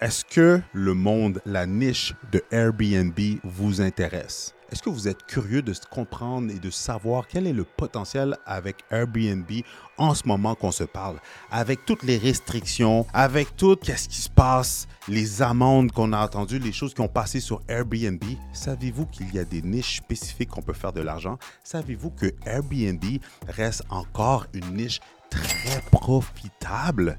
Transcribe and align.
Est-ce 0.00 0.24
que 0.24 0.60
le 0.74 0.94
monde, 0.94 1.42
la 1.44 1.66
niche 1.66 2.14
de 2.30 2.40
Airbnb 2.52 3.18
vous 3.42 3.80
intéresse? 3.80 4.54
Est-ce 4.70 4.80
que 4.80 4.90
vous 4.90 5.08
êtes 5.08 5.26
curieux 5.26 5.60
de 5.60 5.74
comprendre 5.90 6.52
et 6.52 6.60
de 6.60 6.70
savoir 6.70 7.26
quel 7.26 7.48
est 7.48 7.52
le 7.52 7.64
potentiel 7.64 8.36
avec 8.46 8.76
Airbnb 8.92 9.50
en 9.96 10.14
ce 10.14 10.28
moment 10.28 10.54
qu'on 10.54 10.70
se 10.70 10.84
parle? 10.84 11.18
Avec 11.50 11.84
toutes 11.84 12.04
les 12.04 12.16
restrictions, 12.16 13.06
avec 13.12 13.56
tout 13.56 13.74
qu'est-ce 13.74 14.08
qui 14.08 14.20
se 14.20 14.30
passe, 14.30 14.86
les 15.08 15.42
amendes 15.42 15.90
qu'on 15.90 16.12
a 16.12 16.24
entendues, 16.24 16.60
les 16.60 16.70
choses 16.70 16.94
qui 16.94 17.00
ont 17.00 17.08
passé 17.08 17.40
sur 17.40 17.60
Airbnb, 17.66 18.22
savez-vous 18.52 19.06
qu'il 19.06 19.34
y 19.34 19.40
a 19.40 19.44
des 19.44 19.62
niches 19.62 19.96
spécifiques 19.96 20.50
qu'on 20.50 20.62
peut 20.62 20.74
faire 20.74 20.92
de 20.92 21.00
l'argent? 21.00 21.38
Savez-vous 21.64 22.10
que 22.10 22.32
Airbnb 22.46 23.02
reste 23.48 23.82
encore 23.90 24.46
une 24.52 24.76
niche 24.76 25.00
très 25.28 25.80
profitable? 25.90 27.18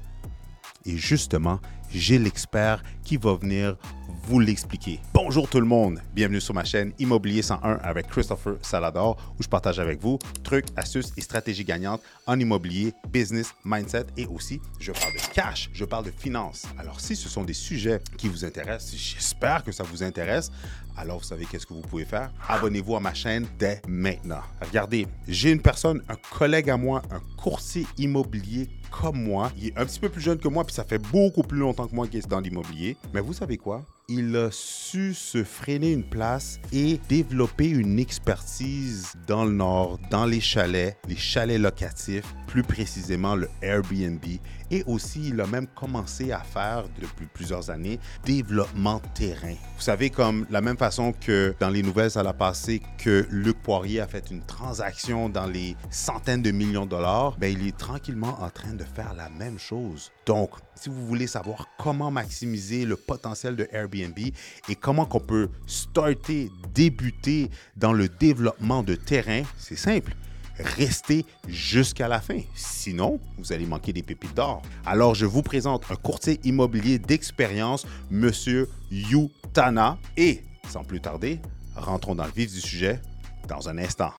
Et 0.86 0.96
justement, 0.96 1.60
j'ai 1.92 2.18
l'expert 2.18 2.82
qui 3.04 3.16
va 3.16 3.34
venir 3.34 3.76
vous 4.24 4.38
l'expliquer. 4.38 5.00
Bonjour 5.14 5.48
tout 5.48 5.60
le 5.60 5.66
monde, 5.66 6.00
bienvenue 6.14 6.40
sur 6.40 6.54
ma 6.54 6.64
chaîne 6.64 6.92
Immobilier 6.98 7.42
101 7.42 7.76
avec 7.82 8.06
Christopher 8.08 8.56
Salador 8.62 9.16
où 9.38 9.42
je 9.42 9.48
partage 9.48 9.78
avec 9.78 10.00
vous 10.00 10.18
trucs, 10.44 10.66
astuces 10.76 11.12
et 11.16 11.20
stratégies 11.20 11.64
gagnantes 11.64 12.02
en 12.26 12.38
immobilier, 12.38 12.92
business, 13.08 13.52
mindset 13.64 14.06
et 14.16 14.26
aussi 14.26 14.60
je 14.78 14.92
parle 14.92 15.14
de 15.14 15.34
cash, 15.34 15.70
je 15.72 15.84
parle 15.84 16.04
de 16.04 16.10
finances. 16.10 16.66
Alors 16.78 17.00
si 17.00 17.16
ce 17.16 17.28
sont 17.28 17.44
des 17.44 17.54
sujets 17.54 18.00
qui 18.18 18.28
vous 18.28 18.44
intéressent, 18.44 18.94
j'espère 18.96 19.64
que 19.64 19.72
ça 19.72 19.84
vous 19.84 20.02
intéresse, 20.02 20.52
alors 20.96 21.18
vous 21.18 21.24
savez 21.24 21.46
qu'est-ce 21.46 21.66
que 21.66 21.74
vous 21.74 21.80
pouvez 21.80 22.04
faire? 22.04 22.30
Abonnez-vous 22.48 22.96
à 22.96 23.00
ma 23.00 23.14
chaîne 23.14 23.46
dès 23.58 23.80
maintenant. 23.88 24.42
Regardez, 24.60 25.06
j'ai 25.26 25.50
une 25.50 25.62
personne, 25.62 26.02
un 26.08 26.16
collègue 26.36 26.70
à 26.70 26.76
moi, 26.76 27.02
un 27.10 27.20
courtier 27.36 27.86
immobilier 27.96 28.68
comme 28.90 29.22
moi. 29.22 29.50
Il 29.56 29.68
est 29.68 29.78
un 29.78 29.86
petit 29.86 30.00
peu 30.00 30.08
plus 30.08 30.20
jeune 30.20 30.38
que 30.38 30.48
moi, 30.48 30.64
puis 30.64 30.74
ça 30.74 30.84
fait 30.84 30.98
beaucoup 30.98 31.42
plus 31.42 31.58
longtemps 31.58 31.86
que 31.86 31.94
moi 31.94 32.06
qu'il 32.06 32.18
est 32.18 32.28
dans 32.28 32.40
l'immobilier. 32.40 32.96
Mais 33.14 33.20
vous 33.20 33.32
savez 33.32 33.56
quoi? 33.56 33.84
il 34.10 34.34
a 34.34 34.50
su 34.50 35.14
se 35.14 35.44
freiner 35.44 35.92
une 35.92 36.02
place 36.02 36.58
et 36.72 36.98
développer 37.08 37.68
une 37.68 38.00
expertise 38.00 39.12
dans 39.28 39.44
le 39.44 39.52
nord, 39.52 40.00
dans 40.10 40.26
les 40.26 40.40
chalets, 40.40 40.98
les 41.08 41.14
chalets 41.14 41.60
locatifs, 41.60 42.34
plus 42.48 42.64
précisément 42.64 43.36
le 43.36 43.48
Airbnb. 43.62 44.24
Et 44.70 44.84
aussi, 44.86 45.28
il 45.28 45.40
a 45.40 45.46
même 45.46 45.66
commencé 45.66 46.32
à 46.32 46.40
faire 46.40 46.84
depuis 47.00 47.26
plusieurs 47.26 47.70
années 47.70 47.98
développement 48.24 49.00
terrain. 49.14 49.54
Vous 49.76 49.82
savez, 49.82 50.10
comme 50.10 50.46
la 50.50 50.60
même 50.60 50.76
façon 50.76 51.12
que 51.12 51.54
dans 51.58 51.70
les 51.70 51.82
nouvelles, 51.82 52.10
ça 52.10 52.22
l'a 52.22 52.32
passé 52.32 52.80
que 52.98 53.26
Luc 53.30 53.60
Poirier 53.62 54.00
a 54.00 54.06
fait 54.06 54.30
une 54.30 54.42
transaction 54.42 55.28
dans 55.28 55.46
les 55.46 55.76
centaines 55.90 56.42
de 56.42 56.50
millions 56.50 56.84
de 56.84 56.90
dollars, 56.90 57.36
ben, 57.38 57.52
il 57.52 57.66
est 57.66 57.76
tranquillement 57.76 58.38
en 58.40 58.50
train 58.50 58.74
de 58.74 58.84
faire 58.84 59.14
la 59.14 59.28
même 59.28 59.58
chose. 59.58 60.12
Donc, 60.26 60.50
si 60.74 60.88
vous 60.88 61.06
voulez 61.06 61.26
savoir 61.26 61.66
comment 61.78 62.10
maximiser 62.10 62.84
le 62.84 62.96
potentiel 62.96 63.56
de 63.56 63.68
Airbnb 63.72 64.18
et 64.18 64.74
comment 64.74 65.06
qu'on 65.06 65.20
peut 65.20 65.48
starter, 65.66 66.50
débuter 66.74 67.50
dans 67.76 67.92
le 67.92 68.08
développement 68.08 68.82
de 68.82 68.94
terrain, 68.94 69.42
c'est 69.58 69.76
simple. 69.76 70.14
Restez 70.62 71.24
jusqu'à 71.48 72.08
la 72.08 72.20
fin. 72.20 72.40
Sinon, 72.54 73.20
vous 73.38 73.52
allez 73.52 73.66
manquer 73.66 73.92
des 73.92 74.02
pépites 74.02 74.34
d'or. 74.34 74.62
Alors, 74.84 75.14
je 75.14 75.26
vous 75.26 75.42
présente 75.42 75.84
un 75.90 75.96
courtier 75.96 76.40
immobilier 76.44 76.98
d'expérience, 76.98 77.86
Monsieur 78.10 78.68
Yutana. 78.90 79.98
Et, 80.16 80.42
sans 80.68 80.84
plus 80.84 81.00
tarder, 81.00 81.40
rentrons 81.76 82.14
dans 82.14 82.24
le 82.26 82.32
vif 82.32 82.52
du 82.52 82.60
sujet 82.60 83.00
dans 83.48 83.68
un 83.68 83.78
instant. 83.78 84.12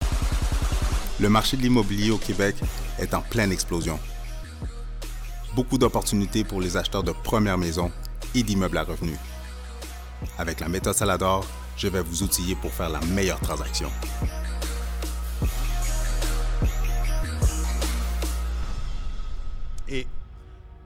Le 1.19 1.29
marché 1.29 1.57
de 1.57 1.61
l'immobilier 1.61 2.11
au 2.11 2.17
Québec 2.17 2.55
est 2.99 3.13
en 3.13 3.21
pleine 3.21 3.51
explosion 3.51 3.99
beaucoup 5.55 5.77
d'opportunités 5.77 6.43
pour 6.43 6.61
les 6.61 6.77
acheteurs 6.77 7.03
de 7.03 7.11
première 7.11 7.57
maison 7.57 7.91
et 8.35 8.43
d'immeubles 8.43 8.77
à 8.77 8.83
revenus. 8.83 9.17
Avec 10.37 10.59
la 10.59 10.69
méthode 10.69 10.95
Salador, 10.95 11.45
je 11.77 11.87
vais 11.87 12.01
vous 12.01 12.23
outiller 12.23 12.55
pour 12.55 12.71
faire 12.71 12.89
la 12.89 13.01
meilleure 13.01 13.39
transaction. 13.39 13.89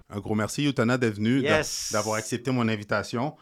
Un 0.09 0.19
gros 0.19 0.35
merci, 0.35 0.63
Yutana, 0.63 0.97
d'être 0.97 1.15
venu, 1.15 1.43
d'avoir 1.91 2.15
accepté 2.15 2.51
mon 2.51 2.67
invitation. 2.67 3.35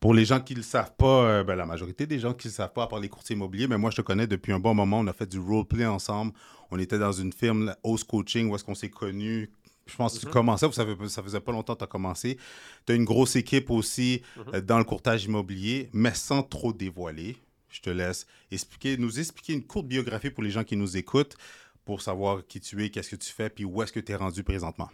Pour 0.00 0.14
les 0.14 0.24
gens 0.24 0.40
qui 0.40 0.52
ne 0.52 0.58
le 0.58 0.64
savent 0.64 0.94
pas, 0.96 1.24
euh, 1.24 1.44
ben, 1.44 1.56
la 1.56 1.66
majorité 1.66 2.06
des 2.06 2.20
gens 2.20 2.32
qui 2.32 2.46
ne 2.46 2.52
le 2.52 2.56
savent 2.56 2.72
pas, 2.72 2.84
à 2.84 2.86
part 2.86 3.00
les 3.00 3.08
courtiers 3.08 3.34
immobiliers, 3.34 3.66
mais 3.66 3.78
moi, 3.78 3.90
je 3.90 3.96
te 3.96 4.02
connais 4.02 4.28
depuis 4.28 4.52
un 4.52 4.60
bon 4.60 4.74
moment. 4.74 5.00
On 5.00 5.06
a 5.08 5.12
fait 5.12 5.26
du 5.26 5.40
roleplay 5.40 5.86
ensemble. 5.86 6.32
On 6.70 6.78
était 6.78 6.98
dans 6.98 7.10
une 7.10 7.32
firme, 7.32 7.74
Host 7.82 8.04
Coaching, 8.04 8.48
où 8.48 8.54
est-ce 8.54 8.64
qu'on 8.64 8.74
s'est 8.74 8.90
connus 8.90 9.50
je 9.88 9.96
pense 9.96 10.16
que 10.16 10.20
tu 10.20 10.26
mhm. 10.26 10.32
commençais, 10.32 10.70
ça, 10.70 10.84
ça 11.08 11.22
faisait 11.22 11.40
pas 11.40 11.50
longtemps 11.50 11.72
que 11.72 11.78
tu 11.78 11.84
as 11.84 11.88
commencé. 11.88 12.38
Tu 12.86 12.92
as 12.92 12.94
une 12.94 13.06
grosse 13.06 13.36
équipe 13.36 13.70
aussi 13.70 14.22
mhm. 14.36 14.44
euh, 14.54 14.60
dans 14.60 14.76
le 14.76 14.84
courtage 14.84 15.24
immobilier, 15.24 15.88
mais 15.92 16.12
sans 16.12 16.42
trop 16.42 16.74
dévoiler. 16.74 17.38
Je 17.70 17.80
te 17.80 17.90
laisse 17.90 18.26
expliquer, 18.50 18.96
nous 18.96 19.18
expliquer 19.18 19.54
une 19.54 19.64
courte 19.64 19.86
biographie 19.86 20.30
pour 20.30 20.42
les 20.42 20.50
gens 20.50 20.64
qui 20.64 20.76
nous 20.76 20.96
écoutent 20.96 21.36
pour 21.84 22.02
savoir 22.02 22.46
qui 22.46 22.60
tu 22.60 22.84
es, 22.84 22.90
qu'est-ce 22.90 23.10
que 23.10 23.16
tu 23.16 23.32
fais, 23.32 23.48
puis 23.48 23.64
où 23.64 23.82
est-ce 23.82 23.92
que 23.92 24.00
tu 24.00 24.12
es 24.12 24.14
rendu 24.14 24.44
présentement. 24.44 24.90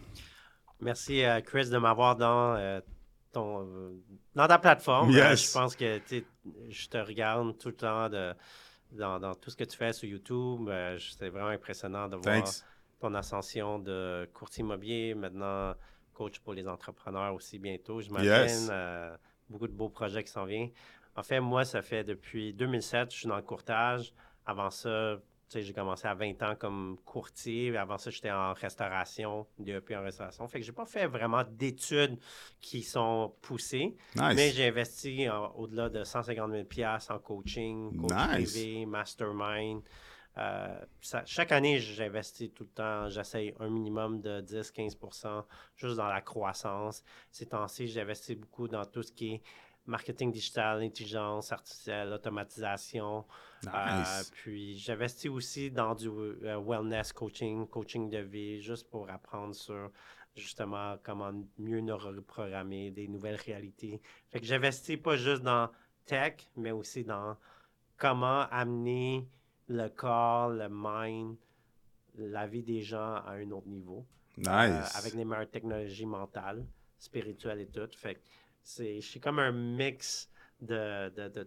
Merci, 0.85 1.25
euh, 1.25 1.41
Chris, 1.41 1.71
de 1.71 1.79
m'avoir 1.79 2.15
dans, 2.15 2.55
euh, 2.55 2.81
ton, 3.33 3.67
dans 4.35 4.47
ta 4.47 4.59
plateforme. 4.59 5.11
je 5.11 5.53
pense 5.53 5.75
que 5.75 6.01
je 6.69 6.89
te 6.89 6.99
regarde 6.99 7.59
tout 7.59 7.69
le 7.69 7.77
temps 7.77 8.09
de, 8.09 8.33
dans, 8.93 9.35
tout 9.35 9.51
ce 9.51 9.57
que 9.57 9.65
tu 9.65 9.77
fais 9.77 9.93
sur 9.93 10.09
YouTube. 10.09 10.71
C'est 10.99 11.31
vraiment 11.31 11.49
impressionnant 11.49 12.09
de 12.09 12.17
voir 12.17 12.45
ton 13.01 13.15
ascension 13.15 13.79
de 13.81 14.29
courtier 14.33 14.63
immobilier, 14.63 15.15
maintenant 15.15 15.75
coach 16.15 16.39
pour 16.39 16.55
les 16.55 16.67
entrepreneurs 16.67 17.35
aussi 17.35 17.59
bientôt, 17.59 18.01
je 18.01 18.09
m'imagine. 18.09 18.69
Euh, 18.71 19.15
beaucoup 19.51 19.67
de 19.67 19.73
beaux 19.73 19.91
projets 19.91 20.25
qui 20.25 20.31
s'en 20.31 20.47
viennent. 20.47 20.71
En 21.17 21.23
fait, 21.23 21.41
moi, 21.41 21.65
ça 21.65 21.83
fait 21.83 22.05
depuis 22.05 22.55
2007, 22.55 23.13
je 23.13 23.19
suis 23.19 23.29
dans 23.29 23.37
le 23.37 23.43
courtage. 23.43 24.15
Avant 24.47 24.71
ça, 24.71 25.17
j'ai 25.63 25.73
commencé 25.73 26.07
à 26.07 26.15
20 26.15 26.43
ans 26.43 26.55
comme 26.59 26.97
courtier. 27.05 27.77
Avant 27.77 27.99
ça, 27.99 28.11
j'étais 28.11 28.31
en 28.31 28.53
restauration, 28.53 29.47
DEP 29.59 29.93
en 29.97 30.03
restauration. 30.03 30.47
Fait 30.49 30.61
que 30.61 30.67
j'ai 30.67 30.73
pas 30.73 30.87
fait 30.87 31.07
vraiment 31.07 31.43
d'études 31.49 32.19
qui 32.61 32.83
sont 32.83 33.35
poussées. 33.43 33.97
Mais 34.17 34.51
j'ai 34.51 34.69
investi 34.69 35.27
au-delà 35.57 35.89
de 35.89 36.05
150 36.05 36.51
000 36.51 36.89
en 37.11 37.19
coaching, 37.19 37.97
coach 37.97 38.29
privé, 38.29 38.87
mastermind. 38.87 39.83
Euh, 40.37 40.85
chaque 41.27 41.53
année, 41.53 41.79
j'investis 41.79 42.53
tout 42.53 42.65
le 42.65 42.71
temps, 42.71 43.09
j'essaye 43.09 43.55
un 43.61 43.69
minimum 43.69 44.21
de 44.21 44.41
10-15% 44.41 45.45
juste 45.77 45.97
dans 45.97 46.09
la 46.09 46.21
croissance. 46.21 47.05
Ces 47.31 47.47
temps-ci, 47.47 47.87
j'investis 47.87 48.37
beaucoup 48.37 48.67
dans 48.67 48.85
tout 48.85 49.03
ce 49.03 49.13
qui 49.13 49.35
est 49.35 49.43
marketing 49.87 50.33
digital, 50.33 50.83
intelligence 50.83 51.53
artificielle, 51.53 52.13
automatisation. 52.13 53.25
Euh, 53.67 54.03
puis 54.33 54.79
j'investis 54.79 55.31
aussi 55.31 55.71
dans 55.71 55.95
du 55.95 56.09
euh, 56.09 56.59
wellness 56.59 57.13
coaching, 57.13 57.67
coaching 57.67 58.11
de 58.11 58.19
vie, 58.19 58.61
juste 58.61 58.91
pour 58.91 59.09
apprendre 59.11 59.55
sur 59.55 59.91
justement 60.35 60.97
comment 61.03 61.33
mieux 61.59 61.81
nous 61.81 61.97
reprogrammer, 61.97 62.91
des 62.91 63.09
nouvelles 63.09 63.37
réalités. 63.37 64.01
Fait 64.31 64.41
que 64.41 64.47
j'investis 64.47 64.97
pas 64.97 65.17
juste 65.17 65.43
dans 65.43 65.71
tech, 66.07 66.35
mais 66.57 66.73
aussi 66.73 67.05
dans 67.05 67.37
comment 67.97 68.47
amener 68.51 69.29
le 69.69 69.89
corps, 69.89 70.51
le 70.51 70.69
mind, 70.71 71.37
la 72.17 72.47
vie 72.47 72.63
des 72.63 72.83
gens 72.83 73.17
à 73.25 73.33
un 73.33 73.51
autre 73.51 73.69
niveau. 73.69 74.05
Nice. 74.37 74.49
Euh, 74.49 74.99
avec 74.99 75.15
les 75.15 75.25
meilleures 75.25 75.51
technologies 75.51 76.07
mentales, 76.07 76.67
spirituelles 76.99 77.61
et 77.61 77.67
tout. 77.67 77.89
Fait 77.97 78.21
c'est, 78.65 79.01
je 79.01 79.07
suis 79.07 79.21
comme 79.21 79.39
un 79.39 79.53
mix 79.53 80.29
de, 80.61 81.11
de, 81.11 81.29
de, 81.29 81.45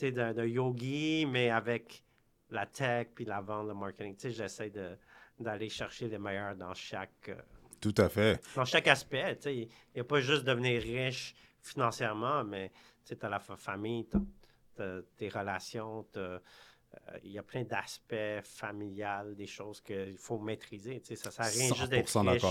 de, 0.00 0.32
de 0.32 0.46
yogi, 0.46 1.26
mais 1.26 1.50
avec 1.50 2.02
la 2.50 2.66
tech, 2.66 3.08
puis 3.14 3.24
la 3.24 3.40
vente, 3.40 3.68
le 3.68 3.74
marketing. 3.74 4.14
Tu 4.16 4.22
sais, 4.22 4.30
j'essaie 4.32 4.70
de, 4.70 4.96
d'aller 5.38 5.68
chercher 5.68 6.08
les 6.08 6.18
meilleurs 6.18 6.56
dans 6.56 6.74
chaque... 6.74 7.28
Euh, 7.28 7.40
tout 7.80 7.94
à 7.98 8.08
fait. 8.08 8.40
Dans 8.54 8.64
chaque 8.64 8.88
aspect. 8.88 9.36
Tu 9.36 9.42
sais, 9.42 9.56
il 9.56 9.68
n'y 9.94 10.00
a 10.00 10.04
pas 10.04 10.20
juste 10.20 10.44
devenir 10.44 10.80
riche 10.82 11.34
financièrement, 11.62 12.42
mais 12.42 12.70
tu 13.04 13.14
sais, 13.14 13.24
as 13.24 13.28
la 13.28 13.38
famille, 13.38 14.08
tes 15.16 15.28
relations, 15.28 16.06
t'as 16.10 16.20
euh, 16.20 16.40
il 17.24 17.32
y 17.32 17.38
a 17.38 17.42
plein 17.42 17.64
d'aspects 17.64 18.40
familiales, 18.44 19.34
des 19.34 19.46
choses 19.46 19.80
qu'il 19.80 20.16
faut 20.16 20.38
maîtriser. 20.38 21.00
Tu 21.00 21.08
sais, 21.08 21.16
ça 21.16 21.30
sert 21.30 21.44
à 21.44 21.48
rien 21.48 21.74
juste 21.74 21.90
d'être 21.90 22.20
riche. 22.20 22.42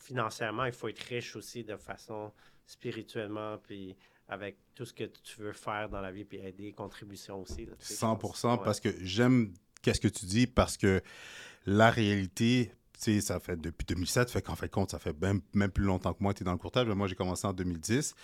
Financièrement, 0.00 0.64
il 0.64 0.72
faut 0.72 0.88
être 0.88 1.00
riche 1.00 1.36
aussi 1.36 1.64
de 1.64 1.76
façon 1.76 2.32
spirituellement, 2.66 3.58
puis 3.58 3.96
avec 4.28 4.58
tout 4.74 4.84
ce 4.84 4.92
que 4.92 5.04
tu 5.04 5.40
veux 5.40 5.52
faire 5.52 5.88
dans 5.88 6.00
la 6.00 6.10
vie, 6.10 6.24
puis 6.24 6.38
aider, 6.38 6.72
contribution 6.72 7.42
aussi. 7.42 7.68
100% 7.80 8.62
parce 8.62 8.80
que 8.80 8.88
j'aime 9.00 9.52
qu'est-ce 9.82 10.00
que 10.00 10.08
tu 10.08 10.26
dis, 10.26 10.46
parce 10.46 10.76
que 10.76 11.00
la 11.64 11.90
réalité, 11.90 12.72
tu 12.92 13.00
sais, 13.00 13.20
ça 13.20 13.40
fait 13.40 13.56
depuis 13.56 13.84
2007, 13.86 14.30
fait 14.30 14.42
qu'en 14.42 14.56
fait 14.56 14.68
compte, 14.68 14.90
ça 14.90 14.98
fait 14.98 15.18
même, 15.20 15.40
même 15.54 15.70
plus 15.70 15.84
longtemps 15.84 16.12
que 16.12 16.22
moi, 16.22 16.34
tu 16.34 16.42
es 16.42 16.44
dans 16.44 16.52
le 16.52 16.58
courtage. 16.58 16.88
Moi, 16.88 17.06
j'ai 17.06 17.14
commencé 17.14 17.46
en 17.46 17.52
2010. 17.52 18.14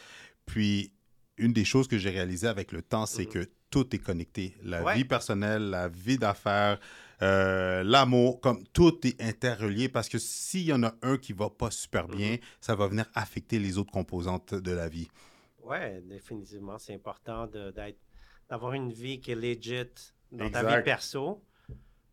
Puis, 0.46 0.92
une 1.36 1.52
des 1.52 1.64
choses 1.64 1.88
que 1.88 1.98
j'ai 1.98 2.10
réalisées 2.10 2.48
avec 2.48 2.72
le 2.72 2.82
temps, 2.82 3.06
c'est 3.06 3.24
mm-hmm. 3.24 3.44
que 3.44 3.50
tout 3.70 3.94
est 3.94 3.98
connecté. 3.98 4.56
La 4.62 4.94
vie 4.94 5.04
personnelle, 5.04 5.70
la 5.70 5.88
vie 5.88 6.18
d'affaires, 6.18 6.78
euh, 7.22 7.84
l'amour, 7.84 8.40
comme 8.40 8.64
tout 8.72 9.06
est 9.06 9.20
interrelié 9.22 9.88
parce 9.88 10.08
que 10.08 10.19
s'il 10.19 10.64
y 10.64 10.72
en 10.72 10.82
a 10.82 10.92
un 11.02 11.16
qui 11.16 11.32
va 11.32 11.50
pas 11.50 11.70
super 11.70 12.08
bien, 12.08 12.34
mm-hmm. 12.34 12.40
ça 12.60 12.74
va 12.74 12.88
venir 12.88 13.06
affecter 13.14 13.58
les 13.58 13.78
autres 13.78 13.92
composantes 13.92 14.54
de 14.54 14.72
la 14.72 14.88
vie. 14.88 15.08
Oui, 15.62 15.78
définitivement. 16.02 16.78
C'est 16.78 16.94
important 16.94 17.48
d'avoir 18.48 18.72
une 18.72 18.92
vie 18.92 19.20
qui 19.20 19.30
est 19.30 19.36
legit 19.36 20.12
dans 20.32 20.50
ta 20.50 20.62
vie 20.64 20.82
perso. 20.82 21.42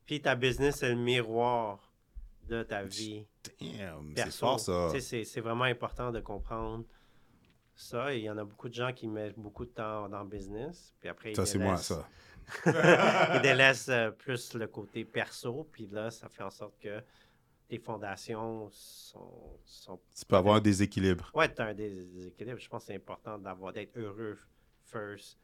Puis 0.06 0.22
ta 0.22 0.36
business 0.36 0.84
est 0.84 0.90
le 0.90 0.96
miroir 0.96 1.92
de 2.48 2.64
ta 2.64 2.84
vie. 2.84 3.26
c'est 4.16 4.32
fort 4.32 4.60
ça. 4.60 4.92
C'est 5.00 5.42
vraiment 5.42 5.66
important 5.66 6.12
de 6.12 6.20
comprendre 6.20 6.86
ça. 7.76 8.14
il 8.14 8.24
y 8.24 8.30
en 8.30 8.38
a 8.38 8.44
beaucoup 8.44 8.70
de 8.70 8.74
gens 8.74 8.92
qui 8.94 9.08
mettent 9.08 9.38
beaucoup 9.38 9.66
de 9.66 9.72
temps 9.72 10.10
dans 10.10 10.24
le 10.24 10.30
business. 10.30 10.94
Puis 11.00 11.10
après, 11.10 11.34
ça, 11.34 11.46
c'est 11.46 11.58
moi, 11.58 11.78
ça. 11.78 12.08
ils 12.66 13.42
délaissent 13.42 13.90
euh, 13.90 14.12
plus 14.12 14.54
le 14.54 14.68
côté 14.68 15.06
perso. 15.06 15.68
Puis 15.72 15.88
là, 15.88 16.12
ça 16.12 16.30
fait 16.30 16.44
en 16.44 16.50
sorte 16.50 16.78
que 16.80 17.02
tes 17.68 17.78
fondations 17.78 18.70
sont. 18.72 19.60
sont 19.64 20.00
tu 20.18 20.26
peux 20.26 20.36
avoir 20.36 20.56
un 20.56 20.62
déséquilibre. 20.62 21.32
Oui, 21.34 21.46
tu 21.54 21.62
as 21.62 21.66
un 21.66 21.74
déséquilibre. 21.74 22.60
Je 22.60 22.70
pense 22.70 22.84
que 22.84 22.88
c'est 22.88 22.96
important 22.96 23.38
d'avoir 23.38 23.74
d'être 23.74 23.98
heureux 23.98 24.38
first 24.86 25.38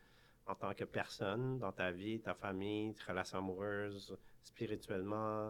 en 0.48 0.56
tant 0.56 0.74
que 0.74 0.84
personne 0.84 1.60
dans 1.60 1.72
ta 1.72 1.92
vie, 1.92 2.20
ta 2.20 2.34
famille, 2.34 2.94
tes 2.94 3.04
relations 3.08 3.40
amoureuses, 3.40 4.16
spirituellement, 4.44 5.48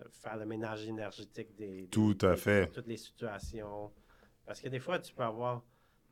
euh, 0.00 0.04
faire 0.10 0.36
le 0.36 0.46
ménage 0.46 0.86
énergétique 0.86 1.54
des, 1.56 1.88
Tout 1.90 2.16
à 2.22 2.36
fait. 2.36 2.68
toutes 2.68 2.86
les 2.86 2.96
situations. 2.96 3.92
Parce 4.46 4.60
que 4.60 4.68
des 4.68 4.78
fois, 4.80 4.98
tu 4.98 5.12
peux 5.12 5.24
avoir 5.24 5.62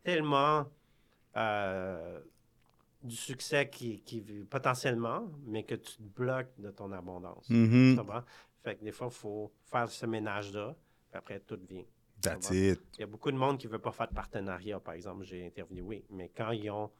tellement 0.03 0.67
euh, 1.37 2.21
du 3.07 3.17
succès 3.17 3.69
qui, 3.69 4.01
qui, 4.01 4.21
potentiellement, 4.49 5.31
mais 5.47 5.65
que 5.65 5.75
tu 5.75 5.97
te 5.97 6.03
bloques 6.03 6.53
de 6.59 6.71
ton 6.71 6.93
abondance. 6.93 7.49
Mm-hmm. 7.49 8.23
Fait 8.63 8.77
que 8.77 8.85
des 8.85 8.93
fois, 8.93 9.09
il 9.11 9.15
faut 9.15 9.53
faire 9.65 9.89
ce 9.89 10.07
ménage-là, 10.07 10.75
puis 11.11 11.19
après, 11.19 11.41
tout 11.41 11.59
vient. 11.69 11.85
That's 12.21 12.51
it. 12.51 12.81
Il 12.95 13.01
y 13.01 13.05
a 13.05 13.07
beaucoup 13.07 13.31
de 13.31 13.37
monde 13.37 13.59
qui 13.59 13.67
ne 13.67 13.73
veut 13.73 13.79
pas 13.79 13.93
faire 13.93 14.09
de 14.09 14.15
partenariat, 14.15 14.81
par 14.81 14.95
exemple. 14.95 15.25
J'ai 15.25 15.47
interviewé, 15.47 16.05
mais 16.11 16.31
quand 16.35 16.51
ils 16.51 16.71
ont 16.71 16.91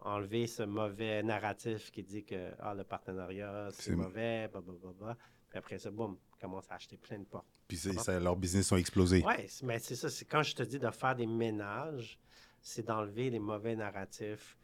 enlevé 0.00 0.46
ce 0.46 0.62
mauvais 0.62 1.22
narratif 1.22 1.90
qui 1.90 2.02
dit 2.02 2.24
que 2.24 2.50
ah, 2.58 2.74
le 2.74 2.84
partenariat, 2.84 3.68
c'est 3.70 3.94
mauvais, 3.94 4.48
blablabla, 4.48 5.16
puis 5.48 5.58
après 5.58 5.78
ça, 5.78 5.90
boum, 5.90 6.16
commence 6.40 6.70
à 6.70 6.74
acheter 6.74 6.96
plein 6.96 7.18
de 7.18 7.24
portes. 7.24 7.46
Puis 7.68 7.80
leurs 8.08 8.36
business 8.36 8.72
ont 8.72 8.76
explosé. 8.76 9.22
Oui, 9.24 9.48
mais 9.62 9.78
c'est 9.78 9.94
ça. 9.94 10.10
C'est 10.10 10.24
quand 10.24 10.42
je 10.42 10.54
te 10.54 10.62
dis 10.62 10.78
de 10.78 10.90
faire 10.90 11.14
des 11.14 11.26
ménages, 11.26 12.18
c'est 12.60 12.86
d'enlever 12.86 13.30
les 13.30 13.38
mauvais 13.38 13.76
narratifs. 13.76 14.56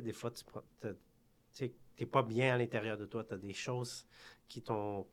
Des 0.00 0.12
fois, 0.12 0.30
tu 0.30 0.44
n'es 1.98 2.06
pas 2.06 2.22
bien 2.22 2.54
à 2.54 2.58
l'intérieur 2.58 2.96
de 2.98 3.06
toi. 3.06 3.24
Tu 3.24 3.34
as 3.34 3.38
des 3.38 3.52
choses 3.52 4.06
qui 4.48 4.62
t'ont 4.62 5.06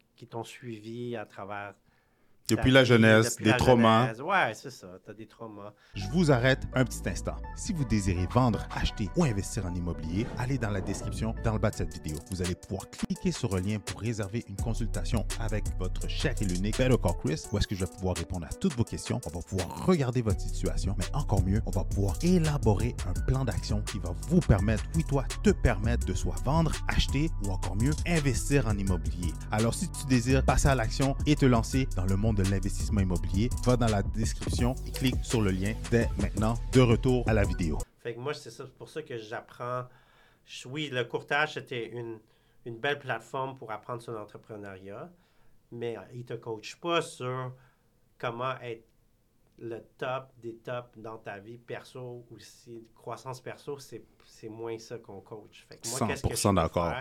suivi 0.43 1.15
à 1.15 1.25
travers 1.25 1.75
depuis 2.49 2.71
la 2.71 2.83
jeunesse, 2.83 3.37
des 3.37 3.55
traumas. 3.57 4.13
Ouais, 4.15 4.53
c'est 4.53 4.71
ça, 4.71 4.87
tu 5.03 5.11
as 5.11 5.13
des 5.13 5.27
traumas. 5.27 5.73
Je 5.95 6.07
vous 6.09 6.31
arrête 6.31 6.63
un 6.73 6.83
petit 6.85 7.07
instant. 7.07 7.35
Si 7.55 7.73
vous 7.73 7.85
désirez 7.85 8.27
vendre, 8.31 8.67
acheter 8.75 9.09
ou 9.15 9.23
investir 9.23 9.65
en 9.65 9.73
immobilier, 9.73 10.25
allez 10.37 10.57
dans 10.57 10.69
la 10.69 10.81
description 10.81 11.35
dans 11.43 11.53
le 11.53 11.59
bas 11.59 11.69
de 11.69 11.75
cette 11.75 11.93
vidéo. 11.93 12.17
Vous 12.31 12.41
allez 12.41 12.55
pouvoir 12.55 12.89
cliquer 12.89 13.31
sur 13.31 13.55
le 13.55 13.61
lien 13.61 13.79
pour 13.79 14.01
réserver 14.01 14.43
une 14.47 14.55
consultation 14.55 15.25
avec 15.39 15.65
votre 15.79 16.07
cher 16.09 16.33
et 16.41 16.45
l'unique 16.45 16.77
Better 16.77 16.97
Call 17.01 17.13
Chris, 17.23 17.43
où 17.51 17.57
est-ce 17.57 17.67
que 17.67 17.75
je 17.75 17.85
vais 17.85 17.91
pouvoir 17.91 18.15
répondre 18.15 18.45
à 18.49 18.53
toutes 18.53 18.75
vos 18.75 18.83
questions. 18.83 19.19
On 19.25 19.29
va 19.29 19.41
pouvoir 19.41 19.85
regarder 19.85 20.21
votre 20.21 20.41
situation, 20.41 20.95
mais 20.97 21.05
encore 21.13 21.43
mieux, 21.43 21.61
on 21.65 21.71
va 21.71 21.83
pouvoir 21.83 22.15
élaborer 22.21 22.95
un 23.07 23.13
plan 23.25 23.45
d'action 23.45 23.81
qui 23.81 23.99
va 23.99 24.13
vous 24.27 24.39
permettre, 24.39 24.83
oui 24.95 25.03
toi, 25.03 25.25
te 25.43 25.51
permettre 25.51 26.05
de 26.05 26.13
soit 26.13 26.35
vendre, 26.43 26.71
acheter 26.87 27.29
ou 27.43 27.51
encore 27.51 27.75
mieux, 27.75 27.93
investir 28.07 28.67
en 28.67 28.77
immobilier. 28.77 29.31
Alors 29.51 29.73
si 29.73 29.89
tu 29.89 30.05
désires 30.07 30.43
passer 30.43 30.67
à 30.67 30.75
l'action 30.75 31.15
et 31.25 31.35
te 31.35 31.45
lancer 31.45 31.87
dans 31.95 32.05
le 32.05 32.15
monde 32.15 32.32
de 32.33 32.43
l'investissement 32.43 33.01
immobilier, 33.01 33.49
va 33.65 33.77
dans 33.77 33.87
la 33.87 34.03
description 34.03 34.75
et 34.87 34.91
clique 34.91 35.23
sur 35.23 35.41
le 35.41 35.51
lien 35.51 35.73
dès 35.91 36.07
maintenant. 36.17 36.55
De 36.71 36.81
retour 36.81 37.27
à 37.27 37.33
la 37.33 37.43
vidéo. 37.43 37.77
Fait 37.99 38.15
que 38.15 38.19
moi, 38.19 38.33
c'est 38.33 38.51
pour 38.73 38.89
ça 38.89 39.01
que 39.01 39.17
j'apprends. 39.17 39.85
Oui, 40.65 40.89
le 40.91 41.03
courtage, 41.05 41.53
c'était 41.53 41.87
une, 41.87 42.19
une 42.65 42.77
belle 42.77 42.99
plateforme 42.99 43.55
pour 43.55 43.71
apprendre 43.71 44.01
sur 44.01 44.11
l'entrepreneuriat, 44.11 45.09
mais 45.71 45.95
il 46.11 46.19
ne 46.19 46.23
te 46.23 46.33
coach 46.33 46.75
pas 46.75 47.01
sur 47.01 47.53
comment 48.17 48.59
être 48.61 48.85
le 49.59 49.79
top 49.97 50.31
des 50.41 50.55
tops 50.55 50.97
dans 50.97 51.17
ta 51.17 51.39
vie 51.39 51.57
perso 51.57 52.25
ou 52.29 52.39
si 52.39 52.87
croissance 52.95 53.39
perso, 53.39 53.77
c'est 53.79 54.49
moins 54.49 54.77
ça 54.79 54.97
qu'on 54.97 55.21
coach. 55.21 55.65
Fait 55.69 55.77
que 55.77 55.87
moi, 55.89 56.07
qu'est-ce 56.07 56.23
que 56.23 56.35
je 56.35 56.55
d'accord. 56.55 56.93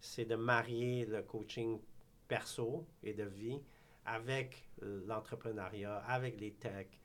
C'est 0.00 0.24
de 0.24 0.36
marier 0.36 1.06
le 1.06 1.22
coaching 1.22 1.80
perso 2.28 2.86
et 3.02 3.14
de 3.14 3.24
vie 3.24 3.60
avec 4.14 4.68
l'entrepreneuriat, 4.80 5.96
avec 6.06 6.40
les 6.40 6.52
techs. 6.52 7.00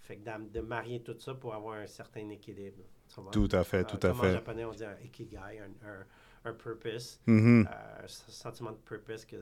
Fait 0.00 0.16
que 0.16 0.48
de, 0.52 0.60
marier 0.60 1.02
tout 1.02 1.16
ça 1.18 1.34
pour 1.34 1.54
avoir 1.54 1.78
un 1.78 1.86
certain 1.86 2.28
équilibre. 2.30 2.82
Tout 3.30 3.48
à 3.52 3.64
fait, 3.64 3.84
tout 3.84 3.98
à 4.06 4.14
fait. 4.14 4.28
En 4.28 4.32
japonais, 4.32 4.64
on 4.64 4.72
dit 4.72 4.84
un 4.84 4.98
ikigai, 5.04 5.60
un, 5.60 6.48
un, 6.48 6.52
purpose, 6.54 7.20
mm-hmm. 7.26 7.66
euh, 7.66 8.04
un 8.04 8.08
sentiment 8.08 8.72
de 8.72 8.76
purpose, 8.76 9.24
que 9.24 9.36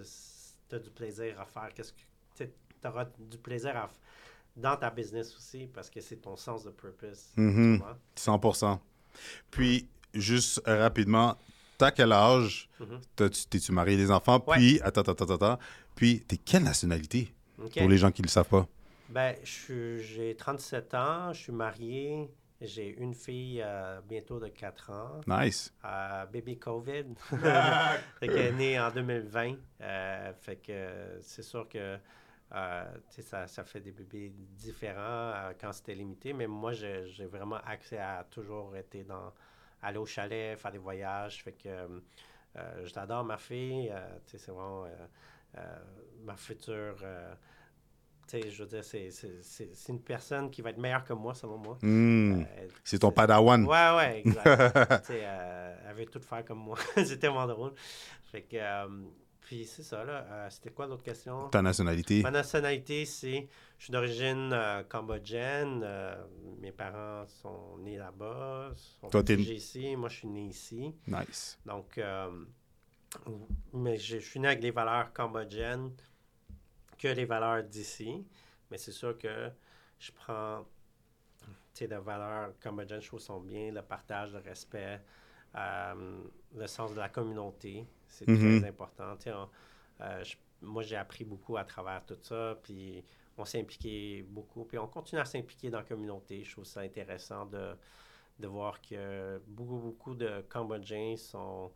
tu 0.68 0.74
as 0.74 0.78
du 0.78 0.90
plaisir 0.90 1.40
à 1.40 1.44
faire. 1.44 1.72
Qu'est-ce 1.74 1.92
que 1.92 2.44
tu 2.44 2.88
auras 2.88 3.06
du 3.18 3.38
plaisir 3.38 3.76
à 3.76 3.90
dans 4.56 4.76
ta 4.76 4.90
business 4.90 5.36
aussi 5.36 5.66
parce 5.66 5.90
que 5.90 6.00
c'est 6.00 6.16
ton 6.16 6.36
sens 6.36 6.64
de 6.64 6.70
purpose. 6.70 7.30
100%. 7.36 7.98
Mm-hmm. 8.16 8.78
Puis, 9.50 9.88
juste 10.14 10.62
rapidement, 10.66 11.36
t'as 11.78 11.90
quel 11.90 12.12
âge? 12.12 12.68
Mm-hmm. 12.80 13.48
T'es-tu 13.48 13.72
marié 13.72 13.96
des 13.96 14.10
enfants? 14.10 14.40
Puis, 14.40 14.80
attends, 14.82 15.02
attends, 15.02 15.24
attends, 15.24 15.34
attends. 15.34 15.58
Puis, 15.94 16.20
t'es 16.26 16.36
quelle 16.36 16.64
nationalité? 16.64 17.32
Pour 17.56 17.88
les 17.88 17.98
gens 17.98 18.10
qui 18.10 18.22
ne 18.22 18.26
le 18.26 18.30
savent 18.30 18.48
pas. 18.48 18.66
Ben, 19.08 19.34
j'ai 19.44 20.34
37 20.36 20.94
ans, 20.94 21.32
je 21.32 21.40
suis 21.40 21.52
marié. 21.52 22.28
J'ai 22.60 22.96
une 22.98 23.14
fille 23.14 23.60
euh, 23.62 24.00
bientôt 24.08 24.40
de 24.40 24.48
4 24.48 24.90
ans. 24.90 25.20
Nice. 25.26 25.74
Euh, 25.84 26.24
baby 26.26 26.58
COVID. 26.58 27.04
fait 27.30 28.28
qu'elle 28.28 28.38
est 28.38 28.52
née 28.52 28.80
en 28.80 28.90
2020. 28.90 29.54
Euh, 29.82 30.32
fait 30.40 30.56
que 30.56 31.18
c'est 31.20 31.42
sûr 31.42 31.68
que 31.68 31.98
ça, 32.50 33.46
ça 33.46 33.64
fait 33.64 33.80
des 33.80 33.92
bébés 33.92 34.32
différents 34.56 35.50
quand 35.60 35.72
c'était 35.72 35.94
limité. 35.94 36.32
Mais 36.32 36.46
moi, 36.46 36.72
j'ai 36.72 37.26
vraiment 37.26 37.60
accès 37.66 37.98
à 37.98 38.26
toujours 38.30 38.74
été 38.76 39.04
dans 39.04 39.32
aller 39.82 39.98
au 39.98 40.06
chalet, 40.06 40.58
faire 40.58 40.72
des 40.72 40.78
voyages. 40.78 41.42
Fait 41.42 41.52
que 41.52 42.02
je 42.54 42.94
l'adore, 42.94 43.24
ma 43.24 43.38
fille. 43.38 43.92
c'est 44.24 44.48
vraiment 44.48 44.86
ma 46.24 46.36
future 46.36 46.96
je 48.32 48.62
veux 48.62 48.68
dire, 48.68 48.84
c'est 48.84 49.88
une 49.88 50.00
personne 50.00 50.50
qui 50.50 50.62
va 50.62 50.70
être 50.70 50.78
meilleure 50.78 51.04
que 51.04 51.12
moi, 51.12 51.34
selon 51.34 51.58
moi. 51.58 51.78
Hmm. 51.82 52.40
Euh, 52.40 52.68
c'est 52.84 52.98
ton 52.98 53.12
padawan. 53.12 53.64
Ouais, 53.64 53.96
ouais, 53.96 54.22
exact. 54.24 54.46
euh, 55.10 55.76
elle 55.88 55.94
veut 55.94 56.06
tout 56.06 56.20
faire 56.20 56.44
comme 56.44 56.58
moi. 56.58 56.78
c'est 56.96 57.18
tellement 57.18 57.46
drôle. 57.46 57.72
Fait 58.30 58.42
que, 58.42 58.56
euh, 58.56 58.88
puis 59.46 59.64
c'est 59.64 59.84
ça, 59.84 60.04
là. 60.04 60.26
Euh, 60.28 60.50
c'était 60.50 60.70
quoi 60.70 60.86
l'autre 60.86 61.04
question? 61.04 61.48
Ta 61.50 61.62
nationalité? 61.62 62.20
Ma 62.22 62.32
nationalité, 62.32 63.04
c'est... 63.04 63.48
Je 63.78 63.84
suis 63.84 63.92
d'origine 63.92 64.52
cambodgienne. 64.88 65.86
mes 66.60 66.72
parents 66.72 67.26
sont 67.28 67.78
nés 67.78 67.96
là-bas. 67.96 68.72
sont 69.00 69.08
Toi, 69.08 69.22
ici. 69.28 69.94
Moi, 69.94 70.08
je 70.08 70.16
suis 70.16 70.28
né 70.28 70.46
ici. 70.46 70.94
Nice. 71.06 71.58
Donc, 71.64 72.00
mais 73.72 73.96
je, 73.96 74.18
je 74.18 74.24
suis 74.28 74.40
né 74.40 74.48
avec 74.48 74.60
des 74.60 74.72
valeurs 74.72 75.12
cambodgiennes 75.12 75.92
que 76.98 77.08
les 77.08 77.24
valeurs 77.24 77.62
d'ici. 77.62 78.26
Mais 78.70 78.78
c'est 78.78 78.92
sûr 78.92 79.16
que 79.16 79.50
je 79.98 80.10
prends 80.10 80.66
des 81.84 81.98
valeurs 81.98 82.52
cambodgiennes, 82.60 83.02
je 83.02 83.08
trouve 83.08 83.20
sont 83.20 83.40
bien, 83.40 83.70
le 83.70 83.82
partage, 83.82 84.32
le 84.32 84.38
respect, 84.38 85.02
euh, 85.54 86.22
le 86.54 86.66
sens 86.66 86.92
de 86.92 86.98
la 86.98 87.08
communauté, 87.08 87.86
c'est 88.08 88.24
très 88.24 88.64
important. 88.64 89.16
Euh, 90.00 90.24
moi, 90.62 90.82
j'ai 90.82 90.96
appris 90.96 91.24
beaucoup 91.24 91.56
à 91.56 91.64
travers 91.64 92.04
tout 92.04 92.18
ça, 92.22 92.58
puis 92.62 93.04
on 93.38 93.44
s'est 93.44 93.60
impliqué 93.60 94.24
beaucoup, 94.28 94.64
puis 94.64 94.78
on 94.78 94.86
continue 94.86 95.20
à 95.20 95.24
s'impliquer 95.24 95.70
dans 95.70 95.78
la 95.78 95.84
communauté. 95.84 96.42
Je 96.44 96.52
trouve 96.52 96.64
ça 96.64 96.80
intéressant 96.80 97.46
de, 97.46 97.74
de 98.38 98.46
voir 98.46 98.80
que 98.80 99.40
beaucoup, 99.46 99.78
beaucoup 99.78 100.14
de 100.14 100.44
Cambodgiens 100.48 101.16
sont 101.16 101.70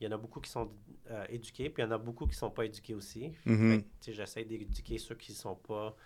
il 0.00 0.04
y 0.04 0.08
en 0.08 0.12
a 0.12 0.18
beaucoup 0.18 0.40
qui 0.40 0.50
sont 0.50 0.70
euh, 1.10 1.24
éduqués, 1.28 1.70
puis 1.70 1.82
il 1.82 1.86
y 1.86 1.88
en 1.88 1.92
a 1.92 1.98
beaucoup 1.98 2.24
qui 2.24 2.32
ne 2.32 2.36
sont 2.36 2.50
pas 2.50 2.64
éduqués 2.64 2.94
aussi. 2.94 3.32
Mm-hmm. 3.46 3.84
J'essaie 4.08 4.44
d'éduquer 4.44 4.98
ceux 4.98 5.14
qui 5.14 5.32
ne 5.32 5.36
sont 5.36 5.54
pas. 5.54 5.96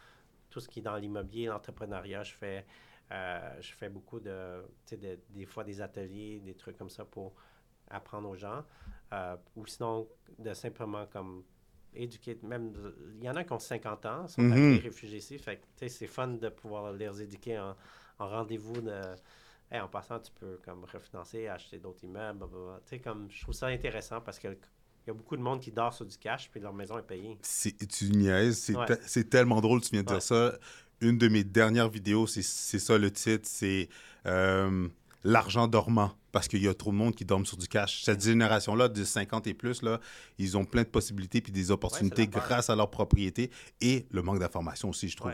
Tout 0.51 0.61
ce 0.61 0.69
qui 0.69 0.79
est 0.79 0.83
dans 0.83 0.97
l'immobilier, 0.97 1.47
l'entrepreneuriat, 1.47 2.23
je 2.23 2.35
fais, 2.35 2.67
euh, 3.13 3.61
je 3.61 3.73
fais 3.73 3.89
beaucoup 3.89 4.21
de, 4.21 4.65
Des 5.31 5.47
fois 5.47 5.65
des 5.65 5.81
ateliers, 5.81 6.41
des 6.41 6.55
trucs 6.55 6.77
comme 6.77 6.91
ça 6.91 7.05
pour 7.05 7.35
apprendre 7.91 8.29
aux 8.29 8.37
gens. 8.37 8.65
Euh, 9.13 9.37
ou 9.57 9.67
sinon, 9.67 10.07
de 10.39 10.53
simplement 10.53 11.07
comme 11.07 11.43
éduquer. 11.95 12.39
Même, 12.43 12.73
il 13.19 13.25
y 13.25 13.31
en 13.31 13.37
a 13.37 13.45
qui 13.45 13.53
ont 13.53 13.59
50 13.59 14.07
ans, 14.07 14.29
sont 14.29 14.43
mm 14.43 14.79
réfugiés 14.79 15.19
ici. 15.19 15.39
Fait 15.39 15.61
c'est 15.77 16.07
fun 16.07 16.29
de 16.29 16.49
pouvoir 16.49 16.93
les 16.93 17.23
éduquer 17.23 17.59
en, 17.59 17.75
en 18.19 18.29
rendez-vous 18.29 18.81
de 18.81 19.01
en 19.73 19.89
passant, 19.89 20.19
tu 20.19 20.33
peux 20.33 20.59
comme 20.65 20.85
refinancer, 20.85 21.47
acheter 21.47 21.79
d'autres 21.79 22.05
immeubles, 22.05 22.47
Tu 22.87 22.97
sais, 22.97 22.99
comme 22.99 23.29
je 23.31 23.43
trouve 23.43 23.55
ça 23.55 23.67
intéressant 23.67 24.21
parce 24.21 24.39
qu'il 24.39 24.57
y 25.07 25.11
a 25.11 25.13
beaucoup 25.13 25.37
de 25.37 25.43
monde 25.43 25.61
qui 25.61 25.71
dort 25.71 25.93
sur 25.93 26.07
du 26.07 26.17
cash, 26.17 26.51
puis 26.51 26.61
leur 26.61 26.73
maison 26.73 26.99
est 26.99 27.03
payée. 27.03 27.39
Tu 27.43 28.11
niaises, 28.11 28.73
c'est 29.03 29.29
tellement 29.29 29.61
drôle, 29.61 29.81
tu 29.81 29.91
viens 29.91 30.03
de 30.03 30.09
dire 30.09 30.23
ça. 30.23 30.59
Une 31.01 31.17
de 31.17 31.29
mes 31.29 31.45
dernières 31.45 31.89
vidéos, 31.89 32.27
c'est 32.27 32.43
ça 32.43 32.99
le 32.99 33.11
titre, 33.11 33.47
c'est 33.47 33.89
euh, 34.27 34.89
L'argent 35.25 35.67
dormant, 35.67 36.13
parce 36.33 36.49
qu'il 36.49 36.63
y 36.63 36.69
a 36.69 36.75
trop 36.75 36.91
de 36.91 36.97
monde 36.97 37.15
qui 37.15 37.25
dorment 37.25 37.47
sur 37.47 37.57
du 37.57 37.69
cash. 37.69 38.03
Cette 38.03 38.23
génération-là, 38.23 38.89
de 38.89 39.05
50 39.05 39.47
et 39.47 39.55
plus, 39.55 39.83
là, 39.83 40.01
ils 40.39 40.57
ont 40.57 40.65
plein 40.65 40.83
de 40.83 40.89
possibilités 40.89 41.41
puis 41.41 41.53
des 41.53 41.71
opportunités 41.71 42.27
grâce 42.27 42.71
à 42.71 42.77
leur 42.77 42.91
propriété 42.91 43.51
et 43.81 44.07
le 44.11 44.23
manque 44.23 44.39
d'information 44.39 44.91
aussi, 44.91 45.09
je 45.09 45.17
trouve. 45.17 45.33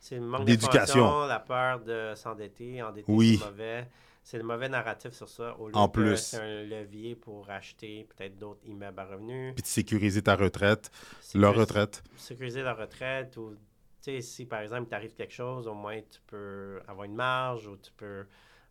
C'est 0.00 0.16
le 0.16 0.26
manque 0.26 0.44
d'information, 0.44 1.26
la 1.26 1.40
peur 1.40 1.80
de 1.80 2.12
s'endetter, 2.14 2.82
endetter, 2.82 3.04
oui. 3.08 3.38
c'est 3.40 3.46
mauvais 3.46 3.88
c'est 4.26 4.38
le 4.38 4.42
mauvais 4.42 4.68
narratif 4.68 5.12
sur 5.12 5.28
ça. 5.28 5.56
Au 5.56 5.68
lieu 5.68 5.76
en 5.76 5.88
plus. 5.88 6.16
C'est 6.16 6.40
un 6.40 6.64
levier 6.64 7.14
pour 7.14 7.48
acheter 7.48 8.08
peut-être 8.08 8.36
d'autres 8.36 8.66
immeubles 8.66 8.98
à 8.98 9.04
revenus. 9.04 9.54
Puis 9.54 9.62
de 9.62 9.68
sécuriser 9.68 10.20
ta 10.20 10.34
retraite, 10.34 10.90
leur 11.36 11.54
retraite. 11.54 12.02
Sécuriser 12.16 12.62
leur 12.62 12.76
retraite 12.76 13.36
ou, 13.36 13.54
tu 14.02 14.10
sais, 14.10 14.20
si 14.22 14.44
par 14.44 14.62
exemple 14.62 14.88
t'arrive 14.88 15.14
quelque 15.14 15.32
chose, 15.32 15.68
au 15.68 15.74
moins 15.74 16.00
tu 16.00 16.20
peux 16.26 16.80
avoir 16.88 17.04
une 17.04 17.14
marge 17.14 17.68
ou 17.68 17.76
tu 17.76 17.92
peux 17.96 18.26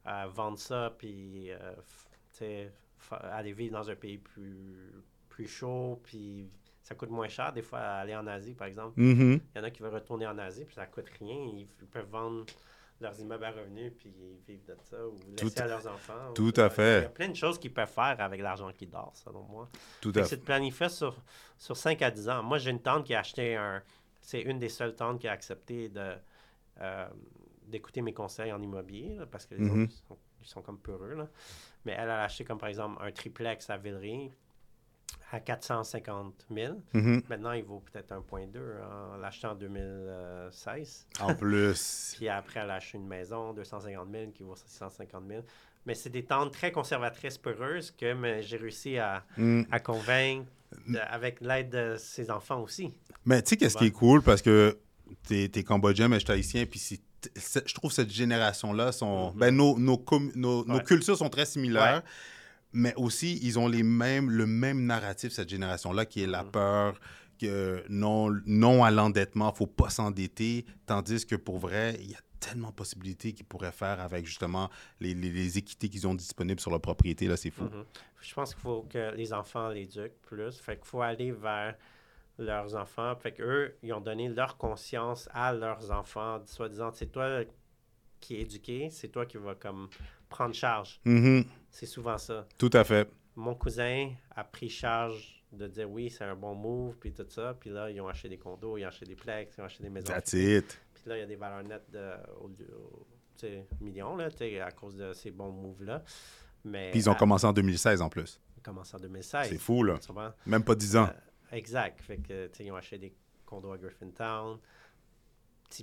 euh, 0.08 0.28
vendre 0.34 0.60
ça 0.60 0.94
puis, 0.98 1.52
euh, 1.52 1.58
tu 2.32 2.38
sais, 2.38 2.72
aller 3.12 3.54
vivre 3.54 3.74
dans 3.74 3.90
un 3.90 3.96
pays 3.96 4.18
plus, 4.18 4.92
plus 5.30 5.48
chaud 5.48 6.00
puis 6.04 6.50
ça 6.82 6.96
coûte 6.96 7.10
moins 7.10 7.28
cher 7.28 7.52
des 7.52 7.62
fois 7.62 7.80
aller 7.80 8.16
en 8.16 8.28
Asie, 8.28 8.54
par 8.54 8.68
exemple. 8.68 9.00
Mm-hmm. 9.00 9.42
Il 9.56 9.58
y 9.58 9.60
en 9.60 9.64
a 9.64 9.72
qui 9.72 9.82
veulent 9.82 9.94
retourner 9.94 10.28
en 10.28 10.38
Asie 10.38 10.66
puis 10.66 10.76
ça 10.76 10.86
coûte 10.86 11.10
rien. 11.20 11.36
Ils 11.36 11.68
peuvent 11.88 12.10
vendre 12.10 12.46
leurs 13.02 13.20
immeubles 13.20 13.44
à 13.44 13.52
revenus 13.52 13.92
puis 13.98 14.14
vivre 14.48 14.62
de 14.68 14.76
ça 14.84 14.98
ou 15.06 15.18
laisser 15.38 15.62
à 15.62 15.68
leurs 15.68 15.88
enfants. 15.88 16.34
Tout 16.34 16.54
à 16.56 16.70
fait. 16.70 17.00
Il 17.00 17.04
y 17.04 17.06
a 17.06 17.10
plein 17.10 17.30
de 17.30 17.36
choses 17.36 17.60
qu'ils 17.60 17.74
peuvent 17.74 17.90
faire 17.90 18.16
avec 18.20 18.42
l'argent 18.42 18.72
qui 18.72 18.88
dort, 18.88 19.14
selon 19.16 19.44
moi. 19.44 19.70
Tout 20.02 20.12
à 20.16 20.20
fait. 20.20 20.26
C'est 20.26 20.38
de 20.38 20.44
planifier 20.44 20.90
sur, 20.90 21.16
sur 21.58 21.76
5 21.76 22.02
à 22.02 22.12
10 22.12 22.30
ans. 22.30 22.44
Moi, 22.44 22.58
j'ai 22.58 22.72
une 22.72 22.82
tante 22.82 23.06
qui 23.06 23.14
a 23.14 23.20
acheté 23.20 23.56
un. 23.56 23.82
C'est 24.22 24.42
une 24.42 24.60
des 24.60 24.70
seules 24.70 24.96
tantes 24.96 25.20
qui 25.20 25.28
a 25.28 25.34
accepté 25.34 25.90
de. 25.90 26.14
Euh, 26.82 27.08
d'écouter 27.68 28.02
mes 28.02 28.14
conseils 28.14 28.52
en 28.52 28.62
immobilier 28.62 29.18
parce 29.32 29.46
que 29.46 29.56
les 29.56 29.70
autres 29.70 29.92
ils 30.42 30.48
sont, 30.48 30.62
comme 30.62 30.78
peureux. 30.78 31.16
Là. 31.16 31.28
Mais 31.86 31.96
elle 31.98 32.10
a 32.10 32.24
acheté 32.24 32.44
comme 32.44 32.60
par 32.60 32.70
exemple 32.70 33.02
un 33.04 33.12
triplex 33.12 33.70
à 33.70 33.78
Villeray 33.78 34.32
à 35.32 35.40
450 35.40 36.46
000. 36.54 36.82
Mm-hmm. 36.94 37.24
Maintenant, 37.30 37.52
il 37.54 37.64
vaut 37.64 37.84
peut-être 37.92 38.14
1,2 38.14 38.58
en 38.84 39.18
l'achetant 39.18 39.52
en 39.52 39.56
2016. 39.56 41.08
En 41.20 41.36
plus. 41.36 42.14
Puis 42.18 42.30
après, 42.30 42.62
elle 42.62 42.72
a 42.72 42.76
acheté 42.76 42.98
une 42.98 43.08
maison, 43.08 43.54
250 43.54 44.08
000, 44.12 44.32
qui 44.32 44.44
vaut 44.44 44.56
650 44.56 45.24
000. 45.28 45.44
Mais 45.86 45.94
c'est 45.94 46.10
des 46.10 46.24
tentes 46.24 46.54
très 46.54 46.72
conservatrices 46.72 47.38
peureuses 47.38 47.92
que 47.92 48.42
j'ai 48.42 48.58
réussi 48.58 48.98
à, 48.98 49.24
mm. 49.38 49.64
à 49.72 49.80
convaincre 49.80 50.50
avec 51.10 51.42
l'aide 51.42 51.70
de 51.70 51.96
ses 51.98 52.32
enfants 52.32 52.62
aussi. 52.62 52.94
Mais 53.26 53.42
tu 53.42 53.50
sais, 53.50 53.58
qu'est-ce 53.58 53.78
qui 53.78 53.86
est 53.86 53.92
cool? 53.92 54.22
Parce 54.22 54.42
que 54.42 54.78
tu 55.28 55.44
es, 55.44 55.64
cambodgien, 55.64 56.08
mais 56.08 56.20
je 56.20 56.26
suis 56.26 56.34
haïtien, 56.34 56.66
puis 56.66 56.80
je 57.36 57.74
trouve 57.74 57.92
cette 57.92 58.12
génération-là, 58.12 58.92
sont, 58.92 59.32
mm-hmm. 59.32 59.38
ben, 59.38 59.56
nos, 59.56 59.78
nos, 59.80 60.66
nos, 60.66 60.80
cultures 60.80 61.18
sont 61.18 61.30
très 61.30 61.46
similaires 61.46 62.04
mais 62.76 62.94
aussi, 62.98 63.40
ils 63.42 63.58
ont 63.58 63.70
les 63.70 63.84
mêmes, 63.84 64.30
le 64.30 64.46
même 64.46 64.86
narratif, 64.86 65.32
cette 65.32 65.48
génération-là, 65.48 66.06
qui 66.06 66.22
est 66.22 66.28
la 66.28 66.44
mm. 66.44 66.52
peur, 66.52 67.00
que 67.40 67.84
non, 67.90 68.30
non 68.46 68.84
à 68.84 68.92
l'endettement, 68.92 69.52
il 69.54 69.58
faut 69.58 69.66
pas 69.66 69.90
s'endetter, 69.90 70.66
tandis 70.86 71.26
que 71.26 71.38
pour 71.38 71.58
vrai, 71.58 71.96
il 72.02 72.12
y 72.12 72.16
a 72.16 72.20
tellement 72.42 72.70
de 72.70 72.74
possibilités 72.74 73.32
qu'ils 73.32 73.46
pourraient 73.46 73.72
faire 73.72 74.02
avec 74.02 74.26
justement 74.26 74.70
les, 75.00 75.14
les, 75.14 75.58
équités 75.58 75.88
qu'ils 75.88 76.06
ont 76.06 76.14
disponibles 76.14 76.60
sur 76.60 76.70
leur 76.70 76.82
propriété. 76.82 77.28
Là, 77.28 77.38
c'est 77.38 77.50
fou. 77.50 77.64
Mm-hmm. 77.64 77.86
Je 78.22 78.34
pense 78.34 78.54
qu'il 78.54 78.62
faut 78.62 78.86
que 78.90 79.16
les 79.16 79.32
enfants 79.32 79.70
l'éduquent 79.70 80.22
plus. 80.24 80.58
Fait 80.60 80.76
qu'il 80.76 80.86
faut 80.86 81.02
aller 81.02 81.32
vers 81.32 81.76
leurs 82.38 82.76
enfants. 82.76 83.16
Fait 83.16 83.32
qu'eux, 83.32 83.76
ils 83.84 83.94
ont 83.94 84.02
donné 84.02 84.30
leur 84.30 84.58
conscience 84.58 85.30
à 85.34 85.54
leurs 85.54 85.92
enfants, 85.92 86.42
soit 86.46 86.70
disant, 86.70 86.92
c'est 86.92 87.12
toi 87.12 87.44
qui 88.20 88.36
es 88.36 88.42
éduqué, 88.42 88.90
c'est 88.90 89.10
toi 89.10 89.26
qui 89.26 89.38
vas 89.38 89.56
comme 89.56 89.90
prendre 90.30 90.54
charge. 90.54 91.00
Mm-hmm. 91.06 91.46
C'est 91.70 91.86
souvent 91.86 92.18
ça. 92.18 92.48
Tout 92.58 92.72
à 92.74 92.84
fait. 92.84 93.10
Mon 93.36 93.56
cousin 93.56 94.12
a 94.36 94.44
pris 94.44 94.70
charge 94.70 95.44
de 95.52 95.68
dire 95.68 95.90
oui, 95.90 96.10
c'est 96.10 96.24
un 96.24 96.36
bon 96.36 96.56
move, 96.56 96.96
puis 97.00 97.14
tout 97.14 97.26
ça. 97.30 97.56
Puis 97.60 97.70
là, 97.70 97.90
ils 97.90 98.02
ont 98.02 98.08
acheté 98.08 98.30
des 98.30 98.38
condos, 98.38 98.78
ils 98.78 98.86
ont 98.86 98.88
acheté 98.88 99.06
des 99.06 99.16
plex, 99.16 99.56
ils 99.58 99.62
ont 99.62 99.66
acheté 99.66 99.84
des 99.84 99.90
maisons. 99.90 100.08
That's 100.08 100.34
it. 100.34 100.80
Puis 100.94 101.04
là, 101.06 101.18
il 101.18 101.20
y 101.20 101.24
a 101.24 101.28
des 101.28 101.36
valeurs 101.36 101.64
nettes 101.64 101.90
de 101.92 102.14
millions 103.82 104.16
là, 104.16 104.30
à 104.66 104.72
cause 104.72 104.96
de 104.96 105.14
ces 105.14 105.32
bons 105.32 105.52
moves-là. 105.52 106.04
Mais, 106.64 106.90
puis 106.92 107.02
ils 107.02 107.10
ont 107.10 107.16
commencé 107.16 107.46
en 107.46 107.54
2016 107.54 108.02
en 108.02 108.10
plus. 108.10 108.40
Ils 108.56 108.60
ont 108.60 108.64
commencé 108.64 108.96
en 108.96 109.00
2016. 109.00 109.50
C'est 109.50 109.58
fou, 109.58 109.84
là. 109.84 110.00
Même 110.48 110.64
pas 110.64 110.74
10 110.74 110.96
ans. 110.96 111.04
Euh, 111.04 111.14
exact. 111.56 112.02
Fait 112.02 112.18
que, 112.18 112.50
ils 112.60 112.72
ont 112.72 112.76
acheté 112.76 112.98
des 112.98 113.14
condos 113.46 113.72
à 113.72 113.78
Griffintown 113.78 114.60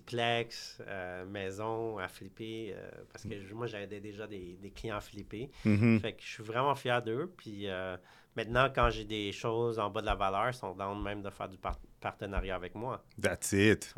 plex, 0.01 0.79
euh, 0.87 1.25
maison 1.27 1.99
à 1.99 2.09
flipper, 2.09 2.75
euh, 2.75 2.91
parce 3.13 3.25
que 3.25 3.55
moi, 3.55 3.67
j'aidais 3.67 4.01
déjà 4.01 4.27
des, 4.27 4.73
clients 4.75 4.97
à 4.97 5.01
flipper. 5.01 5.51
Mm-hmm. 5.65 6.01
Fait 6.01 6.13
que 6.15 6.23
je 6.23 6.29
suis 6.29 6.43
vraiment 6.43 6.75
fier 6.75 7.03
d'eux. 7.03 7.33
Puis 7.37 7.69
euh, 7.69 7.97
maintenant, 8.37 8.71
quand 8.75 8.91
j'ai 8.91 9.05
des 9.05 9.33
choses 9.33 9.79
en 9.79 9.91
bas 9.91 10.01
de 10.01 10.07
la 10.07 10.15
valeur, 10.15 10.49
ils 10.49 10.55
sont 10.55 10.75
dans 10.75 10.95
même 10.95 11.23
de 11.23 11.31
faire 11.31 11.49
du 11.49 11.59
partenariat 12.01 12.55
avec 12.55 12.75
moi. 12.75 13.05
That's 13.21 13.53
it. 13.53 13.95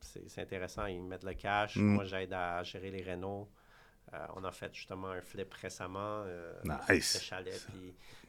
C'est 0.00 0.40
intéressant. 0.40 0.86
Ils 0.86 1.02
mettent 1.02 1.24
le 1.24 1.34
cash. 1.34 1.76
Mm. 1.76 1.82
Moi, 1.82 2.04
j'aide 2.04 2.32
à 2.32 2.62
gérer 2.62 2.90
les 2.90 3.02
rénaux. 3.02 3.48
on 4.36 4.44
a 4.44 4.50
fait 4.50 4.74
justement 4.74 5.08
un 5.08 5.22
flip 5.22 5.52
récemment. 5.54 6.24
nice. 6.88 7.20
chalet. 7.22 7.66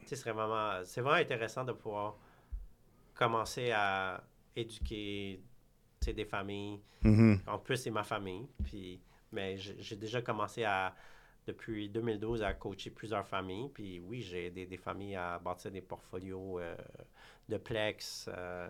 c'est 0.06 0.20
vraiment, 0.20 0.80
vraiment 0.82 1.12
intéressant 1.12 1.64
de 1.64 1.72
pouvoir 1.72 2.16
commencer 3.22 3.70
à 3.70 4.22
éduquer 4.56 5.40
des 6.04 6.24
familles. 6.24 6.80
Mm-hmm. 7.04 7.38
En 7.46 7.58
plus, 7.58 7.76
c'est 7.76 7.90
ma 7.90 8.02
famille. 8.02 8.48
Puis, 8.64 9.00
mais 9.30 9.56
j'ai 9.56 9.96
déjà 9.96 10.20
commencé 10.20 10.64
à, 10.64 10.94
depuis 11.46 11.88
2012 11.88 12.42
à 12.42 12.52
coacher 12.54 12.90
plusieurs 12.90 13.26
familles. 13.26 13.70
Puis 13.72 14.00
oui, 14.00 14.22
j'ai 14.22 14.46
aidé 14.46 14.66
des 14.66 14.76
familles 14.76 15.14
à 15.14 15.38
bâtir 15.38 15.70
des 15.70 15.80
portfolios 15.80 16.58
euh, 16.58 16.74
de 17.48 17.58
Plex. 17.58 18.28
Euh, 18.28 18.68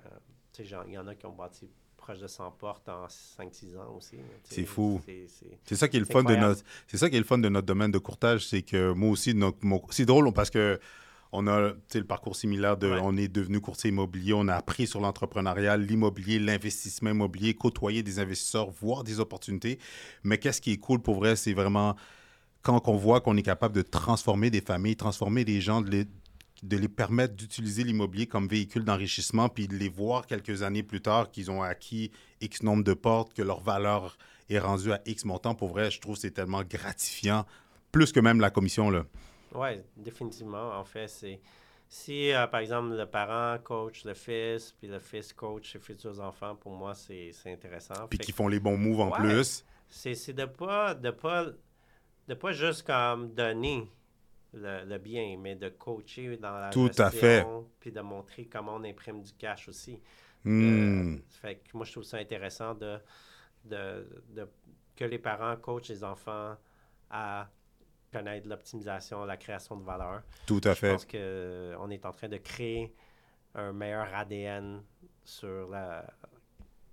il 0.59 0.93
y 0.93 0.99
en 0.99 1.07
a 1.07 1.15
qui 1.15 1.25
ont 1.25 1.35
bâti 1.35 1.71
proche 1.97 2.19
de 2.19 2.27
100 2.27 2.51
portes 2.53 2.89
en 2.91 3.07
5-6 3.07 3.79
ans 3.79 3.97
aussi. 3.97 4.19
C'est 4.45 4.67
fou. 4.67 5.01
C'est 5.65 5.77
ça 5.77 5.89
qui 5.89 5.97
est 5.97 6.01
le 6.01 6.07
fun 6.07 6.25
de 6.25 6.35
notre 6.35 6.63
c'est 6.89 6.99
ça 6.99 7.09
qui 7.09 7.17
est 7.17 7.21
le 7.21 7.25
fun 7.25 7.39
de 7.39 7.49
notre 7.49 7.67
domaine 7.67 7.93
de 7.93 7.99
courtage, 7.99 8.47
c'est 8.47 8.63
que 8.63 8.93
moi 8.93 9.11
aussi 9.11 9.35
c'est 9.91 10.05
drôle 10.05 10.31
parce 10.33 10.51
que 10.51 10.79
on 11.33 11.47
a 11.47 11.73
le 11.95 12.05
parcours 12.05 12.37
similaire 12.37 12.77
de 12.77 12.89
on 12.89 13.17
est 13.17 13.29
devenu 13.29 13.61
courtier 13.61 13.89
immobilier, 13.89 14.35
on 14.35 14.49
a 14.49 14.55
appris 14.55 14.87
sur 14.87 15.01
l'entrepreneuriat, 15.01 15.79
l'immobilier, 15.79 16.39
l'investissement 16.39 17.11
immobilier, 17.11 17.55
côtoyer 17.55 18.03
des 18.03 18.19
investisseurs, 18.19 18.71
voir 18.71 19.03
des 19.03 19.19
opportunités. 19.19 19.79
Mais 20.25 20.39
qu'est-ce 20.39 20.61
qui 20.61 20.73
est 20.73 20.77
cool 20.79 21.01
pour 21.01 21.17
vrai, 21.17 21.35
c'est 21.35 21.55
vraiment 21.55 21.97
quand 22.61 22.87
on 22.89 22.97
voit 22.97 23.21
qu'on 23.21 23.37
est 23.37 23.43
capable 23.43 23.75
de 23.75 23.83
transformer 23.83 24.51
des 24.51 24.61
familles, 24.61 24.95
transformer 24.95 25.45
des 25.45 25.61
gens, 25.61 25.81
de 25.81 25.91
les, 25.91 26.05
de 26.63 26.77
les 26.77 26.89
permettre 26.89 27.35
d'utiliser 27.35 27.83
l'immobilier 27.83 28.27
comme 28.27 28.47
véhicule 28.47 28.85
d'enrichissement, 28.85 29.49
puis 29.49 29.67
de 29.67 29.75
les 29.75 29.89
voir 29.89 30.27
quelques 30.27 30.63
années 30.63 30.83
plus 30.83 31.01
tard 31.01 31.31
qu'ils 31.31 31.51
ont 31.51 31.63
acquis 31.63 32.13
X 32.41 32.63
nombre 32.63 32.85
de 32.85 32.95
portes, 32.95 33.35
que 33.35 33.43
leur 33.43 33.61
valeur 33.61 34.17
est 34.49 34.59
rendue 34.59 34.93
à 34.93 35.01
X 35.07 35.25
montant. 35.25 35.55
Pour 35.55 35.71
vrai, 35.71 35.91
je 35.91 36.01
trouve 36.01 36.15
que 36.15 36.21
c'est 36.21 36.31
tellement 36.31 36.63
gratifiant, 36.63 37.47
plus 37.91 38.13
que 38.13 38.21
même 38.21 38.39
la 38.39 38.51
commission. 38.51 38.91
Là. 38.91 39.05
Oui, 39.55 39.81
définitivement. 39.97 40.79
En 40.79 40.85
fait, 40.85 41.09
c'est 41.09 41.41
si, 41.95 42.33
euh, 42.33 42.47
par 42.47 42.61
exemple, 42.61 42.97
le 42.97 43.05
parent 43.05 43.59
coach 43.63 44.07
le 44.07 44.15
fils, 44.15 44.73
puis 44.73 44.89
le 44.89 44.99
fils 44.99 45.33
coach 45.35 45.73
ses 45.73 45.79
futurs 45.79 46.21
enfants, 46.21 46.57
pour 46.57 46.73
moi, 46.73 46.95
c'est 46.95 47.33
intéressant. 47.45 48.09
Puis 48.09 48.19
qui 48.19 48.33
font 48.33 48.49
les 48.49 48.61
bons 48.61 48.79
moves 48.79 49.01
en 49.01 49.11
plus. 49.11 49.63
C'est 49.89 50.33
de 50.33 50.47
pas, 50.47 50.95
de 50.95 51.11
pas, 51.11 51.49
de 52.29 52.35
pas 52.35 52.53
juste 52.53 52.87
comme 52.87 53.35
donner 53.35 53.91
le, 54.55 54.97
bien, 54.97 55.37
mais 55.39 55.55
de 55.55 55.69
coacher 55.69 56.39
dans 56.39 56.57
la 56.59 56.71
Tout 56.71 56.91
à 56.97 57.11
fait. 57.11 57.47
puis 57.79 57.93
de 57.93 58.01
montrer 58.01 58.47
comment 58.47 58.77
on 58.77 58.85
imprime 58.85 59.23
du 59.23 59.33
cash 59.35 59.69
aussi. 59.69 60.01
Hmm. 60.45 61.17
Euh, 61.17 61.19
fait 61.29 61.57
que 61.57 61.77
moi, 61.77 61.85
je 61.85 61.93
trouve 61.93 62.05
ça 62.05 62.17
intéressant 62.17 62.75
de, 62.75 62.99
de, 63.67 64.09
de 64.31 64.49
que 64.97 65.05
les 65.05 65.19
parents 65.19 65.57
coachent 65.57 65.89
les 65.89 66.05
enfants 66.05 66.57
à 67.11 67.51
connaître 68.13 68.49
l'optimisation, 68.49 69.25
la 69.25 69.37
création 69.37 69.77
de 69.77 69.85
valeur. 69.85 70.23
Tout 70.47 70.61
à 70.65 70.75
fait. 70.75 70.89
Je 70.89 70.93
pense 70.93 71.07
qu'on 71.07 71.91
est 71.91 72.05
en 72.05 72.13
train 72.13 72.29
de 72.29 72.37
créer 72.37 72.95
un 73.55 73.73
meilleur 73.73 74.13
ADN 74.15 74.83
sur 75.25 75.69
la, 75.69 76.05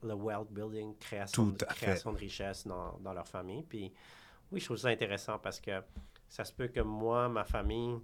le 0.03 0.13
wealth 0.13 0.51
building, 0.51 0.95
création, 0.97 1.47
de, 1.47 1.65
création 1.65 2.13
de 2.13 2.17
richesse 2.17 2.65
dans, 2.65 2.97
dans, 2.99 3.13
leur 3.13 3.27
famille. 3.27 3.63
Puis 3.63 3.91
oui, 4.51 4.59
je 4.59 4.65
trouve 4.65 4.77
ça 4.77 4.89
intéressant 4.89 5.39
parce 5.39 5.59
que 5.59 5.81
ça 6.27 6.43
se 6.43 6.53
peut 6.53 6.67
que 6.67 6.79
moi, 6.79 7.29
ma 7.29 7.43
famille 7.43 7.97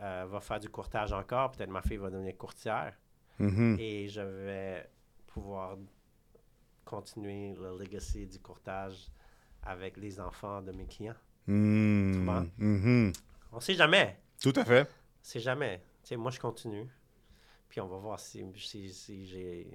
euh, 0.00 0.26
va 0.28 0.40
faire 0.40 0.60
du 0.60 0.68
courtage 0.68 1.12
encore. 1.12 1.52
Peut-être 1.52 1.70
ma 1.70 1.82
fille 1.82 1.96
va 1.96 2.10
devenir 2.10 2.36
courtière. 2.36 2.94
Mm-hmm. 3.40 3.80
Et 3.80 4.08
je 4.08 4.20
vais 4.20 4.90
pouvoir 5.26 5.76
continuer 6.84 7.54
le 7.54 7.78
legacy 7.78 8.26
du 8.26 8.38
courtage 8.38 9.08
avec 9.62 9.96
les 9.96 10.20
enfants 10.20 10.62
de 10.62 10.72
mes 10.72 10.86
clients. 10.86 11.16
Mmh, 11.46 13.12
On 13.52 13.60
sait 13.60 13.74
jamais. 13.74 14.18
Tout 14.40 14.52
à 14.56 14.64
fait. 14.64 14.82
On 14.82 15.22
sait 15.22 15.40
jamais. 15.40 15.82
moi, 16.12 16.30
je 16.30 16.40
continue. 16.40 16.86
Puis 17.68 17.80
on 17.80 17.88
va 17.88 17.96
voir 17.96 18.20
si, 18.20 18.44
si, 18.56 19.26
j'ai 19.26 19.66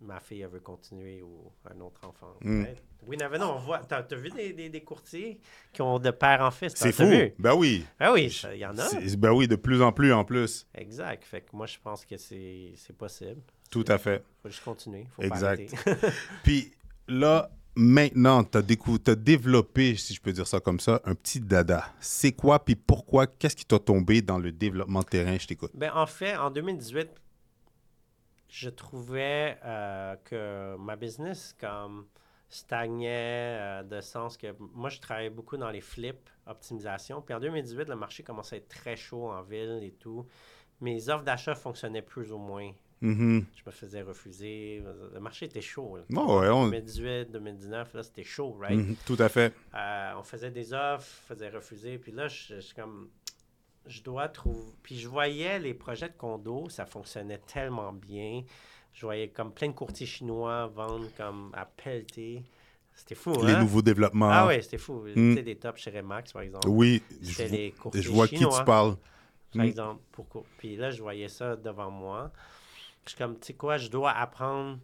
ma 0.00 0.20
fille 0.20 0.42
elle 0.42 0.50
veut 0.50 0.60
continuer 0.60 1.22
ou 1.22 1.52
un 1.70 1.80
autre 1.80 2.06
enfant. 2.06 2.34
Mm. 2.42 2.64
Oui, 3.06 3.16
non, 3.16 3.54
on 3.54 3.58
voit. 3.58 3.80
T'as 3.80 3.98
as 3.98 4.14
vu 4.16 4.30
des, 4.30 4.68
des, 4.68 4.80
courtiers 4.82 5.40
qui 5.72 5.80
ont 5.80 5.98
de 5.98 6.10
père 6.10 6.40
en 6.40 6.50
fils? 6.50 6.74
C'est 6.74 6.92
fou. 6.92 7.04
Ben 7.38 7.54
oui. 7.54 7.86
Ben 7.98 8.12
oui, 8.12 8.36
il 8.52 8.58
y 8.58 8.66
en 8.66 8.76
a. 8.76 8.88
Ben 9.16 9.32
oui, 9.32 9.46
de 9.46 9.56
plus 9.56 9.80
en 9.80 9.92
plus 9.92 10.12
en 10.12 10.24
plus. 10.24 10.66
Exact. 10.74 11.24
Fait 11.24 11.42
que 11.42 11.54
moi, 11.54 11.66
je 11.66 11.78
pense 11.82 12.04
que 12.04 12.16
c'est 12.16 12.96
possible. 12.98 13.40
Tout 13.70 13.84
à 13.88 13.98
fait. 13.98 14.24
Faut 14.42 14.48
juste 14.48 14.64
continuer. 14.64 15.06
Faut 15.14 15.22
exact. 15.22 15.72
Puis 16.42 16.72
là, 17.08 17.50
maintenant, 17.76 18.42
tu 18.42 18.58
as, 18.58 19.14
développé, 19.14 19.94
si 19.96 20.14
je 20.14 20.20
peux 20.20 20.32
dire 20.32 20.46
ça 20.46 20.60
comme 20.60 20.80
ça, 20.80 21.00
un 21.04 21.14
petit 21.14 21.40
dada. 21.40 21.84
C'est 22.00 22.32
quoi, 22.32 22.64
puis 22.64 22.74
pourquoi, 22.74 23.26
qu'est-ce 23.26 23.56
qui 23.56 23.66
t'a 23.66 23.78
tombé 23.78 24.22
dans 24.22 24.38
le 24.38 24.50
développement 24.50 25.00
de 25.00 25.06
terrain? 25.06 25.36
Je 25.38 25.46
t'écoute. 25.46 25.70
Ben, 25.74 25.92
en 25.94 26.06
fait, 26.06 26.36
en 26.36 26.50
2018, 26.50 27.08
je 28.48 28.70
trouvais 28.70 29.58
euh, 29.64 30.16
que 30.24 30.76
ma 30.78 30.96
business 30.96 31.54
comme 31.60 32.06
stagnait 32.48 33.58
euh, 33.60 33.82
de 33.82 34.00
sens 34.00 34.36
que 34.36 34.54
moi, 34.58 34.88
je 34.88 35.00
travaillais 35.00 35.30
beaucoup 35.30 35.56
dans 35.56 35.70
les 35.70 35.80
flips, 35.80 36.30
optimisation. 36.46 37.20
Puis 37.20 37.34
en 37.34 37.40
2018, 37.40 37.88
le 37.88 37.96
marché 37.96 38.22
commençait 38.22 38.56
à 38.56 38.58
être 38.58 38.68
très 38.68 38.96
chaud 38.96 39.30
en 39.30 39.42
ville 39.42 39.80
et 39.82 39.92
tout. 39.92 40.26
Mes 40.80 41.08
offres 41.08 41.24
d'achat 41.24 41.54
fonctionnaient 41.54 42.02
plus 42.02 42.32
ou 42.32 42.38
moins. 42.38 42.70
Mm-hmm. 43.02 43.44
Je 43.54 43.62
me 43.66 43.70
faisais 43.70 44.02
refuser. 44.02 44.82
Le 45.12 45.20
marché 45.20 45.46
était 45.46 45.60
chaud. 45.60 45.98
Oh, 46.14 46.40
ouais, 46.40 46.48
2018, 46.48 47.30
2019, 47.30 47.94
là, 47.94 48.02
c'était 48.02 48.24
chaud, 48.24 48.56
right? 48.58 48.78
Mm-hmm. 48.78 48.96
Tout 49.04 49.16
à 49.18 49.28
fait. 49.28 49.52
Euh, 49.74 50.12
on 50.18 50.22
faisait 50.22 50.50
des 50.50 50.72
offres, 50.72 51.06
faisait 51.28 51.50
refuser. 51.50 51.98
Puis 51.98 52.12
là, 52.12 52.28
je, 52.28 52.60
suis 52.60 52.74
comme, 52.74 53.08
je 53.86 54.02
dois 54.02 54.28
trouver. 54.28 54.72
Puis 54.82 54.98
je 54.98 55.08
voyais 55.08 55.58
les 55.58 55.74
projets 55.74 56.08
de 56.08 56.14
condo, 56.16 56.68
ça 56.70 56.86
fonctionnait 56.86 57.40
tellement 57.46 57.92
bien. 57.92 58.42
Je 58.94 59.04
voyais 59.04 59.28
comme 59.28 59.52
plein 59.52 59.68
de 59.68 59.74
courtiers 59.74 60.06
chinois 60.06 60.66
vendre 60.68 61.06
comme 61.18 61.50
à 61.54 61.66
pelleter. 61.66 62.42
C'était 62.94 63.14
fou, 63.14 63.34
Les 63.44 63.52
hein? 63.52 63.60
nouveaux 63.60 63.82
développements. 63.82 64.30
Ah 64.30 64.46
ouais, 64.46 64.62
c'était 64.62 64.78
fou. 64.78 65.02
Mm. 65.04 65.12
Tu 65.12 65.34
sais, 65.34 65.42
des 65.42 65.56
tops 65.56 65.78
chez 65.78 65.90
Remax, 65.90 66.32
par 66.32 66.40
exemple. 66.40 66.66
Oui. 66.68 67.02
C'était 67.22 67.48
les 67.48 67.72
courtiers 67.72 68.00
Je 68.00 68.10
vois 68.10 68.26
qui 68.26 68.38
tu 68.38 68.64
parles. 68.64 68.96
Par 69.54 69.64
mm. 69.64 69.68
exemple. 69.68 70.02
Pour... 70.12 70.46
Puis 70.56 70.76
là, 70.76 70.90
je 70.90 71.02
voyais 71.02 71.28
ça 71.28 71.56
devant 71.56 71.90
moi. 71.90 72.32
Je 73.06 73.10
suis 73.10 73.18
comme, 73.18 73.38
tu 73.38 73.46
sais 73.46 73.54
quoi, 73.54 73.76
je 73.76 73.88
dois 73.88 74.10
apprendre 74.10 74.78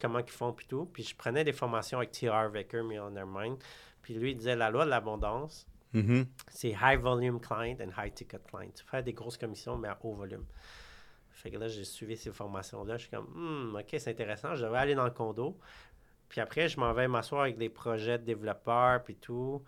comment 0.00 0.20
ils 0.20 0.30
font, 0.30 0.52
puis 0.52 0.66
tout. 0.66 0.86
Puis 0.92 1.02
je 1.02 1.14
prenais 1.14 1.44
des 1.44 1.52
formations 1.52 1.98
avec 1.98 2.12
T.R. 2.12 2.50
Millionaire 2.84 3.26
Mind. 3.26 3.58
Puis 4.02 4.14
lui, 4.14 4.30
il 4.30 4.36
disait, 4.36 4.56
la 4.56 4.70
loi 4.70 4.84
de 4.84 4.90
l'abondance, 4.90 5.66
mm-hmm. 5.94 6.26
c'est 6.50 6.76
high 6.80 7.00
volume 7.00 7.40
client 7.40 7.76
and 7.80 7.90
high 8.00 8.12
ticket 8.12 8.38
client. 8.46 8.70
Tu 8.74 8.84
fais 8.84 9.02
des 9.02 9.12
grosses 9.12 9.38
commissions, 9.38 9.76
mais 9.76 9.88
à 9.88 9.98
haut 10.02 10.14
volume. 10.14 10.44
Fait 11.30 11.50
que 11.50 11.58
là, 11.58 11.68
j'ai 11.68 11.84
suivi 11.84 12.16
ces 12.16 12.30
formations-là. 12.30 12.96
Je 12.96 13.02
suis 13.02 13.10
comme, 13.10 13.26
hmm, 13.34 13.76
OK, 13.76 13.86
c'est 13.98 14.10
intéressant. 14.10 14.54
Je 14.54 14.62
devrais 14.62 14.78
aller 14.78 14.94
dans 14.94 15.04
le 15.04 15.10
condo. 15.10 15.58
Puis 16.28 16.40
après, 16.40 16.68
je 16.68 16.78
m'en 16.78 16.92
vais 16.92 17.08
m'asseoir 17.08 17.42
avec 17.42 17.58
des 17.58 17.68
projets 17.68 18.18
de 18.18 18.24
développeurs, 18.24 19.02
puis 19.02 19.16
tout. 19.16 19.62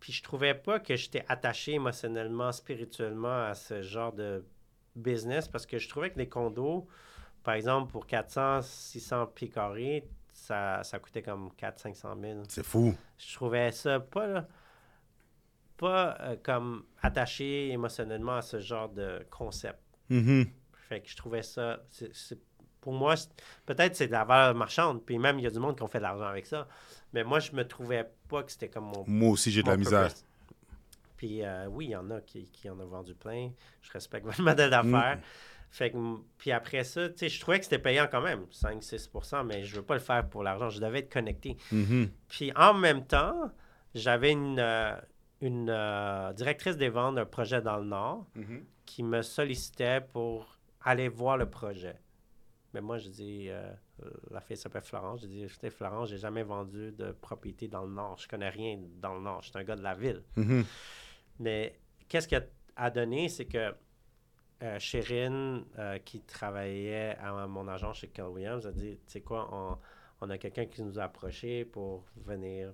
Puis 0.00 0.12
je 0.12 0.22
trouvais 0.22 0.54
pas 0.54 0.78
que 0.78 0.94
j'étais 0.94 1.24
attaché 1.28 1.72
émotionnellement, 1.72 2.52
spirituellement 2.52 3.46
à 3.46 3.54
ce 3.54 3.82
genre 3.82 4.12
de 4.12 4.44
business 4.96 5.48
parce 5.48 5.66
que 5.66 5.78
je 5.78 5.88
trouvais 5.88 6.10
que 6.10 6.18
les 6.18 6.28
condos, 6.28 6.86
par 7.44 7.54
exemple, 7.54 7.92
pour 7.92 8.06
400, 8.06 8.62
600 8.62 9.26
pieds 9.28 9.48
carrés, 9.48 10.08
ça, 10.32 10.82
ça 10.82 10.98
coûtait 10.98 11.22
comme 11.22 11.50
400-500 11.60 12.20
000. 12.20 12.42
C'est 12.48 12.64
fou. 12.64 12.94
Je 13.18 13.34
trouvais 13.34 13.72
ça 13.72 14.00
pas, 14.00 14.46
pas 15.76 16.16
euh, 16.20 16.36
comme 16.42 16.84
attaché 17.02 17.70
émotionnellement 17.70 18.36
à 18.36 18.42
ce 18.42 18.60
genre 18.60 18.88
de 18.88 19.24
concept. 19.30 19.80
Mm-hmm. 20.10 20.48
Fait 20.88 21.00
que 21.00 21.08
je 21.08 21.16
trouvais 21.16 21.42
ça. 21.42 21.82
pour 22.80 22.92
moi, 22.92 23.14
peut-être 23.64 23.96
c'est 23.96 24.06
de 24.06 24.12
la 24.12 24.24
valeur 24.24 24.54
marchande, 24.54 25.04
puis 25.04 25.18
même 25.18 25.38
il 25.38 25.42
y 25.42 25.46
a 25.46 25.50
du 25.50 25.58
monde 25.58 25.76
qui 25.76 25.82
ont 25.82 25.88
fait 25.88 25.98
de 25.98 26.04
l'argent 26.04 26.26
avec 26.26 26.46
ça. 26.46 26.68
Mais 27.12 27.24
moi, 27.24 27.40
je 27.40 27.52
me 27.52 27.66
trouvais 27.66 28.08
pas 28.28 28.42
que 28.42 28.52
c'était 28.52 28.68
comme 28.68 28.84
mon. 28.84 29.04
Moi 29.06 29.30
aussi, 29.30 29.50
j'ai 29.50 29.62
de 29.62 29.68
la 29.68 29.76
misère. 29.76 30.12
Puis 31.16 31.42
euh, 31.42 31.66
oui, 31.66 31.86
il 31.86 31.90
y 31.90 31.96
en 31.96 32.10
a 32.10 32.20
qui, 32.20 32.46
qui, 32.50 32.68
en 32.68 32.78
ont 32.78 32.86
vendu 32.86 33.14
plein. 33.14 33.50
Je 33.82 33.90
respecte 33.90 34.26
votre 34.26 34.42
modèle 34.42 34.70
d'affaires. 34.70 35.16
Mm. 35.16 35.22
Fait 35.70 35.90
que, 35.90 35.96
puis 36.38 36.52
après 36.52 36.84
ça, 36.84 37.08
tu 37.08 37.18
sais, 37.18 37.28
je 37.28 37.40
trouvais 37.40 37.58
que 37.58 37.64
c'était 37.64 37.78
payant 37.78 38.06
quand 38.10 38.22
même, 38.22 38.44
5-6% 38.52 39.44
mais 39.44 39.64
je 39.64 39.76
veux 39.76 39.82
pas 39.82 39.94
le 39.94 40.00
faire 40.00 40.28
pour 40.28 40.42
l'argent. 40.42 40.70
Je 40.70 40.80
devais 40.80 41.00
être 41.00 41.12
connecté. 41.12 41.56
Mm-hmm. 41.72 42.08
Puis 42.28 42.52
en 42.54 42.74
même 42.74 43.04
temps, 43.04 43.50
j'avais 43.94 44.32
une, 44.32 44.58
euh, 44.58 44.94
une 45.40 45.68
euh, 45.68 46.32
directrice 46.32 46.76
des 46.76 46.88
ventes 46.88 47.16
d'un 47.16 47.26
projet 47.26 47.60
dans 47.60 47.78
le 47.78 47.84
Nord 47.84 48.26
mm-hmm. 48.36 48.62
qui 48.86 49.02
me 49.02 49.22
sollicitait 49.22 50.00
pour 50.00 50.58
aller 50.82 51.08
voir 51.08 51.36
le 51.36 51.50
projet. 51.50 51.96
Mais 52.72 52.80
moi, 52.80 52.98
je 52.98 53.08
dis, 53.08 53.48
la 54.30 54.40
fille 54.42 54.56
s'appelle 54.56 54.82
Florence. 54.82 55.22
Je 55.22 55.26
dis, 55.26 55.42
écoutez, 55.44 55.70
Florence, 55.70 56.10
j'ai 56.10 56.18
jamais 56.18 56.42
vendu 56.42 56.92
de 56.92 57.10
propriété 57.12 57.68
dans 57.68 57.82
le 57.84 57.90
Nord. 57.90 58.18
Je 58.18 58.28
connais 58.28 58.50
rien 58.50 58.78
dans 59.00 59.14
le 59.14 59.20
Nord. 59.22 59.40
Je 59.42 59.48
suis 59.48 59.58
un 59.58 59.64
gars 59.64 59.76
de 59.76 59.82
la 59.82 59.94
ville. 59.94 60.22
Mm-hmm. 60.36 60.64
Mais 61.38 61.78
qu'est-ce 62.08 62.28
qui 62.28 62.36
a, 62.76 62.90
donné, 62.90 63.28
c'est 63.28 63.46
que 63.46 63.74
euh, 64.62 64.78
euh, 64.82 65.98
qui 65.98 66.20
travaillait 66.22 67.16
à 67.18 67.46
mon 67.46 67.68
agent 67.68 67.92
chez 67.92 68.08
Kel 68.08 68.26
Williams, 68.26 68.66
a 68.66 68.72
dit, 68.72 68.96
tu 69.06 69.12
sais 69.12 69.20
quoi, 69.20 69.78
on, 70.20 70.30
a 70.30 70.38
quelqu'un 70.38 70.66
qui 70.66 70.82
nous 70.82 70.98
a 70.98 71.04
approché 71.04 71.64
pour 71.64 72.04
venir, 72.16 72.72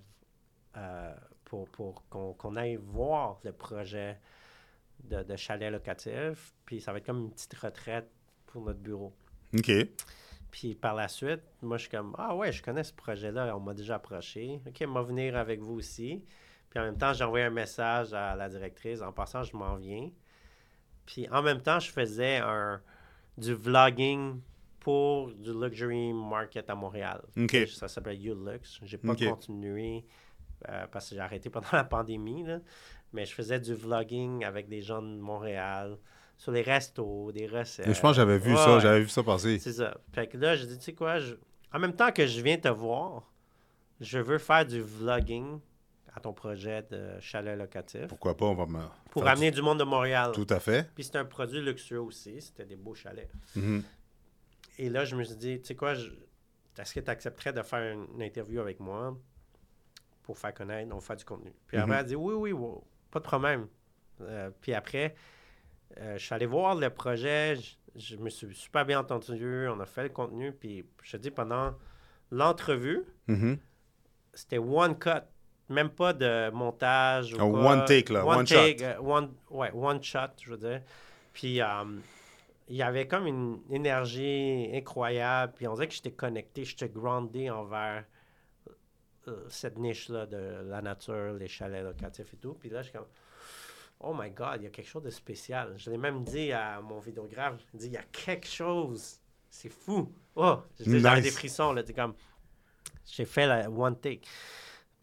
euh, 0.77 1.15
pour, 1.45 1.69
pour 1.71 2.07
qu'on 2.09 2.57
aille 2.57 2.77
voir 2.77 3.41
le 3.43 3.53
projet 3.53 4.19
de, 5.05 5.23
de, 5.23 5.37
chalet 5.37 5.73
locatif. 5.73 6.55
Puis 6.65 6.81
ça 6.81 6.93
va 6.93 6.99
être 6.99 7.07
comme 7.07 7.25
une 7.25 7.31
petite 7.31 7.55
retraite 7.55 8.09
pour 8.47 8.63
notre 8.63 8.81
bureau. 8.81 9.13
OK. 9.55 9.71
Puis 10.53 10.75
par 10.75 10.95
la 10.95 11.09
suite, 11.09 11.41
moi, 11.63 11.79
je 11.79 11.83
suis 11.83 11.91
comme, 11.91 12.15
ah 12.19 12.37
ouais, 12.37 12.53
je 12.53 12.63
connais 12.63 12.85
ce 12.85 12.93
projet-là, 12.93 13.57
on 13.57 13.61
m'a 13.61 13.75
déjà 13.75 13.97
approché. 13.97 14.61
OK, 14.67 14.85
on 14.87 14.93
va 14.93 15.03
venir 15.03 15.37
avec 15.37 15.61
vous 15.61 15.75
aussi. 15.75 16.25
Puis 16.73 16.81
en 16.81 16.85
même 16.85 16.97
temps, 16.97 17.13
j'ai 17.13 17.23
envoyé 17.23 17.45
un 17.45 17.51
message 17.51 18.15
à 18.15 18.35
la 18.35 18.49
directrice. 18.49 19.03
En 19.03 19.13
passant, 19.13 19.43
je 19.43 19.55
m'en 19.55 19.77
viens. 19.77 20.09
Puis 21.05 21.29
en 21.29 21.43
même 21.43 21.61
temps, 21.61 21.79
je 21.79 21.91
faisais 21.91 22.39
un, 22.39 22.81
du 23.37 23.53
vlogging 23.53 24.41
pour 24.81 25.31
du 25.35 25.53
luxury 25.53 26.15
market 26.15 26.71
à 26.71 26.75
Montréal. 26.75 27.21
Ça 27.67 27.89
s'appelle 27.89 28.19
YouLux. 28.19 28.81
J'ai 28.85 28.97
pas 28.97 29.15
continué 29.15 30.07
euh, 30.67 30.87
parce 30.91 31.11
que 31.11 31.15
j'ai 31.15 31.21
arrêté 31.21 31.51
pendant 31.51 31.69
la 31.75 31.85
pandémie. 31.85 32.47
Mais 33.13 33.27
je 33.27 33.35
faisais 33.35 33.61
du 33.61 33.75
vlogging 33.75 34.43
avec 34.43 34.67
des 34.71 34.81
gens 34.81 35.03
de 35.03 35.21
Montréal 35.21 35.99
sur 36.39 36.53
les 36.53 36.63
restos, 36.63 37.33
des 37.33 37.49
recettes. 37.49 37.93
je 37.93 38.01
pense 38.01 38.13
que 38.13 38.17
j'avais 38.17 38.39
vu 38.39 38.57
ça, 38.57 38.79
j'avais 38.79 39.03
vu 39.03 39.09
ça 39.11 39.23
passer. 39.23 39.59
C'est 39.59 39.75
ça. 39.75 39.95
Fait 40.15 40.27
que 40.27 40.39
là, 40.39 40.57
je 40.57 40.65
dis, 40.65 40.79
tu 40.79 40.85
sais 40.85 40.95
quoi, 40.95 41.19
en 41.71 41.79
même 41.79 41.93
temps 41.93 42.13
que 42.13 42.27
je 42.27 42.41
viens 42.41 42.57
te 42.57 42.69
voir, 42.69 43.31
je 44.01 44.19
veux 44.19 44.39
faire 44.39 44.65
du 44.65 44.81
vlogging 44.81 45.61
à 46.15 46.21
ton 46.21 46.33
projet 46.33 46.83
de 46.91 47.19
chalet 47.21 47.57
locatif. 47.57 48.07
Pourquoi 48.09 48.37
pas, 48.37 48.47
on 48.47 48.55
va 48.55 48.67
me... 48.67 48.81
Pour 49.11 49.27
amener 49.27 49.51
du... 49.51 49.63
monde 49.63 49.79
de 49.79 49.85
Montréal. 49.85 50.33
Tout 50.33 50.47
à 50.51 50.61
fait. 50.61 50.91
Puis 50.95 51.05
c'est 51.05 51.17
un 51.17 51.25
produit 51.25 51.63
luxueux 51.63 52.01
aussi, 52.01 52.41
c'était 52.41 52.67
des 52.67 52.77
beaux 52.77 52.95
chalets. 52.95 53.31
Mm-hmm. 53.57 53.83
Et 54.79 54.91
là, 54.91 55.05
je 55.05 55.17
me 55.17 55.25
suis 55.25 55.37
dit, 55.37 55.61
tu 55.61 55.69
sais 55.69 55.75
quoi, 55.75 55.95
est-ce 55.95 56.95
que 56.95 57.01
tu 57.01 57.11
accepterais 57.11 57.53
de 57.53 57.63
faire 57.63 57.95
une, 57.95 58.23
interview 58.23 58.61
avec 58.61 58.81
moi 58.81 59.17
pour 60.23 60.39
faire 60.39 60.55
connaître, 60.55 60.95
on 60.95 61.01
faire 61.01 61.17
du 61.17 61.25
contenu? 61.25 61.53
Puis 61.67 61.79
après, 61.79 61.93
mm-hmm. 61.93 61.95
elle 61.95 62.01
a 62.01 62.05
dit, 62.05 62.17
oui, 62.17 62.53
oui, 62.53 62.69
pas 63.11 63.19
de 63.19 63.25
problème. 63.25 63.69
Euh, 64.21 64.51
puis 64.61 64.75
après, 64.75 65.15
euh, 65.99 66.19
je 66.19 66.25
suis 66.25 66.35
allé 66.35 66.47
voir 66.47 66.75
le 66.75 66.91
projet, 66.91 67.57
je, 67.97 68.17
me 68.17 68.29
suis 68.29 68.55
super 68.55 68.85
bien 68.85 69.01
entendu, 69.01 69.67
on 69.69 69.81
a 69.81 69.87
fait 69.87 70.05
le 70.05 70.09
contenu, 70.11 70.53
puis 70.53 70.85
je 71.03 71.13
te 71.13 71.17
dis, 71.17 71.31
pendant 71.31 71.75
l'entrevue, 72.31 73.05
mm-hmm. 73.29 73.59
c'était 74.35 74.59
one 74.59 74.99
cut 74.99 75.23
même 75.69 75.91
pas 75.91 76.13
de 76.13 76.51
montage. 76.51 77.35
Ou 77.35 77.57
one 77.57 77.85
take, 77.85 78.13
là. 78.13 78.25
One, 78.27 78.47
shot. 78.47 78.57
Euh, 78.57 78.99
one, 78.99 79.33
ouais, 79.51 79.71
one 79.75 80.03
shot, 80.03 80.31
je 80.43 80.51
veux 80.51 80.59
dire. 80.59 80.83
Puis, 81.33 81.61
euh, 81.61 81.67
il 82.69 82.77
y 82.77 82.83
avait 82.83 83.07
comme 83.07 83.27
une 83.27 83.61
énergie 83.71 84.71
incroyable. 84.75 85.53
Puis, 85.57 85.67
on 85.67 85.75
dirait 85.75 85.89
que 85.89 85.95
j'étais 85.95 86.13
connecté, 86.13 86.65
j'étais 86.65 86.89
groundé 86.89 87.51
envers 87.51 88.05
euh, 89.29 89.45
cette 89.49 89.79
niche-là 89.79 90.27
de 90.27 90.63
la 90.69 90.83
nature, 90.83 91.35
les 91.35 91.49
chalets 91.49 91.85
locatifs 91.85 92.35
et 92.35 92.37
tout. 92.37 92.55
Puis 92.55 92.71
là, 92.71 92.83
je 92.83 92.89
suis 92.89 92.99
comme, 92.99 93.07
oh 94.01 94.13
my 94.13 94.31
God, 94.31 94.57
il 94.57 94.65
y 94.65 94.67
a 94.67 94.71
quelque 94.71 94.89
chose 94.89 95.05
de 95.05 95.11
spécial. 95.11 95.75
Je 95.77 95.91
l'ai 95.91 95.99
même 95.99 96.25
dit 96.25 96.53
à 96.53 96.81
mon 96.81 96.99
vidéographe, 96.99 97.55
je 97.73 97.79
dit, 97.79 97.87
il 97.87 97.93
y 97.93 97.97
a 97.97 98.03
quelque 98.11 98.49
chose. 98.49 99.21
C'est 99.49 99.69
fou. 99.69 100.13
Oh, 100.35 100.59
j'avais 100.81 101.21
des 101.21 101.31
frissons, 101.31 101.73
là. 101.73 101.83
comme, 101.95 102.15
j'ai 103.07 103.25
fait 103.25 103.47
la 103.47 103.71
one 103.71 103.97
take. 103.97 104.23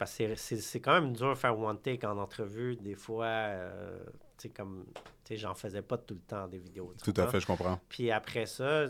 Parce 0.00 0.16
que 0.16 0.34
c'est 0.34 0.80
quand 0.80 0.94
même 0.94 1.12
dur 1.12 1.28
de 1.28 1.34
faire 1.34 1.58
one 1.58 1.78
take 1.78 2.06
en 2.06 2.16
entrevue. 2.16 2.74
Des 2.76 2.94
fois, 2.94 3.26
euh, 3.26 4.02
tu 4.38 4.44
sais, 4.44 4.48
comme, 4.48 4.86
tu 4.94 5.02
sais, 5.24 5.36
j'en 5.36 5.52
faisais 5.52 5.82
pas 5.82 5.98
tout 5.98 6.14
le 6.14 6.20
temps 6.20 6.48
des 6.48 6.56
vidéos. 6.56 6.94
Tout 7.04 7.12
à 7.18 7.26
fait, 7.26 7.38
je 7.38 7.46
comprends. 7.46 7.78
Puis 7.86 8.10
après 8.10 8.46
ça, 8.46 8.86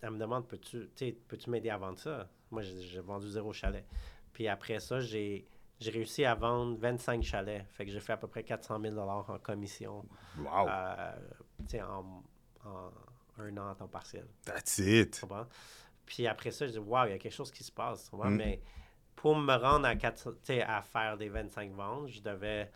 elle 0.00 0.10
me 0.10 0.18
demande, 0.20 0.46
peux-tu 0.46 0.88
peux 1.26 1.36
m'aider 1.48 1.68
à 1.68 1.78
vendre 1.78 1.98
ça? 1.98 2.28
Moi, 2.52 2.62
j'ai 2.62 3.00
vendu 3.00 3.28
zéro 3.28 3.52
chalet. 3.52 3.84
Puis 4.32 4.46
après 4.46 4.78
ça, 4.78 5.00
j'ai 5.00 5.48
réussi 5.80 6.24
à 6.24 6.36
vendre 6.36 6.78
25 6.78 7.20
chalets. 7.24 7.66
Fait 7.72 7.84
que 7.84 7.90
j'ai 7.90 7.98
fait 7.98 8.12
à 8.12 8.16
peu 8.16 8.28
près 8.28 8.44
400 8.44 8.80
000 8.80 8.96
en 8.96 9.24
commission. 9.40 10.06
Wow! 10.38 10.68
Euh, 10.68 11.12
tu 11.66 11.70
sais, 11.70 11.82
en, 11.82 12.22
un 13.38 13.56
an 13.56 13.68
à 13.68 13.74
temps 13.74 13.88
partiel. 13.88 14.28
That's 14.44 14.78
it. 14.78 15.20
Puis 16.06 16.28
après 16.28 16.52
ça, 16.52 16.68
je 16.68 16.70
dis, 16.70 16.78
waouh, 16.78 17.08
il 17.08 17.10
y 17.10 17.14
a 17.14 17.18
quelque 17.18 17.34
chose 17.34 17.50
qui 17.50 17.64
se 17.64 17.72
passe. 17.72 18.12
Mm. 18.12 18.28
Mais 18.28 18.62
pour 19.24 19.36
me 19.36 19.54
rendre 19.56 19.86
à, 19.86 20.76
à 20.76 20.82
faire 20.82 21.16
des 21.16 21.30
25 21.30 21.72
ventes, 21.72 22.08
je 22.08 22.20
devais 22.20 22.70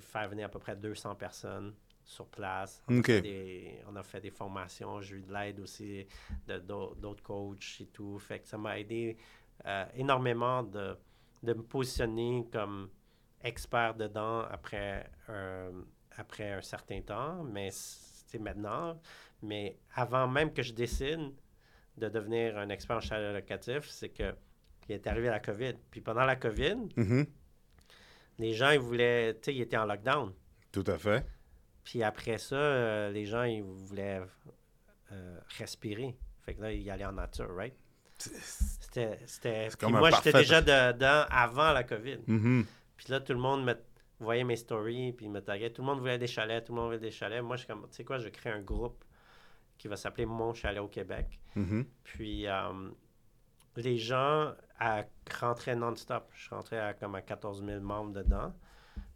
faire 0.00 0.28
venir 0.28 0.46
à 0.46 0.48
peu 0.48 0.58
près 0.58 0.74
200 0.74 1.14
personnes 1.14 1.72
sur 2.04 2.26
place. 2.26 2.82
On, 2.88 2.98
a, 2.98 3.02
fait 3.04 3.20
des, 3.22 3.80
on 3.88 3.94
a 3.94 4.02
fait 4.02 4.20
des 4.20 4.32
formations, 4.32 5.00
j'ai 5.00 5.14
eu 5.14 5.22
de 5.22 5.32
l'aide 5.32 5.60
aussi 5.60 6.08
de, 6.48 6.58
d'autres 6.58 7.22
coachs 7.22 7.76
et 7.78 7.86
tout. 7.86 8.18
Fait 8.18 8.40
que 8.40 8.48
ça 8.48 8.58
m'a 8.58 8.80
aidé 8.80 9.16
euh, 9.64 9.84
énormément 9.94 10.64
de, 10.64 10.96
de, 11.44 11.54
me 11.54 11.62
positionner 11.62 12.48
comme 12.50 12.90
expert 13.40 13.94
dedans 13.94 14.40
après 14.50 15.08
un, 15.28 15.70
après 16.16 16.50
un 16.50 16.62
certain 16.62 17.00
temps, 17.00 17.44
mais 17.44 17.68
c'est 17.70 18.40
maintenant. 18.40 19.00
Mais 19.40 19.78
avant 19.94 20.26
même 20.26 20.52
que 20.52 20.62
je 20.62 20.72
décide 20.72 21.32
de 21.96 22.08
devenir 22.08 22.58
un 22.58 22.70
expert 22.70 22.96
en 22.96 23.00
chalet 23.00 23.32
locatif, 23.32 23.88
c'est 23.88 24.08
que 24.08 24.34
il 24.88 24.94
est 24.94 25.06
arrivé 25.06 25.28
la 25.28 25.40
COVID. 25.40 25.74
Puis 25.90 26.00
pendant 26.00 26.24
la 26.24 26.36
COVID, 26.36 26.76
mm-hmm. 26.96 27.26
les 28.38 28.52
gens, 28.52 28.70
ils 28.70 28.78
voulaient, 28.78 29.34
tu 29.34 29.44
sais, 29.44 29.54
ils 29.54 29.62
étaient 29.62 29.76
en 29.76 29.86
lockdown. 29.86 30.32
Tout 30.72 30.84
à 30.86 30.98
fait. 30.98 31.24
Puis 31.84 32.02
après 32.02 32.38
ça, 32.38 32.56
euh, 32.56 33.10
les 33.10 33.26
gens, 33.26 33.44
ils 33.44 33.62
voulaient 33.62 34.22
euh, 35.12 35.38
respirer. 35.58 36.16
Fait 36.42 36.54
que 36.54 36.62
là, 36.62 36.72
ils 36.72 36.90
allaient 36.90 37.04
en 37.04 37.12
nature, 37.12 37.54
right? 37.54 37.74
C'était. 38.18 39.18
c'était... 39.26 39.68
moi, 39.88 40.10
j'étais 40.10 40.32
déjà 40.32 40.62
dedans 40.62 41.24
avant 41.30 41.72
la 41.72 41.84
COVID. 41.84 42.18
Mm-hmm. 42.28 42.64
Puis 42.96 43.06
là, 43.08 43.20
tout 43.20 43.32
le 43.32 43.38
monde 43.38 43.64
me 43.64 43.74
voyait 44.20 44.44
mes 44.44 44.56
stories, 44.56 45.12
puis 45.12 45.28
me 45.28 45.40
taguait. 45.40 45.70
Tout 45.70 45.82
le 45.82 45.86
monde 45.86 46.00
voulait 46.00 46.18
des 46.18 46.26
chalets, 46.26 46.64
tout 46.64 46.72
le 46.72 46.80
monde 46.80 46.86
voulait 46.86 46.98
des 46.98 47.10
chalets. 47.10 47.42
Moi, 47.42 47.56
je 47.56 47.64
suis 47.64 47.68
comme, 47.68 47.82
tu 47.82 47.96
sais 47.96 48.04
quoi, 48.04 48.18
je 48.18 48.28
crée 48.28 48.50
un 48.50 48.62
groupe 48.62 49.04
qui 49.76 49.88
va 49.88 49.96
s'appeler 49.96 50.26
Mon 50.26 50.54
Chalet 50.54 50.80
au 50.80 50.88
Québec. 50.88 51.40
Mm-hmm. 51.56 51.84
Puis 52.04 52.46
euh, 52.46 52.90
les 53.76 53.98
gens 53.98 54.52
rentraient 54.80 55.76
non-stop. 55.76 56.30
Je 56.34 56.50
rentrais 56.50 56.78
à 56.78 56.94
comme 56.94 57.14
à 57.14 57.22
14 57.22 57.64
000 57.64 57.80
membres 57.80 58.12
dedans. 58.12 58.52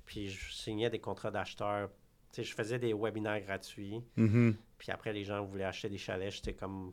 Puis 0.05 0.31
je 0.31 0.53
signais 0.53 0.90
des 0.90 1.01
contrats 1.01 1.31
d'acheteurs 1.31 1.90
je 2.37 2.55
faisais 2.55 2.79
des 2.79 2.92
webinaires 2.92 3.40
gratuits. 3.40 4.03
Mm-hmm. 4.16 4.55
Puis 4.79 4.92
après, 4.92 5.12
les 5.12 5.25
gens 5.25 5.44
voulaient 5.44 5.64
acheter 5.64 5.88
des 5.88 5.99
chalets. 5.99 6.35
J'étais 6.35 6.55
comme 6.55 6.90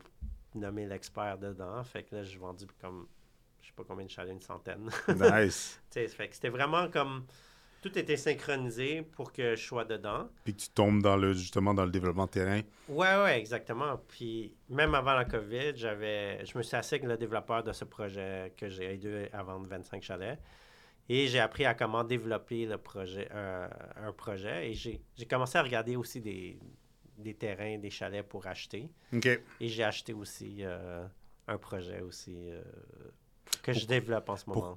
nommé 0.54 0.86
l'expert 0.86 1.38
dedans. 1.38 1.82
Fait 1.84 2.02
que 2.02 2.16
là, 2.16 2.22
je 2.22 2.38
vendis 2.38 2.66
comme, 2.80 3.06
je 3.60 3.68
sais 3.68 3.72
pas 3.74 3.84
combien 3.86 4.06
de 4.06 4.10
chalets, 4.10 4.32
une 4.32 4.40
centaine. 4.40 4.90
Nice. 5.08 5.80
fait 5.90 6.28
que 6.28 6.34
c'était 6.34 6.48
vraiment 6.48 6.88
comme, 6.90 7.26
tout 7.82 7.98
était 7.98 8.16
synchronisé 8.16 9.02
pour 9.02 9.32
que 9.32 9.54
je 9.54 9.62
sois 9.64 9.84
dedans. 9.84 10.28
Puis 10.44 10.54
que 10.54 10.60
tu 10.62 10.68
tombes 10.70 11.02
dans 11.02 11.16
le, 11.16 11.32
justement 11.32 11.74
dans 11.74 11.84
le 11.84 11.90
développement 11.90 12.26
de 12.26 12.30
terrain. 12.30 12.60
Ouais, 12.88 13.22
ouais, 13.22 13.38
exactement. 13.38 14.00
Puis 14.08 14.54
même 14.68 14.94
avant 14.94 15.14
la 15.14 15.24
COVID, 15.24 15.76
j'avais, 15.76 16.44
je 16.44 16.56
me 16.58 16.62
suis 16.62 16.76
assis 16.76 16.94
avec 16.94 17.06
le 17.06 17.16
développeur 17.16 17.62
de 17.62 17.72
ce 17.72 17.84
projet 17.84 18.52
que 18.56 18.68
j'ai 18.68 18.94
aidé 18.94 19.28
à 19.32 19.42
vendre 19.42 19.66
25 19.66 20.02
chalets. 20.02 20.38
Et 21.08 21.28
j'ai 21.28 21.38
appris 21.38 21.64
à 21.64 21.74
comment 21.74 22.02
développer 22.02 22.66
le 22.66 22.78
projet, 22.78 23.28
euh, 23.32 23.68
un 23.96 24.12
projet. 24.12 24.70
Et 24.70 24.74
j'ai 24.74 25.00
commencé 25.28 25.56
à 25.56 25.62
regarder 25.62 25.94
aussi 25.94 26.20
des, 26.20 26.58
des, 27.18 27.34
terrains, 27.34 27.78
des 27.78 27.90
chalets 27.90 28.26
pour 28.26 28.46
acheter. 28.46 28.88
Et 29.12 29.68
j'ai 29.68 29.84
acheté 29.84 30.12
aussi 30.12 30.58
euh, 30.60 31.06
un 31.46 31.58
projet 31.58 32.00
aussi 32.00 32.50
euh, 32.50 32.62
que 33.66 33.72
je 33.72 33.86
développe 33.86 34.28
en 34.28 34.36
ce 34.36 34.44
moment. 34.48 34.76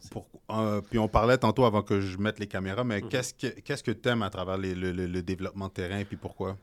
puis 0.89 0.99
on 0.99 1.07
parlait 1.07 1.37
tantôt 1.37 1.65
avant 1.65 1.83
que 1.83 2.01
je 2.01 2.17
mette 2.17 2.39
les 2.39 2.47
caméras, 2.47 2.83
mais 2.83 3.01
mhm. 3.01 3.09
qu'est-ce 3.09 3.33
que 3.33 3.59
qu'est-ce 3.61 3.83
que 3.83 3.91
tu 3.91 4.09
aimes 4.09 4.23
à 4.23 4.29
travers 4.29 4.57
le, 4.57 4.73
le, 4.73 5.21
développement 5.21 5.67
de 5.67 5.73
terrain 5.73 5.99
et 5.99 6.05
puis 6.05 6.17
pourquoi? 6.17 6.57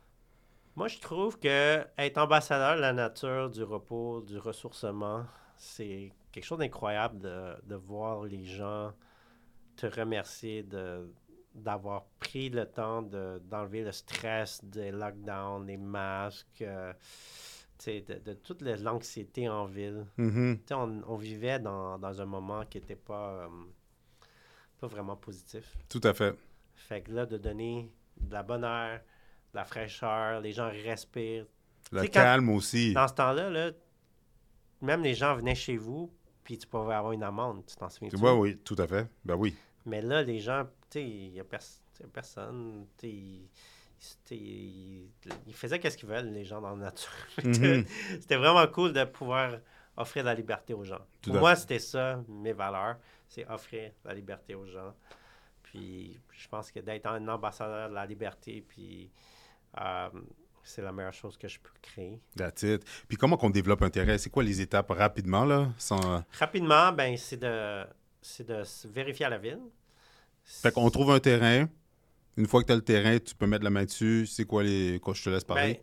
Moi, 0.74 0.88
je 0.88 0.98
trouve 0.98 1.38
que 1.38 1.84
être 1.96 2.18
ambassadeur 2.18 2.76
de 2.76 2.80
la 2.80 2.92
nature, 2.92 3.48
du 3.50 3.62
repos, 3.62 4.20
du 4.20 4.38
ressourcement, 4.38 5.24
c'est 5.56 6.12
quelque 6.32 6.44
chose 6.44 6.58
d'incroyable 6.58 7.18
de, 7.20 7.54
de 7.64 7.74
voir 7.76 8.24
les 8.24 8.44
gens 8.44 8.92
te 9.76 9.86
remercier 9.86 10.62
de, 10.62 11.08
d'avoir 11.54 12.04
pris 12.18 12.50
le 12.50 12.66
temps 12.66 13.02
de, 13.02 13.40
d'enlever 13.44 13.82
le 13.82 13.92
stress 13.92 14.62
des 14.64 14.90
lockdowns, 14.90 15.66
des 15.66 15.76
masques, 15.76 16.62
euh, 16.62 16.92
de, 17.84 18.18
de, 18.18 18.32
toute 18.34 18.62
l'anxiété 18.62 19.48
en 19.48 19.64
ville. 19.64 20.06
Mm-hmm. 20.18 20.72
on, 20.72 21.02
on, 21.06 21.16
vivait 21.16 21.58
dans, 21.58 21.98
dans, 21.98 22.20
un 22.20 22.26
moment 22.26 22.64
qui 22.64 22.78
n'était 22.78 22.96
pas, 22.96 23.44
euh, 23.44 23.48
pas 24.80 24.86
vraiment 24.86 25.16
positif. 25.16 25.76
Tout 25.88 26.00
à 26.04 26.14
fait. 26.14 26.36
Fait 26.74 27.02
que 27.02 27.12
là, 27.12 27.26
de 27.26 27.36
donner 27.38 27.90
de 28.20 28.32
la 28.32 28.42
bonne 28.42 28.64
air, 28.64 29.00
de 29.52 29.58
la 29.58 29.64
fraîcheur, 29.64 30.40
les 30.40 30.52
gens 30.52 30.68
respirent. 30.68 31.46
Le 31.92 32.06
calme 32.06 32.50
aussi. 32.50 32.92
Dans 32.92 33.08
ce 33.08 33.14
temps-là, 33.14 33.50
là, 33.50 33.70
même 34.82 35.02
les 35.02 35.14
gens 35.14 35.36
venaient 35.36 35.54
chez 35.54 35.76
vous, 35.76 36.12
puis 36.42 36.58
tu 36.58 36.66
pouvais 36.66 36.94
avoir 36.94 37.12
une 37.12 37.22
amende, 37.22 37.64
tu 37.66 37.76
t'en 37.76 37.88
souviens? 37.88 38.10
Oui, 38.20 38.30
oui, 38.30 38.56
tout 38.58 38.76
à 38.78 38.86
fait. 38.86 39.08
Ben 39.24 39.36
oui. 39.36 39.54
Mais 39.84 40.02
là, 40.02 40.22
les 40.22 40.40
gens, 40.40 40.64
tu 40.90 40.98
sais, 40.98 41.04
il 41.04 41.32
n'y 41.32 41.40
a, 41.40 41.44
personne, 42.12 42.86
tu 42.98 43.08
sais, 43.08 43.48
ils 44.30 45.10
faisaient 45.54 45.78
qu'est-ce 45.78 45.96
qu'ils 45.96 46.08
veulent, 46.08 46.30
les 46.32 46.44
gens 46.44 46.60
dans 46.60 46.76
la 46.76 46.86
nature. 46.86 47.10
Mhm. 47.44 47.84
c'était 48.20 48.36
vraiment 48.36 48.66
cool 48.68 48.92
de 48.92 49.04
pouvoir 49.04 49.58
offrir 49.96 50.24
la 50.24 50.34
liberté 50.34 50.74
aux 50.74 50.84
gens. 50.84 51.00
Pour 51.22 51.36
moi, 51.36 51.56
c'était 51.56 51.78
ça, 51.78 52.22
mes 52.28 52.52
valeurs, 52.52 52.96
c'est 53.28 53.46
offrir 53.48 53.92
la 54.04 54.14
liberté 54.14 54.54
aux 54.54 54.66
gens. 54.66 54.94
Puis 55.62 56.18
je 56.32 56.48
pense 56.48 56.70
que 56.70 56.80
d'être 56.80 57.06
un 57.06 57.26
ambassadeur 57.28 57.88
de 57.88 57.94
la 57.94 58.06
liberté, 58.06 58.64
puis 58.66 59.10
euh, 59.80 60.08
c'est 60.62 60.82
la 60.82 60.92
meilleure 60.92 61.12
chose 61.12 61.36
que 61.36 61.48
je 61.48 61.58
peux 61.58 61.70
créer. 61.80 62.20
That's 62.36 62.62
it. 62.62 62.84
Puis 63.08 63.16
comment 63.16 63.36
qu'on 63.36 63.50
développe 63.50 63.82
un 63.82 63.90
terrain? 63.90 64.18
C'est 64.18 64.30
quoi 64.30 64.42
les 64.42 64.60
étapes 64.60 64.90
rapidement, 64.90 65.44
là? 65.44 65.68
Sans... 65.78 66.24
Rapidement, 66.38 66.92
ben 66.92 67.16
c'est 67.16 67.36
de 67.36 67.84
c'est 68.20 68.46
de 68.46 68.62
vérifier 68.88 69.26
à 69.26 69.30
la 69.30 69.38
ville. 69.38 69.60
Fait 70.44 70.72
qu'on 70.72 70.90
trouve 70.90 71.10
un 71.10 71.20
terrain. 71.20 71.68
Une 72.36 72.46
fois 72.46 72.60
que 72.62 72.66
tu 72.66 72.72
as 72.72 72.76
le 72.76 72.82
terrain, 72.82 73.18
tu 73.18 73.34
peux 73.34 73.46
mettre 73.46 73.64
la 73.64 73.70
main 73.70 73.84
dessus. 73.84 74.26
C'est 74.26 74.44
quoi 74.44 74.62
les. 74.62 75.00
Quoi, 75.00 75.14
je 75.14 75.24
te 75.24 75.30
laisse 75.30 75.44
parler? 75.44 75.74
Ben, 75.74 75.82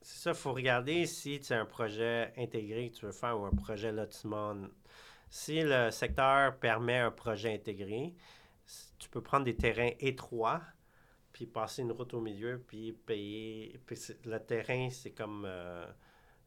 c'est 0.00 0.18
ça, 0.18 0.30
il 0.30 0.36
faut 0.36 0.52
regarder 0.52 1.06
si 1.06 1.40
tu 1.40 1.52
as 1.52 1.60
un 1.60 1.64
projet 1.64 2.32
intégré 2.36 2.90
que 2.90 2.96
tu 2.96 3.06
veux 3.06 3.12
faire 3.12 3.38
ou 3.40 3.44
un 3.44 3.50
projet 3.50 3.92
lotissement. 3.92 4.54
Si 5.30 5.62
le 5.62 5.90
secteur 5.90 6.58
permet 6.58 6.98
un 6.98 7.10
projet 7.10 7.54
intégré, 7.54 8.14
tu 8.98 9.08
peux 9.08 9.22
prendre 9.22 9.44
des 9.44 9.56
terrains 9.56 9.92
étroits, 10.00 10.60
puis 11.32 11.46
passer 11.46 11.82
une 11.82 11.92
route 11.92 12.12
au 12.14 12.20
milieu, 12.20 12.62
puis 12.66 12.92
payer. 12.92 13.80
Puis 13.86 13.98
le 14.24 14.38
terrain, 14.38 14.88
c'est 14.90 15.12
comme. 15.12 15.44
Euh, 15.46 15.86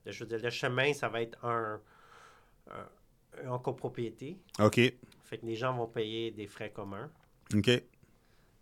je 0.05 0.23
veux 0.23 0.29
dire, 0.29 0.39
le 0.41 0.49
chemin, 0.49 0.93
ça 0.93 1.09
va 1.09 1.21
être 1.21 1.43
un, 1.43 1.81
en 3.47 3.59
copropriété. 3.59 4.37
OK. 4.59 4.75
Fait 5.23 5.37
que 5.37 5.45
les 5.45 5.55
gens 5.55 5.75
vont 5.75 5.87
payer 5.87 6.31
des 6.31 6.47
frais 6.47 6.71
communs. 6.71 7.09
OK. 7.53 7.69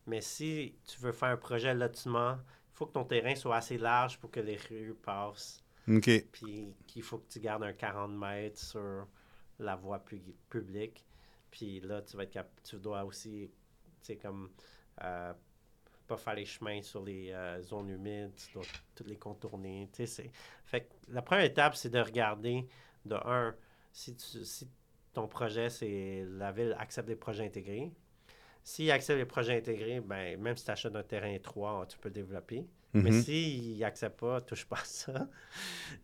Mais 0.07 0.21
si 0.21 0.75
tu 0.85 0.99
veux 0.99 1.11
faire 1.11 1.29
un 1.29 1.37
projet 1.37 1.73
lotissement, 1.73 2.33
il 2.33 2.77
faut 2.77 2.85
que 2.85 2.93
ton 2.93 3.05
terrain 3.05 3.35
soit 3.35 3.57
assez 3.57 3.77
large 3.77 4.19
pour 4.19 4.29
que 4.31 4.39
les 4.39 4.57
rues 4.57 4.95
passent. 5.01 5.63
OK. 5.87 6.09
Puis 6.31 6.73
qu'il 6.87 7.03
faut 7.03 7.19
que 7.19 7.31
tu 7.31 7.39
gardes 7.39 7.63
un 7.63 7.73
40 7.73 8.11
mètres 8.11 8.59
sur 8.59 9.07
la 9.59 9.75
voie 9.75 10.03
publique. 10.49 11.05
Puis 11.51 11.79
là, 11.79 12.01
tu 12.01 12.17
vas 12.17 12.23
être 12.23 12.45
tu 12.63 12.77
dois 12.77 13.03
aussi, 13.05 13.49
tu 13.49 13.91
sais, 14.01 14.17
comme 14.17 14.49
euh, 15.03 15.33
pas 16.07 16.17
faire 16.17 16.35
les 16.35 16.45
chemins 16.45 16.81
sur 16.81 17.03
les 17.03 17.31
euh, 17.31 17.61
zones 17.61 17.89
humides, 17.89 18.35
tu 18.35 18.53
dois 18.53 18.63
toutes 18.93 19.07
les 19.07 19.17
contourner. 19.17 19.89
Tu 19.93 20.05
sais, 20.05 20.31
fait 20.65 20.81
que 20.81 20.93
la 21.09 21.21
première 21.21 21.45
étape, 21.45 21.75
c'est 21.75 21.89
de 21.89 21.99
regarder 21.99 22.67
de 23.05 23.15
un, 23.15 23.55
si, 23.91 24.15
si 24.17 24.69
ton 25.13 25.27
projet, 25.27 25.69
c'est 25.69 26.25
la 26.27 26.51
ville 26.51 26.75
accepte 26.77 27.07
les 27.07 27.15
projets 27.15 27.45
intégrés. 27.45 27.91
S'il 28.67 28.89
accepte 28.89 29.19
les 29.19 29.25
projets 29.25 29.55
intégrés, 29.57 30.01
ben, 30.01 30.41
même 30.41 30.57
si 30.57 30.65
tu 30.65 30.71
achètes 30.71 30.95
un 30.95 31.03
terrain 31.03 31.31
étroit, 31.31 31.85
tu 31.87 31.99
peux 31.99 32.09
le 32.09 32.15
développer. 32.15 32.65
Mais 32.93 33.11
mhm. 33.11 33.21
s'il 33.21 33.77
n'accepte 33.77 34.19
pas, 34.19 34.41
touche 34.41 34.65
pas 34.65 34.79
à 34.81 34.85
ça. 34.85 35.27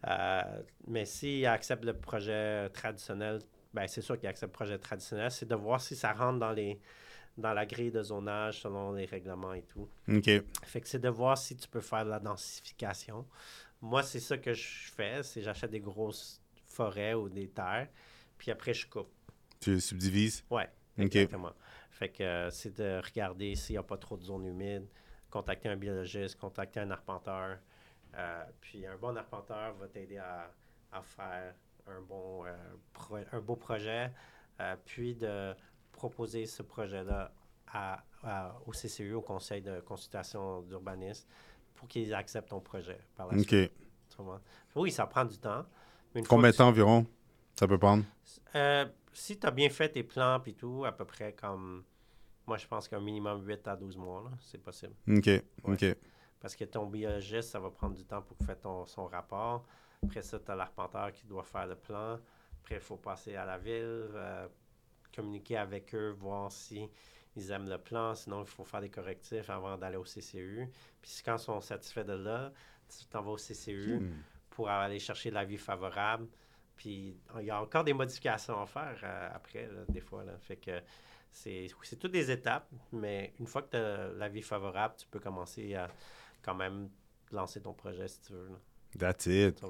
Euh, 0.08 0.63
mais 0.88 1.06
s'il 1.06 1.45
accepte 1.45 1.86
le 1.86 1.93
projet 1.93 2.69
traditionnel, 2.69 3.39
ben, 3.74 3.88
c'est 3.88 4.02
sûr 4.02 4.17
qu'il 4.17 4.28
accepte 4.28 4.52
le 4.52 4.58
projet 4.58 4.78
traditionnel. 4.78 5.30
C'est 5.32 5.47
de 5.47 5.56
voir 5.56 5.82
si 5.82 5.95
ça 5.95 6.12
rentre 6.13 6.39
dans 6.39 6.52
les 6.52 6.80
dans 7.38 7.54
la 7.54 7.65
grille 7.65 7.91
de 7.91 8.04
zonage 8.04 8.62
selon 8.62 8.93
les 8.93 9.06
règlements 9.06 9.54
et 9.54 9.63
tout. 9.63 9.88
OK. 10.08 10.30
Fait 10.63 10.82
que 10.82 10.88
c'est 10.88 11.00
de 11.00 11.10
voir 11.10 11.38
si 11.38 11.56
tu 11.56 11.67
peux 11.67 11.82
faire 11.82 12.06
de 12.06 12.10
la 12.10 12.19
densification. 12.19 13.26
Moi, 13.82 14.04
c'est 14.04 14.19
ça 14.19 14.38
que 14.38 14.54
je 14.54 14.91
fais, 14.91 15.24
c'est 15.24 15.41
j'achète 15.41 15.71
des 15.71 15.80
grosses 15.80 16.41
forêts 16.67 17.13
ou 17.13 17.30
des 17.30 17.47
terres, 17.47 17.88
puis 18.38 18.52
après, 18.52 18.74
je 18.74 18.88
coupe. 18.88 19.10
Tu 19.60 19.80
subdivises? 19.80 20.43
Oui, 20.50 20.63
exactement. 20.97 21.54
Fait 22.02 22.10
que 22.10 22.24
euh, 22.24 22.50
c'est 22.50 22.76
de 22.80 23.00
regarder 23.00 23.54
s'il 23.54 23.76
n'y 23.76 23.78
a 23.78 23.84
pas 23.84 23.96
trop 23.96 24.18
de 24.18 24.24
zones 24.24 24.48
humides, 24.48 24.88
contacter 25.30 25.70
un 25.70 25.76
biologiste, 25.76 26.36
contacter 26.40 26.80
un 26.80 26.90
arpenteur. 26.90 27.60
Euh, 28.18 28.44
puis 28.60 28.88
un 28.88 28.98
bon 28.98 29.16
arpenteur 29.16 29.76
va 29.76 29.88
t'aider 29.88 30.18
à, 30.18 30.50
faire 31.04 31.54
un 31.86 32.02
bon 32.02 32.44
euh, 32.48 33.24
un 33.32 33.40
beau 33.40 33.56
projet, 33.56 34.12
puis 34.84 35.14
de 35.14 35.54
proposer 35.92 36.48
ce 36.48 36.64
projet-là 36.64 37.32
à, 37.72 38.04
au 38.66 38.72
CCU, 38.72 39.14
au 39.14 39.22
Conseil 39.22 39.62
de 39.62 39.80
consultation 39.82 40.64
d'urbanisme, 40.64 41.28
pour 41.76 41.88
qu'ils 41.88 42.16
acceptent 42.16 42.50
ton 42.50 42.62
projet 42.62 43.00
par 43.16 43.28
la. 43.28 43.38
Oui, 44.76 44.90
ça 44.90 45.06
prend 45.06 45.24
du 45.24 45.38
temps. 45.38 45.68
Combien 46.28 46.50
de 46.50 46.56
temps 46.56 46.70
environ 46.70 47.06
ça 47.54 47.68
peut 47.68 47.78
prendre? 47.78 48.06
Si 49.14 49.38
tu 49.38 49.46
as 49.46 49.52
bien 49.52 49.70
fait 49.70 49.90
tes 49.90 50.04
plans 50.04 50.42
et 50.44 50.54
tout, 50.54 50.84
à 50.84 50.92
peu 50.92 51.06
près 51.06 51.34
comme. 51.34 51.84
Moi, 52.52 52.58
je 52.58 52.68
pense 52.68 52.90
qu'un 52.90 53.00
minimum 53.00 53.48
8 53.48 53.66
à 53.70 53.78
12 53.78 53.96
mois, 53.96 54.30
c'est 54.42 54.58
possible. 54.58 54.94
OK. 55.08 55.30
OK. 55.64 55.86
Parce 56.38 56.54
que 56.54 56.66
ton 56.66 56.86
biologiste, 56.86 57.52
ça 57.52 57.62
va 57.62 57.72
prendre 57.72 57.96
du 57.96 58.04
temps 58.04 58.22
pour 58.22 58.36
faire 58.46 58.60
ton, 58.60 58.86
son 58.86 59.06
rapport. 59.06 59.66
Après 60.04 60.22
ça, 60.22 60.38
tu 60.38 60.52
as 60.52 60.56
l'arpenteur 60.56 61.14
qui 61.14 61.26
doit 61.26 61.46
faire 61.46 61.66
le 61.66 61.78
plan. 61.78 62.20
Après, 62.60 62.76
il 62.76 62.82
faut 62.82 62.98
passer 62.98 63.38
à 63.38 63.46
la 63.46 63.58
ville, 63.58 64.10
euh, 64.16 64.50
communiquer 65.16 65.56
avec 65.56 65.96
eux, 65.96 66.10
voir 66.10 66.52
si 66.52 66.90
ils 67.38 67.52
aiment 67.52 67.70
le 67.70 67.78
plan. 67.78 68.16
Sinon, 68.16 68.42
il 68.42 68.48
faut 68.50 68.66
faire 68.66 68.82
des 68.82 68.90
correctifs 68.90 69.50
avant 69.50 69.78
d'aller 69.78 69.96
au 69.96 70.04
CCU. 70.04 70.68
Puis 71.02 71.22
quand 71.24 71.38
ils 71.38 71.40
sont 71.40 71.62
satisfaits 71.62 72.04
de 72.04 72.16
là, 72.16 72.52
tu 72.90 73.06
t'en 73.06 73.22
vas 73.22 73.32
au 73.32 73.38
CCU 73.38 74.02
hmm. 74.02 74.12
pour 74.50 74.68
aller 74.68 75.00
chercher 75.00 75.32
l'avis 75.32 75.58
favorable. 75.58 76.28
Puis 76.76 77.16
il 77.40 77.46
y 77.46 77.50
a 77.50 77.62
encore 77.62 77.86
des 77.86 77.94
modifications 77.94 78.62
à 78.62 78.66
faire 78.66 79.00
euh, 79.04 79.30
après, 79.34 79.70
des 79.88 80.02
fois. 80.02 80.26
Là. 80.26 80.34
Fait 80.38 80.58
que 80.58 80.82
c'est, 81.32 81.70
toutes 82.00 82.12
des 82.12 82.30
étapes, 82.30 82.70
mais 82.91 83.34
une 83.39 83.48
fois 83.48 83.62
que 83.62 83.72
tu 83.72 83.78
as 83.78 84.10
l'avis 84.10 84.41
favorable, 84.41 84.96
tu 84.98 85.08
peux 85.08 85.20
commencer 85.20 85.76
à 85.76 85.89
quand 86.41 86.56
même 86.56 86.89
lancer 87.32 87.62
ton 87.62 87.74
projet 87.74 88.08
si 88.08 88.22
tu 88.22 88.34
veux. 88.34 88.50
That's 88.98 89.26
it. 89.28 89.62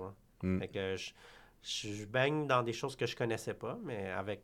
Hmm. 0.42 0.60
Fait 0.60 0.68
que 0.68 0.96
je, 0.98 1.14
je, 1.62 2.06
baigne 2.06 2.48
dans 2.48 2.64
des 2.64 2.74
choses 2.74 2.96
que 2.96 3.06
je 3.06 3.16
connaissais 3.16 3.54
pas, 3.54 3.78
mais 3.84 4.10
avec 4.10 4.44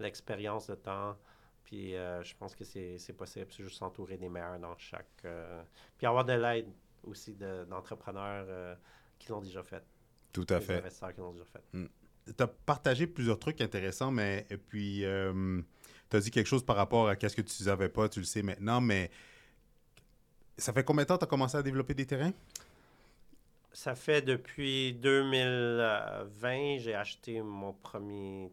l'expérience 0.00 0.66
de 0.66 0.74
temps, 0.74 1.16
puis 1.62 1.94
euh, 1.94 2.22
je 2.22 2.34
pense 2.36 2.54
que 2.54 2.64
c'est, 2.64 2.98
possible. 3.16 3.46
C'est 3.50 3.62
juste 3.62 3.78
s'entourer 3.78 4.16
des 4.16 4.28
meilleurs 4.28 4.58
dans 4.58 4.76
chaque. 4.76 5.06
Euh, 5.24 5.62
puis 5.96 6.06
avoir 6.06 6.24
de 6.24 6.32
l'aide 6.32 6.68
aussi 7.04 7.36
d'entrepreneurs 7.68 8.46
euh, 8.48 8.74
qui 9.18 9.30
l'ont 9.30 9.40
déjà 9.40 9.62
fait. 9.62 9.84
Tout 10.32 10.46
à 10.48 10.60
fait. 10.60 10.78
investisseurs 10.78 11.14
qui 11.14 11.20
l'ont 11.20 11.32
déjà 11.32 11.44
fait. 11.44 11.62
Hmm. 11.72 11.86
Tu 12.26 12.42
as 12.42 12.46
partagé 12.48 13.06
plusieurs 13.06 13.38
trucs 13.38 13.60
intéressants, 13.60 14.10
mais 14.10 14.46
et 14.50 14.56
puis 14.56 15.04
tu 16.10 16.16
as 16.16 16.20
dit 16.20 16.30
quelque 16.30 16.46
chose 16.46 16.64
par 16.64 16.76
rapport 16.76 17.08
à 17.08 17.14
ce 17.14 17.34
que 17.34 17.42
tu 17.42 17.62
ne 17.62 17.64
savais 17.64 17.88
pas, 17.88 18.08
tu 18.08 18.20
le 18.20 18.24
sais 18.26 18.42
maintenant, 18.42 18.80
mais 18.80 19.10
ça 20.58 20.72
fait 20.72 20.84
combien 20.84 21.04
de 21.04 21.08
temps 21.08 21.14
que 21.14 21.20
tu 21.20 21.24
as 21.24 21.28
commencé 21.28 21.56
à 21.56 21.62
développer 21.62 21.94
des 21.94 22.06
terrains? 22.06 22.32
Ça 23.72 23.94
fait 23.94 24.22
depuis 24.22 24.94
2020, 24.94 26.78
j'ai 26.78 26.94
acheté 26.94 27.42
mon 27.42 27.74
premier 27.74 28.50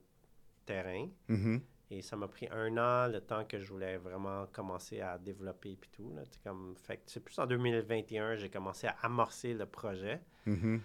terrain. 0.65 1.07
Mm-hmm. 1.29 1.61
Et 1.91 2.01
ça 2.01 2.15
m'a 2.15 2.27
pris 2.27 2.47
un 2.51 2.75
an, 2.77 3.07
le 3.07 3.21
temps 3.21 3.45
que 3.45 3.59
je 3.59 3.67
voulais 3.69 3.97
vraiment 3.97 4.47
commencer 4.47 4.99
à 4.99 5.17
développer 5.17 5.71
et 5.71 5.79
tout. 5.91 6.11
Là. 6.15 6.23
Comme, 6.43 6.75
fait 6.75 7.01
c'est 7.05 7.19
plus 7.19 7.37
en 7.39 7.45
2021, 7.45 8.35
j'ai 8.35 8.49
commencé 8.49 8.87
à 8.87 8.95
amorcer 9.03 9.53
le 9.53 9.65
projet. 9.65 10.19
Mm-hmm. 10.47 10.79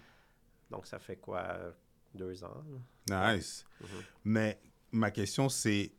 Donc, 0.70 0.86
ça 0.86 0.98
fait 0.98 1.16
quoi, 1.16 1.56
deux 2.14 2.44
ans? 2.44 2.62
Nice. 3.10 3.64
Mm-hmm. 3.82 4.04
Mais 4.24 4.60
ma 4.92 5.10
question, 5.10 5.48
c'est 5.48 5.92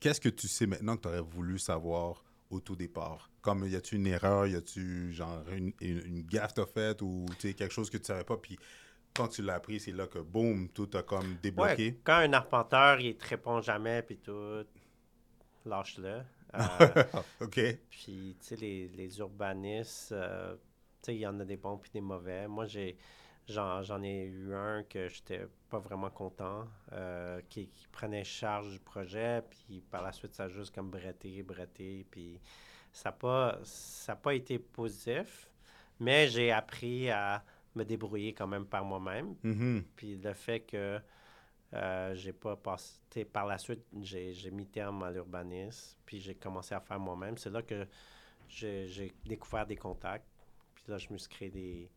qu'est-ce 0.00 0.20
que 0.20 0.28
tu 0.28 0.48
sais 0.48 0.66
maintenant 0.66 0.96
que 0.96 1.02
tu 1.02 1.08
aurais 1.08 1.20
voulu 1.20 1.58
savoir 1.58 2.24
au 2.50 2.60
tout 2.60 2.76
départ? 2.76 3.30
Comme, 3.40 3.66
y 3.68 3.76
a-tu 3.76 3.96
une 3.96 4.06
erreur, 4.06 4.46
y 4.46 4.54
a-tu 4.54 5.12
genre 5.12 5.42
une, 5.50 5.72
une, 5.80 6.22
gaffe 6.22 6.54
t'as 6.54 6.66
faite 6.66 7.02
ou 7.02 7.26
quelque 7.40 7.70
chose 7.70 7.90
que 7.90 7.98
tu 7.98 8.04
savais 8.04 8.24
pas, 8.24 8.36
puis 8.36 8.58
quand 9.14 9.28
tu 9.28 9.42
l'as 9.42 9.54
appris, 9.54 9.80
c'est 9.80 9.92
là 9.92 10.06
que, 10.06 10.18
boum, 10.18 10.68
tout 10.68 10.90
a 10.94 11.02
comme 11.02 11.36
débloqué. 11.42 11.98
quand 12.04 12.16
un 12.16 12.32
arpenteur, 12.32 13.00
il 13.00 13.16
te 13.16 13.26
répond 13.26 13.60
jamais, 13.60 14.02
puis 14.02 14.18
tout, 14.18 14.64
lâche-le. 15.64 16.22
Euh, 16.54 17.04
OK. 17.40 17.60
Puis, 17.90 18.36
tu 18.38 18.46
sais, 18.46 18.56
les, 18.56 18.88
les, 18.88 19.18
urbanistes, 19.18 20.12
euh, 20.12 20.54
tu 20.54 20.60
sais, 21.02 21.14
il 21.14 21.20
y 21.20 21.26
en 21.26 21.38
a 21.40 21.44
des 21.44 21.56
bons 21.56 21.78
puis 21.78 21.90
des 21.92 22.00
mauvais. 22.00 22.46
Moi, 22.46 22.66
j'ai 22.66 22.96
j'en 23.48 24.02
ai 24.02 24.24
eu 24.24 24.54
un 24.54 24.82
que 24.82 25.08
j'étais 25.08 25.46
pas 25.68 25.78
vraiment 25.78 26.10
content, 26.10 26.66
euh, 26.92 27.40
qui, 27.48 27.70
prenait 27.92 28.24
charge 28.24 28.70
du 28.72 28.80
projet, 28.80 29.42
puis 29.48 29.82
par 29.90 30.02
la 30.02 30.12
suite, 30.12 30.34
ça 30.34 30.44
a 30.44 30.48
juste 30.48 30.74
comme 30.74 30.90
bretté, 30.90 31.42
bretté, 31.42 32.06
puis 32.10 32.40
ça 32.92 33.10
n'a 33.10 33.12
pas, 33.12 33.58
pas 34.22 34.34
été 34.34 34.58
positif, 34.58 35.48
mais 36.00 36.28
j'ai 36.28 36.50
appris 36.50 37.10
à 37.10 37.44
me 37.74 37.84
débrouiller 37.84 38.32
quand 38.32 38.46
même 38.46 38.66
par 38.66 38.84
moi-même. 38.84 39.34
Mm-hmm. 39.44 39.82
Puis 39.94 40.16
le 40.16 40.32
fait 40.32 40.60
que 40.60 41.00
euh, 41.74 42.14
j'ai 42.14 42.32
pas 42.32 42.56
passé. 42.56 43.00
Par 43.32 43.46
la 43.46 43.58
suite, 43.58 43.82
j'ai 44.02 44.50
mis 44.50 44.66
terme 44.66 45.02
à 45.02 45.10
l'urbanisme, 45.10 45.96
puis 46.04 46.20
j'ai 46.20 46.34
commencé 46.34 46.74
à 46.74 46.80
faire 46.80 46.98
moi-même. 46.98 47.38
C'est 47.38 47.50
là 47.50 47.62
que 47.62 47.86
j'ai 48.48 49.14
découvert 49.24 49.66
des 49.66 49.76
contacts. 49.76 50.26
Puis 50.74 50.84
là, 50.88 50.98
je 50.98 51.12
me 51.12 51.18
suis 51.18 51.28
créé 51.28 51.50
des, 51.50 51.90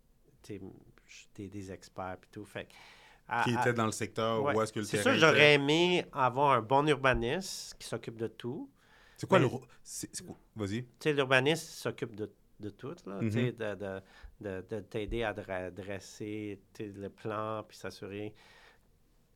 des, 1.36 1.48
des, 1.48 1.72
experts, 1.72 2.17
puis 2.22 2.30
tout. 2.32 2.45
Fait 2.45 2.67
qui 3.43 3.54
étaient 3.54 3.74
dans 3.74 3.86
le 3.86 3.91
secteur 3.91 4.43
où 4.43 4.62
est-ce 4.62 4.74
que 4.74 4.80
le 4.80 4.86
C'est 4.86 5.04
sûr, 5.04 5.13
j'aurais 5.15 5.54
aimé 5.54 6.06
avoir 6.12 6.52
un 6.52 6.62
bon 6.62 6.88
urbaniste 6.88 7.76
qui 7.78 7.88
s'occupe 7.88 8.17
de 8.17 8.28
tout. 8.28 8.69
C'est 9.17 9.28
quoi 9.28 9.39
le. 9.39 9.48
Vas-y. 10.56 10.84
Tu 10.84 10.89
sais, 11.00 11.13
l'urbaniste 11.13 11.67
s'occupe 11.69 12.15
de 12.15 12.32
de 12.60 12.69
tout, 12.69 12.95
là, 13.06 13.22
mm-hmm. 13.22 13.56
de, 13.56 13.76
de, 13.76 14.02
de, 14.41 14.65
de 14.69 14.80
t'aider 14.82 15.24
à 15.24 15.34
dresser 15.34 16.60
le 16.80 17.08
plan, 17.08 17.63
puis 17.63 17.78
s'assurer 17.78 18.34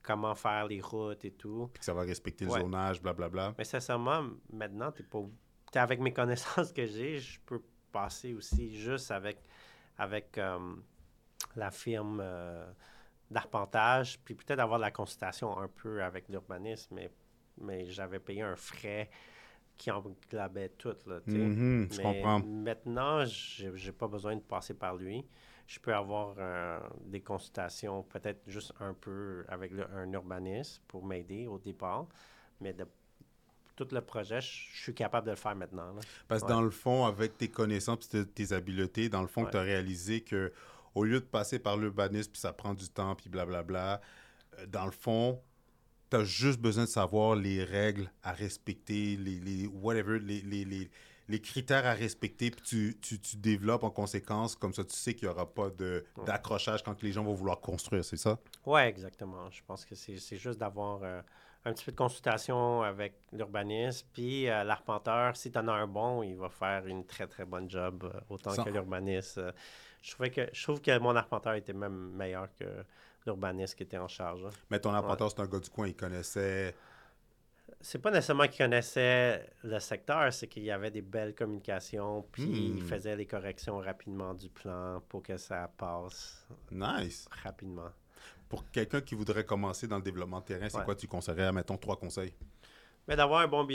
comment 0.02 0.36
faire 0.36 0.68
les 0.68 0.82
routes 0.82 1.24
et 1.26 1.32
tout. 1.32 1.70
Puis 1.74 1.80
que 1.80 1.86
ça 1.86 1.94
va 1.94 2.02
respecter 2.02 2.46
le 2.46 2.52
zonage, 2.52 3.02
blablabla. 3.02 3.56
Mais 3.58 3.64
sincèrement, 3.64 4.26
maintenant, 4.52 4.92
t'es 4.92 5.04
pas... 5.04 5.24
Es 5.74 5.80
avec 5.80 6.00
mes 6.00 6.14
connaissances 6.14 6.72
que 6.74 6.86
j'ai, 6.86 7.18
je 7.18 7.40
peux 7.46 7.62
passer 7.92 8.34
aussi 8.34 8.76
juste 8.76 9.10
avec, 9.12 9.38
avec 9.98 10.38
euh, 10.38 10.76
la 11.56 11.72
firme 11.72 12.20
euh, 12.22 12.66
d'arpentage, 13.32 14.20
puis 14.20 14.36
peut-être 14.36 14.60
avoir 14.60 14.80
la 14.80 14.92
consultation 14.92 15.58
un 15.58 15.68
peu 15.68 16.04
avec 16.04 16.30
l'urbanisme, 16.30 16.96
mais, 16.96 17.12
mais 17.60 17.90
j'avais 17.90 18.20
payé 18.20 18.42
un 18.42 18.56
frais 18.56 19.10
qui 19.78 19.92
englobait 19.92 20.70
tout. 20.78 20.96
Là, 21.08 21.20
mm 21.26 21.88
je 21.92 22.02
comprends. 22.02 22.40
Maintenant, 22.40 23.26
je 23.26 23.68
n'ai 23.68 23.92
pas 23.92 24.08
besoin 24.08 24.36
de 24.36 24.42
passer 24.42 24.74
par 24.74 24.96
lui. 24.96 25.26
Je 25.66 25.80
peux 25.80 25.94
avoir 25.94 26.36
euh, 26.38 26.80
des 27.06 27.22
consultations, 27.22 28.04
peut-être 28.04 28.42
juste 28.48 28.74
un 28.80 28.94
peu 28.94 29.46
avec 29.48 29.72
un 29.96 30.12
urbaniste 30.12 30.82
pour 30.88 31.06
m'aider 31.06 31.48
au 31.48 31.58
départ, 31.58 32.08
mais 32.60 32.74
de 32.74 32.86
tout 33.76 33.88
le 33.92 34.02
projet, 34.02 34.40
je, 34.42 34.82
suis 34.82 34.94
capable 34.94 35.26
de 35.26 35.32
le 35.32 35.38
faire 35.38 35.56
maintenant. 35.56 35.96
Parce 36.28 36.44
que 36.44 36.48
dans 36.48 36.62
le 36.62 36.70
fond, 36.70 37.06
avec 37.06 37.38
tes 37.38 37.48
connaissances 37.48 38.14
et 38.14 38.26
tes 38.26 38.54
habiletés, 38.54 39.10
dans 39.10 39.22
le 39.22 39.28
fond, 39.28 39.46
tu 39.46 39.58
as 39.58 39.62
réalisé 39.62 40.22
que 40.22 40.52
au 40.96 41.04
lieu 41.04 41.20
de 41.20 41.26
passer 41.26 41.60
par 41.60 41.78
l'urbanisme, 41.78 42.32
puis 42.32 42.42
ça 42.42 42.54
prend 42.54 42.74
du 42.74 42.90
temps, 42.90 43.16
puis 43.16 43.30
blablabla, 43.30 44.02
euh, 44.60 44.66
dans 44.68 44.86
le 44.86 44.92
fond, 44.92 45.42
tu 46.10 46.18
as 46.18 46.24
juste 46.24 46.60
besoin 46.60 46.84
de 46.84 46.90
savoir 46.90 47.36
les 47.36 47.64
règles 47.64 48.12
à 48.22 48.34
respecter, 48.34 49.18
les, 49.18 49.40
les 49.40 49.68
whatever, 49.68 50.20
les, 50.20 50.42
les, 50.42 50.90
les, 51.28 51.42
critères 51.42 51.86
à 51.86 51.94
respecter, 51.94 52.52
puis 52.52 52.62
tu, 52.62 52.98
tu, 53.02 53.20
tu, 53.20 53.38
développes 53.38 53.84
en 53.84 53.90
conséquence, 53.90 54.56
comme 54.56 54.74
ça 54.74 54.84
tu 54.84 54.96
sais 54.96 55.16
qu'il 55.16 55.28
n'y 55.28 55.34
aura 55.34 55.52
pas 55.52 55.70
d'accrochage 56.26 56.84
quand 56.84 57.02
les 57.02 57.12
gens 57.12 57.24
vont 57.24 57.34
vouloir 57.34 57.60
construire, 57.60 58.06
c'est 58.06 58.18
ça? 58.18 58.38
Oui, 58.66 58.82
exactement. 58.82 59.50
Je 59.50 59.62
pense 59.66 59.86
que 59.86 59.96
c'est 59.96 60.38
juste 60.38 60.60
d'avoir 60.60 61.00
euh, 61.02 61.22
un 61.66 61.74
petit 61.74 61.86
peu 61.86 61.92
de 61.92 61.98
consultation 61.98 62.84
avec 62.84 63.16
l'urbaniste, 63.32 64.08
puis 64.14 64.50
euh, 64.50 64.64
l'arpenteur, 64.64 65.36
si 65.36 65.52
tu 65.52 65.58
en 65.58 65.68
as 65.68 65.74
un 65.74 65.88
bon, 65.88 66.22
il 66.22 66.36
va 66.36 66.50
faire 66.50 66.86
une 66.86 67.06
très 67.06 67.28
très 67.28 67.46
bonne 67.46 67.70
job, 67.70 68.04
euh, 68.04 68.20
autant 68.30 68.64
que 68.64 68.70
l'urbaniste. 68.70 69.40
Je, 70.04 70.16
que, 70.28 70.50
je 70.52 70.64
trouve 70.64 70.82
que 70.82 70.98
mon 71.00 71.16
arpenteur 71.16 71.54
était 71.54 71.74
même 71.74 72.12
meilleur 72.12 72.50
que 72.60 72.66
l'urbaniste 73.26 73.76
qui 73.76 73.84
était 73.84 73.98
en 73.98 74.08
charge. 74.08 74.46
Hein. 74.46 74.52
Mais 74.70 74.80
ton 74.80 74.94
apporteur, 74.94 75.32
c'est 75.32 75.40
un 75.40 75.48
gars 75.48 75.60
du 75.60 75.70
coin, 75.70 75.88
il 75.88 75.96
connaissait. 75.96 76.76
C'est 77.80 78.00
pas 78.00 78.12
nécessairement 78.12 78.48
qu'il 78.48 78.58
connaissait 78.58 79.50
le 79.64 79.80
secteur, 79.80 80.32
c'est 80.32 80.48
qu'il 80.48 80.64
y 80.64 80.72
avait 80.72 80.92
des 80.92 81.02
belles 81.02 81.34
communications, 81.34 82.26
puis 82.32 82.44
il 82.44 82.84
hmm. 82.84 82.86
faisait 82.86 83.16
les 83.16 83.26
corrections 83.26 83.78
rapidement 83.80 84.34
du 84.34 84.50
plan 84.50 85.02
pour 85.08 85.24
que 85.24 85.38
ça 85.38 85.72
passe 85.78 86.46
nice. 86.72 87.28
rapidement. 87.44 87.90
Pour 88.48 88.70
quelqu'un 88.70 89.02
qui 89.02 89.16
voudrait 89.16 89.46
commencer 89.46 89.88
dans 89.88 89.98
le 89.98 90.04
développement 90.04 90.42
de 90.42 90.46
terrain, 90.46 90.70
c'est 90.70 90.84
quoi 90.84 90.96
tu 90.96 91.08
conseillerais, 91.08 91.52
mettons, 91.52 91.78
trois 91.78 91.98
conseils? 91.98 92.34
Mais 93.08 93.16
d'avoir 93.16 93.42
un 93.42 93.48
bon, 93.48 93.68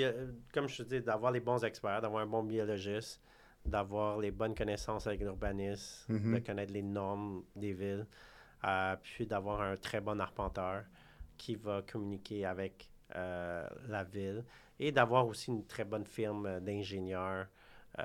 comme 0.54 0.68
je 0.68 0.82
te 0.82 0.82
dis, 0.82 1.00
d'avoir 1.02 1.32
les 1.32 1.40
bons 1.40 1.62
experts, 1.64 2.00
d'avoir 2.00 2.22
un 2.22 2.26
bon 2.26 2.42
biologiste, 2.42 3.20
d'avoir 3.68 4.18
les 4.18 4.30
bonnes 4.30 4.54
connaissances 4.54 5.06
avec 5.06 5.20
l'urbanisme, 5.20 6.12
mm-hmm. 6.12 6.34
de 6.34 6.38
connaître 6.40 6.72
les 6.72 6.82
normes 6.82 7.44
des 7.54 7.72
villes, 7.72 8.06
euh, 8.64 8.96
puis 9.02 9.26
d'avoir 9.26 9.60
un 9.60 9.76
très 9.76 10.00
bon 10.00 10.20
arpenteur 10.20 10.84
qui 11.36 11.54
va 11.54 11.82
communiquer 11.82 12.44
avec 12.44 12.90
euh, 13.14 13.68
la 13.86 14.02
ville 14.02 14.44
et 14.80 14.90
d'avoir 14.90 15.26
aussi 15.26 15.50
une 15.50 15.64
très 15.64 15.84
bonne 15.84 16.04
firme 16.04 16.60
d'ingénieurs 16.60 17.46
euh, 17.98 18.04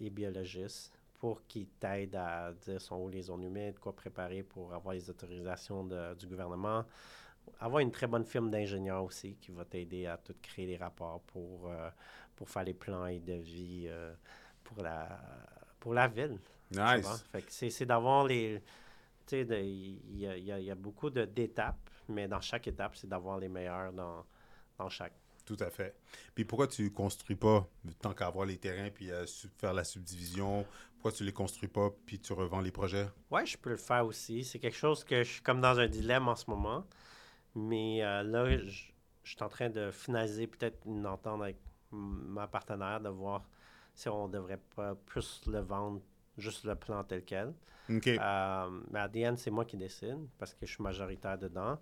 et 0.00 0.10
biologistes 0.10 0.92
pour 1.18 1.44
qu'ils 1.48 1.66
t'aident 1.66 2.14
à 2.14 2.52
dire 2.52 2.80
sont 2.80 2.96
où 2.96 3.08
les 3.08 3.22
zones 3.22 3.42
humides, 3.42 3.78
quoi 3.80 3.94
préparer 3.94 4.44
pour 4.44 4.72
avoir 4.72 4.94
les 4.94 5.10
autorisations 5.10 5.84
du 6.14 6.26
gouvernement. 6.28 6.84
Avoir 7.58 7.80
une 7.80 7.90
très 7.90 8.06
bonne 8.06 8.24
firme 8.24 8.50
d'ingénieurs 8.50 9.02
aussi 9.02 9.34
qui 9.34 9.50
va 9.50 9.64
t'aider 9.64 10.06
à 10.06 10.16
tout 10.16 10.34
créer 10.40 10.66
les 10.66 10.76
rapports 10.76 11.22
pour, 11.22 11.68
pour 12.36 12.48
faire 12.48 12.62
les 12.62 12.74
plans 12.74 13.06
et 13.06 13.18
devis 13.18 13.88
pour, 14.68 14.82
la, 14.82 15.08
pour 15.80 15.94
la 15.94 16.08
ville. 16.08 16.38
Nice. 16.70 17.24
c'est 17.48 17.86
d'avoir 17.86 18.26
les 18.26 18.62
sais, 19.28 19.46
il 19.50 20.18
y, 20.18 20.70
a, 20.70 20.74
beaucoup 20.74 21.10
d'étapes, 21.10 21.90
mais 22.08 22.28
dans 22.28 22.40
chaque 22.40 22.66
étape, 22.66 22.96
c'est 22.96 23.08
d'avoir 23.08 23.38
les 23.38 23.48
meilleurs 23.48 23.92
dans, 23.92 24.24
dans 24.78 24.88
chaque. 24.88 25.12
Tout 25.44 25.56
à 25.60 25.70
fait. 25.70 25.94
Puis 26.34 26.44
pourquoi 26.44 26.66
tu 26.66 26.90
construis 26.92 27.36
pas, 27.36 27.66
tant 28.00 28.12
qu'à 28.12 28.26
avoir 28.26 28.44
les 28.44 28.58
terrains, 28.58 28.90
puis 28.90 29.10
à 29.10 29.24
faire 29.56 29.72
la 29.72 29.84
subdivision, 29.84 30.66
pourquoi 30.94 31.12
tu 31.12 31.24
les 31.24 31.32
construis 31.32 31.68
pas, 31.68 31.90
puis 32.04 32.18
tu 32.18 32.32
revends 32.32 32.60
les 32.60 32.70
projets? 32.70 33.08
Oui, 33.30 33.46
je 33.46 33.56
peux 33.56 33.70
le 33.70 33.76
faire 33.76 34.04
aussi. 34.04 34.44
C'est 34.44 34.58
quelque 34.58 34.76
chose 34.76 35.04
que 35.04 35.22
je 35.22 35.32
suis 35.32 35.42
comme 35.42 35.60
dans 35.60 35.78
un 35.78 35.86
dilemme 35.86 36.28
en 36.28 36.36
ce 36.36 36.50
moment. 36.50 36.86
Mais 37.54 38.04
euh, 38.04 38.22
là, 38.24 38.58
je, 38.58 38.66
je, 39.22 39.30
suis 39.30 39.42
en 39.42 39.48
train 39.48 39.70
de 39.70 39.90
finaliser 39.90 40.46
peut-être 40.46 40.78
une 40.86 41.06
entente 41.06 41.40
avec 41.40 41.56
ma 41.90 42.46
partenaire, 42.46 43.00
de 43.00 43.08
voir 43.08 43.48
si 43.98 44.08
on 44.08 44.28
devrait 44.28 44.60
pas 44.76 44.94
plus 44.94 45.42
le 45.48 45.58
vendre, 45.58 46.00
juste 46.36 46.64
le 46.64 46.76
plan 46.76 47.02
tel 47.02 47.24
quel. 47.24 47.52
OK. 47.90 48.06
Euh, 48.06 48.80
mais 48.92 49.00
à 49.00 49.08
DN, 49.08 49.36
c'est 49.36 49.50
moi 49.50 49.64
qui 49.64 49.76
décide 49.76 50.28
parce 50.38 50.54
que 50.54 50.64
je 50.66 50.72
suis 50.72 50.82
majoritaire 50.82 51.36
dedans. 51.36 51.80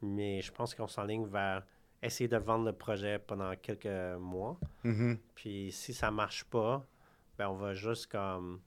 Mais 0.00 0.40
je 0.40 0.50
pense 0.50 0.74
qu'on 0.74 0.86
s'enligne 0.88 1.26
vers 1.26 1.62
essayer 2.02 2.26
de 2.26 2.38
vendre 2.38 2.64
le 2.64 2.72
projet 2.72 3.18
pendant 3.18 3.54
quelques 3.56 4.18
mois. 4.18 4.58
Mm-hmm. 4.82 5.18
Puis 5.34 5.70
si 5.70 5.92
ça 5.92 6.10
marche 6.10 6.44
pas, 6.44 6.86
ben 7.36 7.48
on 7.48 7.56
va 7.56 7.74
juste 7.74 8.06
comme 8.06 8.62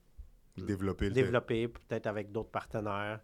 développer, 0.56 1.10
développer 1.10 1.66
peut-être 1.66 2.06
avec 2.06 2.30
d'autres 2.30 2.50
partenaires 2.50 3.18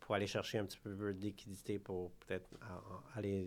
pour 0.00 0.14
aller 0.14 0.26
chercher 0.26 0.56
un 0.56 0.64
petit 0.64 0.78
peu 0.78 0.94
de 0.94 1.20
liquidité 1.20 1.78
pour 1.78 2.12
peut-être 2.12 2.48
aller 3.14 3.46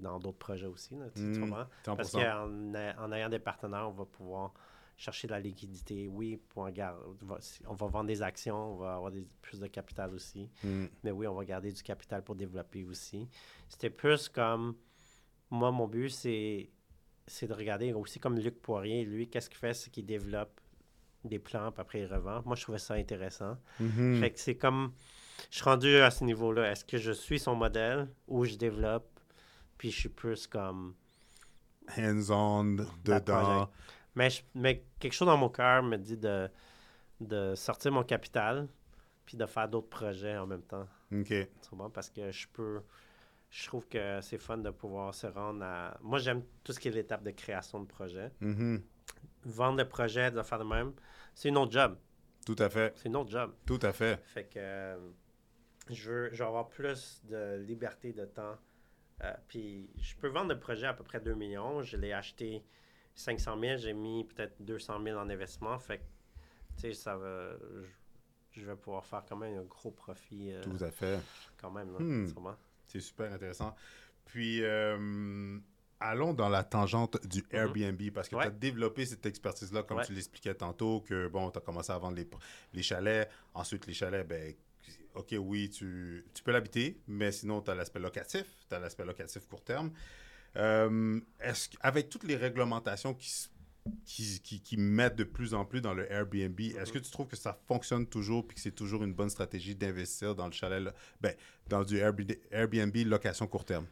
dans 0.00 0.18
d'autres 0.18 0.38
projets 0.38 0.66
aussi. 0.66 0.96
Là, 0.96 1.06
mm, 1.16 1.54
Parce 1.86 2.12
qu'en 2.12 2.74
en 2.74 3.12
ayant 3.12 3.30
des 3.30 3.38
partenaires, 3.38 3.88
on 3.88 3.92
va 3.92 4.04
pouvoir 4.04 4.52
chercher 4.96 5.26
de 5.26 5.32
la 5.32 5.40
liquidité. 5.40 6.06
Oui, 6.06 6.36
pour 6.36 6.68
on 7.66 7.74
va 7.74 7.86
vendre 7.86 8.06
des 8.06 8.22
actions, 8.22 8.74
on 8.74 8.76
va 8.76 8.94
avoir 8.94 9.10
des, 9.10 9.26
plus 9.40 9.58
de 9.58 9.66
capital 9.66 10.14
aussi. 10.14 10.48
Mm. 10.62 10.86
Mais 11.02 11.10
oui, 11.10 11.26
on 11.26 11.34
va 11.34 11.44
garder 11.44 11.72
du 11.72 11.82
capital 11.82 12.22
pour 12.22 12.34
développer 12.34 12.84
aussi. 12.84 13.28
C'était 13.68 13.90
plus 13.90 14.28
comme, 14.28 14.76
moi, 15.50 15.70
mon 15.70 15.86
but, 15.86 16.10
c'est, 16.10 16.70
c'est 17.26 17.46
de 17.46 17.54
regarder 17.54 17.92
aussi 17.92 18.20
comme 18.20 18.38
Luc 18.38 18.60
Poirier, 18.60 19.04
lui, 19.04 19.28
qu'est-ce 19.28 19.50
qu'il 19.50 19.58
fait, 19.58 19.74
c'est 19.74 19.90
qu'il 19.90 20.06
développe 20.06 20.60
des 21.24 21.38
plans, 21.38 21.70
puis 21.70 21.80
après 21.80 22.00
il 22.00 22.06
revend. 22.06 22.42
Moi, 22.44 22.56
je 22.56 22.62
trouvais 22.62 22.78
ça 22.78 22.94
intéressant. 22.94 23.56
Mm-hmm. 23.80 24.20
Fait 24.20 24.30
que 24.30 24.40
c'est 24.40 24.56
comme, 24.56 24.92
je 25.50 25.56
suis 25.56 25.64
rendu 25.64 25.96
à 25.96 26.10
ce 26.10 26.24
niveau-là. 26.24 26.70
Est-ce 26.70 26.84
que 26.84 26.98
je 26.98 27.12
suis 27.12 27.38
son 27.38 27.54
modèle 27.54 28.08
ou 28.26 28.44
je 28.44 28.56
développe, 28.56 29.08
puis 29.78 29.90
je 29.90 29.98
suis 30.00 30.08
plus 30.08 30.46
comme... 30.46 30.94
Hands-on, 31.96 32.86
dedans? 33.04 33.68
Mais, 34.14 34.28
mais 34.54 34.84
quelque 34.98 35.12
chose 35.12 35.28
dans 35.28 35.36
mon 35.36 35.48
cœur 35.48 35.82
me 35.82 35.96
dit 35.96 36.16
de, 36.16 36.48
de 37.20 37.54
sortir 37.54 37.92
mon 37.92 38.04
capital 38.04 38.68
puis 39.24 39.36
de 39.36 39.46
faire 39.46 39.68
d'autres 39.68 39.88
projets 39.88 40.36
en 40.36 40.46
même 40.46 40.62
temps. 40.62 40.86
OK. 41.12 41.32
Bon, 41.72 41.90
parce 41.90 42.10
que 42.10 42.30
je 42.30 42.46
peux. 42.48 42.82
Je 43.50 43.66
trouve 43.66 43.86
que 43.86 44.20
c'est 44.22 44.38
fun 44.38 44.58
de 44.58 44.70
pouvoir 44.70 45.14
se 45.14 45.26
rendre 45.26 45.62
à. 45.64 45.96
Moi, 46.00 46.18
j'aime 46.18 46.42
tout 46.64 46.72
ce 46.72 46.80
qui 46.80 46.88
est 46.88 46.92
l'étape 46.92 47.22
de 47.22 47.30
création 47.30 47.80
de 47.80 47.86
projet. 47.86 48.30
Mm-hmm. 48.40 48.82
Vendre 49.44 49.78
le 49.78 49.88
projet, 49.88 50.30
de 50.30 50.42
faire 50.42 50.58
de 50.58 50.64
même, 50.64 50.92
c'est 51.34 51.48
une 51.48 51.58
autre 51.58 51.72
job. 51.72 51.98
Tout 52.46 52.56
à 52.58 52.68
fait. 52.70 52.92
C'est 52.96 53.08
une 53.08 53.16
autre 53.16 53.30
job. 53.30 53.52
Tout 53.66 53.78
à 53.82 53.92
fait. 53.92 54.20
Fait 54.24 54.44
que 54.44 54.58
euh, 54.58 54.96
je, 55.90 56.10
veux, 56.10 56.30
je 56.32 56.42
veux 56.42 56.48
avoir 56.48 56.68
plus 56.68 57.22
de 57.24 57.58
liberté 57.58 58.12
de 58.12 58.24
temps. 58.24 58.56
Euh, 59.22 59.32
puis 59.48 59.90
je 59.98 60.16
peux 60.16 60.28
vendre 60.28 60.52
le 60.52 60.58
projet 60.58 60.86
à 60.86 60.94
peu 60.94 61.04
près 61.04 61.20
2 61.20 61.34
millions. 61.34 61.82
Je 61.82 61.96
l'ai 61.96 62.12
acheté 62.12 62.64
500 63.14 63.60
000, 63.60 63.76
j'ai 63.78 63.92
mis 63.92 64.24
peut-être 64.24 64.60
200 64.60 65.02
000 65.02 65.18
en 65.18 65.28
investissement. 65.28 65.78
Fait 65.78 65.98
que, 65.98 66.02
tu 66.76 66.82
sais, 66.82 66.94
ça 66.94 67.16
va. 67.16 67.50
Je, 68.52 68.64
vais 68.64 68.76
pouvoir 68.76 69.04
faire 69.04 69.24
quand 69.28 69.36
même 69.36 69.58
un 69.58 69.64
gros 69.64 69.90
profit. 69.90 70.52
Euh, 70.52 70.62
Tout 70.62 70.84
à 70.84 70.90
fait. 70.90 71.18
Quand 71.60 71.70
même, 71.70 71.90
hmm. 71.98 72.32
C'est 72.86 73.00
super 73.00 73.32
intéressant. 73.32 73.74
Puis, 74.24 74.62
euh, 74.62 75.58
allons 76.00 76.34
dans 76.34 76.48
la 76.48 76.64
tangente 76.64 77.24
du 77.26 77.40
mm-hmm. 77.40 77.56
Airbnb 77.56 78.10
parce 78.12 78.28
que 78.28 78.36
tu 78.36 78.42
as 78.42 78.50
développé 78.50 79.06
cette 79.06 79.24
expertise-là, 79.24 79.82
comme 79.82 80.02
tu 80.02 80.12
l'expliquais 80.12 80.54
tantôt, 80.54 81.00
que 81.00 81.28
bon, 81.28 81.50
tu 81.50 81.58
as 81.58 81.62
commencé 81.62 81.92
à 81.92 81.98
vendre 81.98 82.16
les, 82.16 82.28
les, 82.72 82.82
chalets. 82.82 83.28
Ensuite, 83.54 83.86
les 83.86 83.94
chalets, 83.94 84.26
ben, 84.26 84.54
OK, 85.14 85.34
oui, 85.38 85.70
tu, 85.70 86.24
tu 86.34 86.42
peux 86.42 86.52
l'habiter, 86.52 87.00
mais 87.06 87.32
sinon, 87.32 87.60
tu 87.60 87.70
as 87.70 87.74
l'aspect 87.74 88.00
locatif, 88.00 88.46
tu 88.68 88.74
as 88.74 88.78
l'aspect 88.78 89.04
locatif 89.04 89.46
court 89.46 89.62
terme. 89.62 89.90
Euh, 90.56 91.20
est-ce 91.40 91.70
avec 91.80 92.08
toutes 92.08 92.24
les 92.24 92.36
réglementations 92.36 93.14
qui, 93.14 93.48
qui, 94.04 94.60
qui, 94.60 94.76
mettent 94.76 95.16
de 95.16 95.24
plus 95.24 95.54
en 95.54 95.64
plus 95.64 95.80
dans 95.80 95.94
le 95.94 96.10
Airbnb, 96.10 96.60
est-ce 96.60 96.92
que 96.92 96.98
tu 96.98 97.10
trouves 97.10 97.26
que 97.26 97.36
ça 97.36 97.58
fonctionne 97.66 98.06
toujours 98.06 98.46
et 98.50 98.54
que 98.54 98.60
c'est 98.60 98.74
toujours 98.74 99.02
une 99.02 99.14
bonne 99.14 99.30
stratégie 99.30 99.74
d'investir 99.74 100.34
dans 100.34 100.46
le 100.46 100.52
chalet, 100.52 100.94
ben, 101.20 101.34
dans 101.68 101.82
du 101.82 101.98
Airbnb 101.98 102.96
location 103.06 103.46
court 103.46 103.64
terme? 103.64 103.86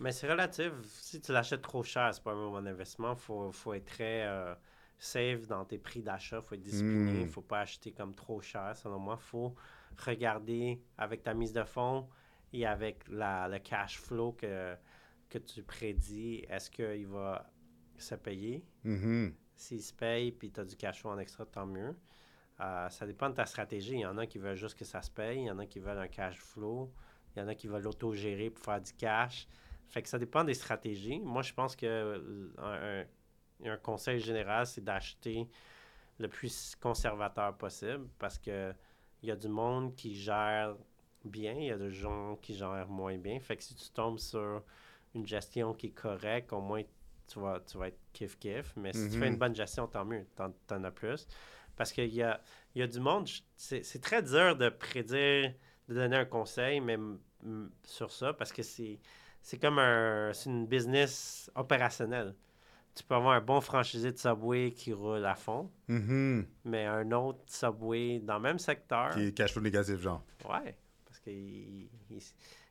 Mais 0.00 0.12
c'est 0.12 0.28
relatif. 0.28 0.72
Si 0.84 1.20
tu 1.20 1.32
l'achètes 1.32 1.62
trop 1.62 1.82
cher, 1.82 2.12
c'est 2.12 2.22
pas 2.22 2.32
un 2.32 2.50
bon 2.50 2.66
investissement. 2.66 3.14
Il 3.14 3.20
faut, 3.20 3.52
faut, 3.52 3.74
être 3.74 3.86
très 3.86 4.26
euh, 4.26 4.54
safe 4.98 5.46
dans 5.46 5.64
tes 5.64 5.78
prix 5.78 6.02
d'achat. 6.02 6.40
Il 6.42 6.42
faut 6.42 6.54
être 6.56 6.62
discipliné. 6.62 7.12
Il 7.12 7.20
ne 7.20 7.24
hmm. 7.24 7.28
faut 7.28 7.42
pas 7.42 7.60
acheter 7.60 7.92
comme 7.92 8.14
trop 8.14 8.40
cher. 8.40 8.76
Selon 8.76 8.98
moi, 8.98 9.18
il 9.18 9.24
faut 9.24 9.54
regarder 10.04 10.82
avec 10.98 11.22
ta 11.22 11.32
mise 11.32 11.52
de 11.52 11.62
fonds 11.62 12.08
et 12.52 12.66
avec 12.66 13.04
la, 13.08 13.48
le 13.48 13.58
cash 13.58 13.98
flow 13.98 14.32
que 14.32 14.74
que 15.34 15.38
tu 15.38 15.62
prédis, 15.62 16.44
est-ce 16.48 16.70
qu'il 16.70 17.08
va 17.08 17.50
se 17.98 18.14
payer? 18.14 18.64
Mm-hmm. 18.84 19.32
S'il 19.56 19.82
se 19.82 19.92
paye 19.92 20.32
puis 20.32 20.50
tu 20.50 20.60
as 20.60 20.64
du 20.64 20.76
cash 20.76 21.00
flow 21.00 21.10
en 21.10 21.18
extra, 21.18 21.44
tant 21.44 21.66
mieux. 21.66 21.96
Euh, 22.60 22.88
ça 22.88 23.06
dépend 23.06 23.30
de 23.30 23.34
ta 23.34 23.46
stratégie. 23.46 23.94
Il 23.94 24.00
y 24.00 24.06
en 24.06 24.16
a 24.18 24.26
qui 24.26 24.38
veulent 24.38 24.56
juste 24.56 24.78
que 24.78 24.84
ça 24.84 25.02
se 25.02 25.10
paye, 25.10 25.40
il 25.40 25.46
y 25.46 25.50
en 25.50 25.58
a 25.58 25.66
qui 25.66 25.80
veulent 25.80 25.98
un 25.98 26.08
cash 26.08 26.38
flow, 26.38 26.92
il 27.34 27.40
y 27.40 27.42
en 27.42 27.48
a 27.48 27.54
qui 27.54 27.66
veulent 27.66 27.82
l'auto-gérer 27.82 28.50
pour 28.50 28.64
faire 28.64 28.80
du 28.80 28.92
cash. 28.92 29.48
Fait 29.88 30.02
que 30.02 30.08
ça 30.08 30.18
dépend 30.18 30.44
des 30.44 30.54
stratégies. 30.54 31.20
Moi, 31.20 31.42
je 31.42 31.52
pense 31.52 31.74
que 31.74 31.86
euh, 32.58 33.04
un, 33.64 33.76
conseil 33.78 34.20
général, 34.20 34.66
c'est 34.66 34.84
d'acheter 34.84 35.48
le 36.18 36.28
plus 36.28 36.76
conservateur 36.76 37.56
possible 37.56 38.08
parce 38.18 38.38
que 38.38 38.72
il 39.22 39.28
y 39.28 39.32
a 39.32 39.36
du 39.36 39.48
monde 39.48 39.96
qui 39.96 40.14
gère 40.14 40.76
bien, 41.24 41.54
il 41.54 41.64
y 41.64 41.70
a 41.70 41.78
des 41.78 41.90
gens 41.90 42.36
qui 42.36 42.54
gèrent 42.54 42.88
moins 42.88 43.16
bien. 43.18 43.40
Fait 43.40 43.56
que 43.56 43.62
si 43.62 43.74
tu 43.74 43.90
tombes 43.90 44.18
sur 44.18 44.62
une 45.14 45.26
gestion 45.26 45.74
qui 45.74 45.88
est 45.88 45.90
correcte, 45.90 46.52
au 46.52 46.60
moins 46.60 46.82
tu 47.26 47.40
vas, 47.40 47.60
tu 47.60 47.78
vas 47.78 47.88
être 47.88 47.98
kiff-kiff. 48.12 48.72
Mais 48.76 48.92
si 48.92 49.08
tu 49.10 49.18
fais 49.18 49.26
une 49.26 49.34
mhm. 49.34 49.38
bonne 49.38 49.54
gestion, 49.54 49.86
tant 49.86 50.04
mieux, 50.04 50.26
t'en, 50.36 50.52
en 50.70 50.84
as 50.84 50.90
plus. 50.90 51.26
Parce 51.76 51.92
qu'il 51.92 52.14
y 52.14 52.22
a, 52.22 52.40
y 52.74 52.82
a 52.82 52.86
du 52.86 53.00
monde, 53.00 53.28
c'est, 53.56 54.00
très 54.00 54.22
dur 54.22 54.56
de 54.56 54.68
prédire, 54.68 55.52
de 55.88 55.94
donner 55.94 56.16
un 56.16 56.24
conseil 56.24 56.80
même 56.80 57.18
sur 57.84 58.10
ça, 58.10 58.32
parce 58.32 58.52
que 58.52 58.62
c'est, 58.62 59.00
c'est 59.42 59.58
comme 59.58 59.78
un, 59.78 60.32
c'est 60.32 60.50
une 60.50 60.66
business 60.66 61.50
opérationnelle. 61.54 62.34
Tu 62.94 63.02
peux 63.02 63.16
avoir 63.16 63.34
un 63.34 63.40
bon 63.40 63.60
franchisé 63.60 64.12
de 64.12 64.18
Subway 64.18 64.70
qui 64.70 64.92
roule 64.92 65.24
à 65.26 65.34
fond, 65.34 65.68
mhm. 65.88 66.46
mais 66.64 66.86
un 66.86 67.10
autre 67.10 67.40
Subway 67.46 68.20
dans 68.20 68.36
le 68.36 68.42
même 68.42 68.58
secteur. 68.60 69.10
Qui 69.10 69.26
est 69.26 69.32
cash 69.32 69.52
flow 69.52 69.62
négatif, 69.62 70.00
genre. 70.00 70.24
Ouais, 70.48 70.76
parce 71.04 71.18
qu'il 71.18 71.88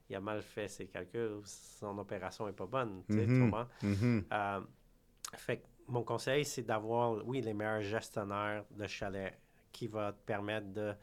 il 0.09 0.15
a 0.15 0.19
mal 0.19 0.41
fait 0.41 0.67
ses 0.67 0.87
calculs, 0.87 1.41
son 1.45 1.97
opération 1.97 2.45
n'est 2.45 2.53
pas 2.53 2.65
bonne. 2.65 3.03
tu 3.09 3.15
mm-hmm. 3.15 4.23
Euh, 4.31 4.61
fait 5.35 5.63
mon 5.87 6.03
conseil, 6.03 6.45
c'est 6.45 6.63
d'avoir, 6.63 7.25
oui, 7.25 7.41
les 7.41 7.53
meilleurs 7.53 7.81
gestionnaires 7.81 8.63
de 8.71 8.87
chalet 8.87 9.37
qui 9.71 9.87
vont 9.87 10.11
te 10.11 10.25
permettre 10.25 10.67
de 10.67 10.93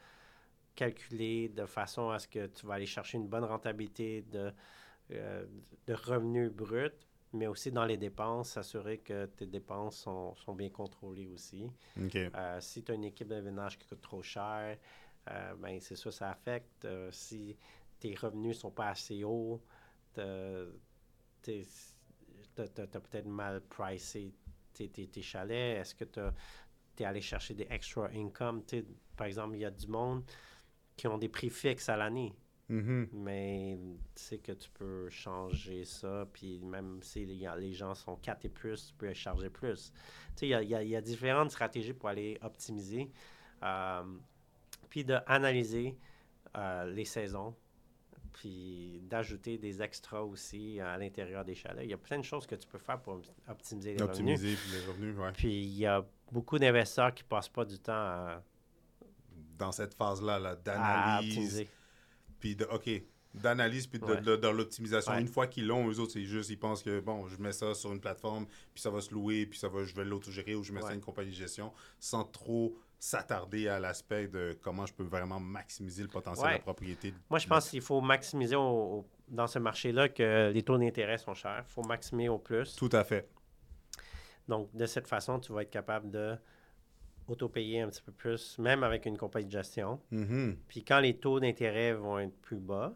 calculer 0.75 1.49
de 1.49 1.65
façon 1.65 2.09
à 2.09 2.19
ce 2.19 2.27
que 2.27 2.47
tu 2.47 2.65
vas 2.65 2.75
aller 2.75 2.85
chercher 2.85 3.17
une 3.17 3.27
bonne 3.27 3.43
rentabilité 3.43 4.21
de, 4.31 4.51
euh, 5.11 5.45
de 5.85 5.93
revenus 5.93 6.51
bruts, 6.51 6.89
mais 7.33 7.47
aussi 7.47 7.71
dans 7.71 7.85
les 7.85 7.97
dépenses, 7.97 8.51
s'assurer 8.51 8.99
que 8.99 9.25
tes 9.25 9.45
dépenses 9.45 9.97
sont, 9.97 10.33
sont 10.35 10.55
bien 10.55 10.69
contrôlées 10.69 11.27
aussi. 11.27 11.69
Euh, 12.15 12.61
si 12.61 12.83
tu 12.83 12.91
as 12.91 12.95
une 12.95 13.03
équipe 13.03 13.27
de 13.27 13.41
ménage 13.41 13.77
qui 13.77 13.87
coûte 13.87 14.01
trop 14.01 14.21
cher, 14.21 14.77
ben 15.59 15.79
c'est 15.79 15.95
ça, 15.95 16.11
ça 16.11 16.31
affecte. 16.31 16.87
si 17.11 17.55
tes 18.01 18.15
revenus 18.15 18.57
sont 18.57 18.71
pas 18.71 18.89
assez 18.89 19.23
hauts, 19.23 19.61
tu 20.13 20.21
as, 20.21 20.65
peut-être 22.57 23.27
mal 23.27 23.61
pricé 23.61 24.33
tes, 24.73 25.21
chalets. 25.21 25.79
Est-ce 25.79 25.95
que 25.95 26.03
tu 26.03 26.19
es 26.99 27.05
allé 27.05 27.21
chercher 27.21 27.53
des 27.53 27.67
extra 27.69 28.09
income? 28.13 28.63
par 29.15 29.27
exemple, 29.27 29.55
il 29.55 29.61
y 29.61 29.65
a 29.65 29.71
du 29.71 29.87
monde 29.87 30.23
qui 30.97 31.07
ont 31.07 31.17
des 31.17 31.29
prix 31.29 31.49
fixes 31.49 31.87
à 31.89 31.95
l'année. 31.95 32.33
Mm-hmm. 32.69 33.07
Mais 33.13 33.77
tu 34.15 34.23
sais 34.23 34.37
que 34.39 34.53
tu 34.53 34.69
peux 34.71 35.09
changer 35.09 35.83
ça, 35.83 36.27
puis 36.31 36.59
même 36.59 36.99
si 37.03 37.25
les, 37.25 37.73
gens 37.73 37.93
sont 37.93 38.15
4 38.15 38.45
et 38.45 38.49
plus, 38.49 38.87
tu 38.87 38.93
peux 38.93 39.13
charger 39.13 39.49
plus. 39.49 39.91
Tu 40.35 40.47
sais, 40.47 40.63
il 40.63 40.69
y 40.69 40.95
a, 40.95 41.01
différentes 41.01 41.51
stratégies 41.51 41.93
pour 41.93 42.09
aller 42.09 42.39
optimiser. 42.41 43.11
Euh, 43.63 44.03
puis 44.89 45.03
d'analyser 45.03 45.97
euh, 46.57 46.85
les 46.91 47.05
saisons, 47.05 47.55
puis 48.33 49.01
d'ajouter 49.03 49.57
des 49.57 49.81
extras 49.81 50.21
aussi 50.21 50.79
à 50.79 50.97
l'intérieur 50.97 51.43
des 51.45 51.55
chalets. 51.55 51.83
Il 51.83 51.89
y 51.89 51.93
a 51.93 51.97
plein 51.97 52.17
de 52.17 52.23
choses 52.23 52.45
que 52.45 52.55
tu 52.55 52.67
peux 52.67 52.77
faire 52.77 53.01
pour 53.01 53.21
optimiser 53.47 53.93
les 53.93 54.01
optimiser 54.01 54.55
revenus. 54.55 54.73
les 54.73 54.85
revenus, 54.85 55.17
ouais. 55.17 55.31
Puis 55.33 55.63
il 55.63 55.77
y 55.77 55.85
a 55.85 56.05
beaucoup 56.31 56.57
d'investisseurs 56.57 57.13
qui 57.13 57.23
ne 57.23 57.27
passent 57.27 57.49
pas 57.49 57.65
du 57.65 57.79
temps 57.79 57.93
à... 57.93 58.43
Dans 59.57 59.71
cette 59.71 59.93
phase-là 59.93 60.39
-là, 60.39 60.55
d'analyse, 60.63 61.65
puis 62.39 62.55
de, 62.55 62.65
OK, 62.65 62.89
d'analyse 63.33 63.87
puis 63.87 63.99
de, 63.99 64.35
dans 64.35 64.51
l'optimisation. 64.51 65.13
Une 65.17 65.27
fois 65.27 65.47
qu'ils 65.47 65.67
l'ont, 65.67 65.89
eux 65.89 65.99
autres, 65.99 66.13
c'est 66.13 66.25
juste, 66.25 66.49
ils 66.49 66.57
pensent 66.57 66.83
que, 66.83 66.99
bon, 66.99 67.27
je 67.27 67.37
mets 67.37 67.51
ça 67.51 67.73
sur 67.73 67.91
une 67.93 68.01
plateforme, 68.01 68.47
puis 68.73 68.81
ça 68.81 68.89
va 68.89 69.01
se 69.01 69.13
louer, 69.13 69.45
puis 69.45 69.59
ça 69.59 69.69
va, 69.69 69.83
je 69.83 69.93
vais 69.95 70.03
l'autogérer 70.03 70.55
ou 70.55 70.63
je 70.63 70.73
mets 70.73 70.81
ça 70.81 70.89
à 70.89 70.93
une 70.93 71.01
compagnie 71.01 71.31
de 71.31 71.35
gestion, 71.35 71.71
sans 71.99 72.23
trop 72.23 72.75
s'attarder 73.01 73.67
à 73.67 73.79
l'aspect 73.79 74.27
de 74.27 74.55
comment 74.61 74.85
je 74.85 74.93
peux 74.93 75.03
vraiment 75.03 75.39
maximiser 75.39 76.03
le 76.03 76.07
potentiel 76.07 76.49
de 76.49 76.53
la 76.53 76.59
propriété. 76.59 77.15
Moi, 77.31 77.39
je 77.39 77.47
pense 77.47 77.71
qu'il 77.71 77.81
faut 77.81 77.99
maximiser 77.99 78.55
dans 78.55 79.47
ce 79.47 79.57
marché-là 79.57 80.07
que 80.07 80.51
les 80.53 80.61
taux 80.61 80.77
d'intérêt 80.77 81.17
sont 81.17 81.33
chers. 81.33 81.65
Il 81.67 81.71
faut 81.71 81.81
maximiser 81.81 82.29
au 82.29 82.37
plus. 82.37 82.75
Tout 82.75 82.91
à 82.91 83.03
fait. 83.03 83.27
Donc, 84.47 84.69
de 84.75 84.85
cette 84.85 85.07
façon, 85.07 85.39
tu 85.39 85.51
vas 85.51 85.63
être 85.63 85.71
capable 85.71 86.11
de 86.11 86.37
auto-payer 87.27 87.81
un 87.81 87.89
petit 87.89 88.03
peu 88.03 88.11
plus, 88.11 88.59
même 88.59 88.83
avec 88.83 89.07
une 89.07 89.17
compagnie 89.17 89.47
de 89.47 89.51
gestion. 89.51 89.99
Mm-hmm. 90.11 90.57
Puis 90.67 90.83
quand 90.83 90.99
les 90.99 91.17
taux 91.17 91.39
d'intérêt 91.39 91.93
vont 91.93 92.19
être 92.19 92.39
plus 92.41 92.59
bas, 92.59 92.93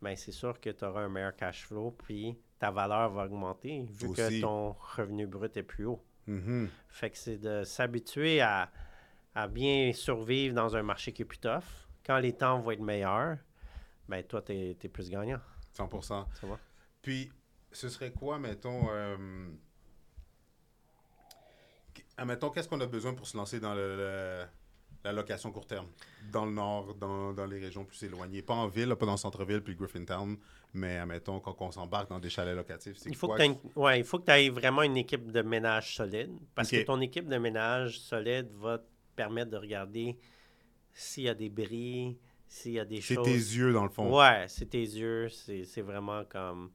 bien, 0.00 0.14
c'est 0.14 0.32
sûr 0.32 0.60
que 0.60 0.70
tu 0.70 0.84
auras 0.84 1.00
un 1.00 1.08
meilleur 1.08 1.34
cash 1.34 1.66
flow, 1.66 1.90
puis 1.90 2.38
ta 2.60 2.70
valeur 2.70 3.10
va 3.10 3.24
augmenter 3.24 3.84
vu 3.90 4.12
que 4.12 4.40
ton 4.40 4.76
revenu 4.96 5.26
brut 5.26 5.56
est 5.56 5.64
plus 5.64 5.86
haut. 5.86 6.04
Mm-hmm. 6.28 6.68
Fait 6.88 7.10
que 7.10 7.18
c'est 7.18 7.38
de 7.38 7.64
s'habituer 7.64 8.40
à, 8.40 8.70
à, 9.34 9.48
bien 9.48 9.92
survivre 9.92 10.54
dans 10.54 10.76
un 10.76 10.82
marché 10.82 11.12
qui 11.12 11.22
est 11.22 11.26
plus 11.26 11.38
tough. 11.38 11.64
Quand 12.04 12.18
les 12.18 12.32
temps 12.32 12.60
vont 12.60 12.70
être 12.70 12.80
meilleurs, 12.80 13.38
ben 14.08 14.22
toi, 14.22 14.42
tu 14.42 14.52
es, 14.52 14.88
plus 14.88 15.10
gagnant. 15.10 15.40
100% 15.76 16.02
Ça 16.06 16.26
va? 16.42 16.58
Puis, 17.02 17.32
ce 17.72 17.88
serait 17.88 18.12
quoi, 18.12 18.38
mettons, 18.38 18.88
euh, 18.90 19.16
Admettons, 22.16 22.50
qu'est-ce 22.50 22.68
qu'on 22.68 22.80
a 22.80 22.86
besoin 22.86 23.14
pour 23.14 23.26
se 23.26 23.36
lancer 23.36 23.58
dans 23.58 23.74
la 23.74 25.12
location 25.12 25.50
court 25.50 25.66
terme? 25.66 25.88
Dans 26.30 26.44
le 26.44 26.52
nord, 26.52 26.94
dans, 26.94 27.46
les 27.46 27.58
régions 27.58 27.84
plus 27.84 28.02
éloignées. 28.04 28.42
Pas 28.42 28.54
en 28.54 28.68
ville, 28.68 28.94
pas 28.94 29.06
dans 29.06 29.12
le 29.12 29.18
centre-ville, 29.18 29.62
puis 29.62 29.74
Griffintown, 29.74 30.36
mais 30.72 30.98
admettons, 30.98 31.40
quand 31.40 31.56
on 31.60 31.72
s'embarque 31.72 32.08
dans 32.10 32.20
des 32.20 32.30
chalets 32.30 32.54
locatifs, 32.54 32.96
c'est 32.98 33.08
il 33.08 33.16
faut 33.16 33.28
Que 33.28 33.42
ouais, 33.76 34.00
il 34.00 34.04
faut 34.04 34.18
que 34.20 34.26
tu 34.26 34.32
aies 34.32 34.48
vraiment 34.48 34.82
une 34.82 34.96
équipe 34.96 35.30
de 35.30 35.42
ménage 35.42 35.96
solide. 35.96 36.32
Parce 36.54 36.70
que 36.70 36.84
ton 36.84 37.00
équipe 37.00 37.28
de 37.28 37.36
ménage 37.36 37.98
solide 37.98 38.48
va 38.52 38.78
permettre 39.14 39.50
de 39.50 39.56
regarder 39.56 40.18
s'il 40.92 41.24
y 41.24 41.28
a 41.28 41.34
des 41.34 41.48
bris, 41.48 42.18
s'il 42.46 42.72
y 42.72 42.78
a 42.78 42.84
des 42.84 43.00
choses... 43.00 43.24
C'est 43.24 43.30
tes 43.30 43.36
yeux, 43.36 43.72
dans 43.72 43.84
le 43.84 43.90
fond. 43.90 44.16
Ouais, 44.16 44.46
c'est 44.48 44.70
tes 44.70 44.82
yeux. 44.82 45.28
C'est 45.28 45.82
vraiment 45.82 46.24
comme 46.24 46.70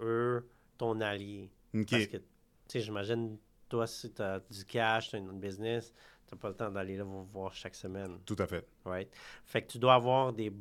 eux, 0.00 0.46
ton 0.76 1.00
allié. 1.00 1.50
Parce 1.72 2.06
que, 2.06 2.18
tu 2.18 2.22
sais, 2.68 2.80
j'imagine 2.80 3.38
toi, 3.68 3.86
si 3.86 4.12
tu 4.12 4.20
as 4.20 4.40
du 4.50 4.64
cash, 4.66 5.10
tu 5.10 5.16
as 5.16 5.18
une 5.18 5.40
business, 5.40 5.92
tu 6.26 6.34
n'as 6.34 6.38
pas 6.38 6.48
le 6.48 6.54
temps 6.54 6.70
d'aller 6.70 6.96
là 6.96 7.04
vous 7.04 7.24
voir 7.24 7.54
chaque 7.54 7.74
semaine. 7.74 8.18
Tout 8.26 8.36
à 8.38 8.46
fait. 8.46 8.66
Right? 8.84 9.08
Fait 9.46 9.62
que 9.62 9.72
tu 9.72 9.78
dois 9.78 9.94
avoir 9.94 10.32
des, 10.32 10.52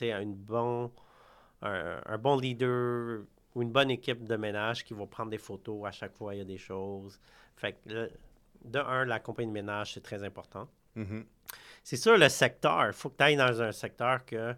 une 0.00 0.34
bon, 0.34 0.92
un, 1.62 2.18
bon 2.18 2.38
leader 2.38 3.22
ou 3.54 3.62
une 3.62 3.70
bonne 3.70 3.90
équipe 3.90 4.24
de 4.24 4.36
ménage 4.36 4.84
qui 4.84 4.92
va 4.92 5.06
prendre 5.06 5.30
des 5.30 5.38
photos 5.38 5.86
à 5.86 5.90
chaque 5.90 6.14
fois 6.14 6.34
il 6.34 6.38
y 6.38 6.40
a 6.42 6.44
des 6.44 6.58
choses. 6.58 7.18
Fait 7.56 7.72
que, 7.72 8.10
de 8.64 8.78
un, 8.78 9.04
la 9.04 9.20
compagnie 9.20 9.48
de 9.48 9.52
ménage, 9.52 9.94
c'est 9.94 10.02
très 10.02 10.22
important. 10.22 10.68
Mm-hmm. 10.96 11.24
C'est 11.82 11.96
sûr, 11.96 12.16
le 12.16 12.28
secteur, 12.28 12.86
il 12.86 12.92
faut 12.92 13.10
que 13.10 13.16
tu 13.16 13.24
ailles 13.24 13.36
dans 13.36 13.60
un 13.60 13.72
secteur 13.72 14.24
que 14.24 14.54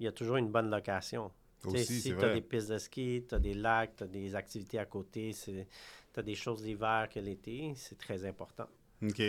il 0.00 0.04
y 0.04 0.08
a 0.08 0.12
toujours 0.12 0.36
une 0.36 0.50
bonne 0.50 0.70
location. 0.70 1.30
Aussi, 1.64 2.00
si 2.00 2.14
tu 2.14 2.24
as 2.24 2.34
des 2.34 2.40
pistes 2.40 2.70
de 2.70 2.78
ski, 2.78 3.24
tu 3.28 3.34
as 3.34 3.38
des 3.38 3.54
lacs, 3.54 3.96
tu 3.96 4.04
as 4.04 4.06
des 4.06 4.34
activités 4.34 4.78
à 4.78 4.84
côté, 4.84 5.34
tu 5.34 5.66
as 6.16 6.22
des 6.22 6.34
choses 6.34 6.62
l'hiver 6.64 7.08
que 7.12 7.20
l'été, 7.20 7.72
c'est 7.76 7.96
très 7.96 8.24
important. 8.26 8.66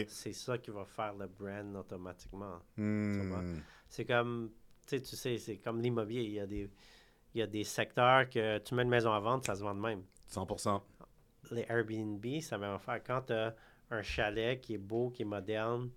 C'est 0.08 0.34
ça 0.34 0.58
qui 0.58 0.72
va 0.72 0.86
faire 0.86 1.14
le 1.14 1.28
brand 1.28 1.76
automatiquement. 1.76 2.60
Hmm. 2.78 3.60
C'est 3.90 4.06
comme, 4.06 4.52
tu 4.88 5.00
sais, 5.04 5.38
c'est 5.38 5.58
comme 5.58 5.82
l'immobilier. 5.82 6.24
Il 6.24 6.34
y, 6.34 6.40
a 6.40 6.48
des, 6.48 6.70
il 7.34 7.40
y 7.40 7.42
a 7.42 7.48
des 7.48 7.64
secteurs 7.64 8.30
que 8.30 8.58
tu 8.60 8.76
mets 8.76 8.84
une 8.84 8.90
maison 8.90 9.12
à 9.12 9.20
vendre, 9.20 9.46
ça 9.46 9.56
se 9.56 9.62
vend 9.62 9.76
de 9.76 9.80
même. 9.80 10.04
100% 10.32 10.82
Les 11.52 11.66
Airbnb, 11.70 12.26
ça 12.42 12.58
va 12.58 12.80
faire. 12.80 13.02
Quand 13.04 13.22
tu 13.22 13.34
as 13.34 13.56
un 13.90 14.02
chalet 14.02 14.60
qui 14.60 14.74
est 14.76 14.80
beau, 14.80 15.10
qui 15.10 15.22
est 15.22 15.26
moderne, 15.26 15.90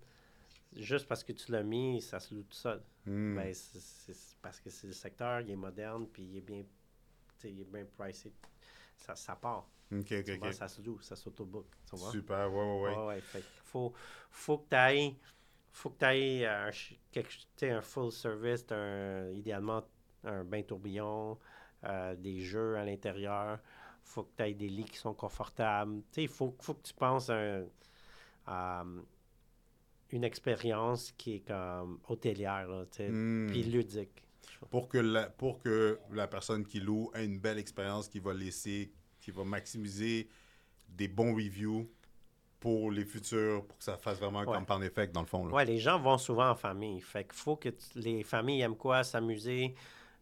juste 0.76 1.06
parce 1.06 1.24
que 1.24 1.32
tu 1.32 1.52
l'as 1.52 1.62
mis, 1.62 2.00
ça 2.00 2.20
se 2.20 2.34
loue 2.34 2.42
tout 2.42 2.56
seul. 2.56 2.82
Ben, 3.06 3.54
c'est 3.54 4.14
parce 4.42 4.60
que 4.60 4.70
c'est 4.70 4.86
le 4.86 4.92
secteur, 4.92 5.40
il 5.40 5.50
est 5.50 5.56
moderne, 5.56 6.06
puis 6.12 6.22
il 6.24 6.36
est 6.36 6.40
bien, 6.42 6.62
il 7.44 7.60
est 7.60 7.64
bien 7.64 7.86
pricé. 7.96 8.32
Ça, 8.96 9.14
ça 9.14 9.36
part. 9.36 9.66
Ça 10.52 10.68
se 10.68 10.82
joue, 10.82 11.00
ça 11.00 11.16
s'autobook. 11.16 11.66
Super, 12.10 12.52
ouais, 12.52 12.56
ouais, 12.56 12.80
ouais. 12.96 13.06
ouais, 13.06 13.20
fait 13.20 13.42
faut, 13.64 13.94
faut 14.30 14.58
que 14.58 14.68
tu 14.68 14.76
ailles, 14.76 15.16
faut 15.72 15.90
que 15.90 16.04
ailles 16.04 16.44
un, 16.44 16.70
un 17.62 17.80
full 17.80 18.12
service, 18.12 18.66
un, 18.70 19.30
idéalement 19.30 19.82
un 20.24 20.44
bain 20.44 20.62
tourbillon, 20.62 21.38
euh, 21.84 22.14
des 22.16 22.40
jeux 22.40 22.76
à 22.76 22.84
l'intérieur. 22.84 23.58
Faut 24.08 24.24
que 24.24 24.36
tu 24.36 24.42
ailles 24.42 24.54
des 24.54 24.68
lits 24.68 24.84
qui 24.84 24.98
sont 24.98 25.14
confortables. 25.14 26.02
Il 26.16 26.28
faut, 26.28 26.54
faut 26.60 26.74
que 26.74 26.82
tu 26.82 26.94
penses 26.94 27.30
à, 27.30 28.84
une 30.10 30.24
expérience 30.24 31.12
qui 31.12 31.36
est 31.36 31.46
comme 31.46 32.00
hôtelière, 32.08 32.66
là, 32.66 32.84
hmm. 32.84 33.48
puis 33.48 33.62
ludique. 33.62 34.24
Pour 34.70 34.88
que, 34.88 34.98
la, 34.98 35.28
pour 35.28 35.60
que 35.60 35.98
la 36.10 36.26
personne 36.26 36.64
qui 36.64 36.80
loue 36.80 37.10
ait 37.14 37.24
une 37.24 37.38
belle 37.38 37.58
expérience 37.58 38.08
qui 38.08 38.18
va 38.18 38.32
laisser 38.32 38.90
qui 39.20 39.30
va 39.30 39.44
maximiser 39.44 40.28
des 40.88 41.08
bons 41.08 41.34
reviews 41.34 41.86
pour 42.60 42.90
les 42.90 43.04
futurs, 43.04 43.64
pour 43.66 43.78
que 43.78 43.84
ça 43.84 43.96
fasse 43.96 44.18
vraiment 44.18 44.40
un 44.40 44.46
ouais. 44.46 44.86
effect 44.86 45.14
dans 45.14 45.20
le 45.20 45.26
fond. 45.26 45.48
Oui, 45.52 45.64
les 45.64 45.78
gens 45.78 45.98
vont 46.00 46.18
souvent 46.18 46.50
en 46.50 46.54
famille. 46.54 47.00
Fait 47.00 47.24
qu'il 47.24 47.34
faut 47.34 47.56
que 47.56 47.68
les 47.94 48.24
familles 48.24 48.62
aiment 48.62 48.76
quoi? 48.76 49.04
S'amuser. 49.04 49.74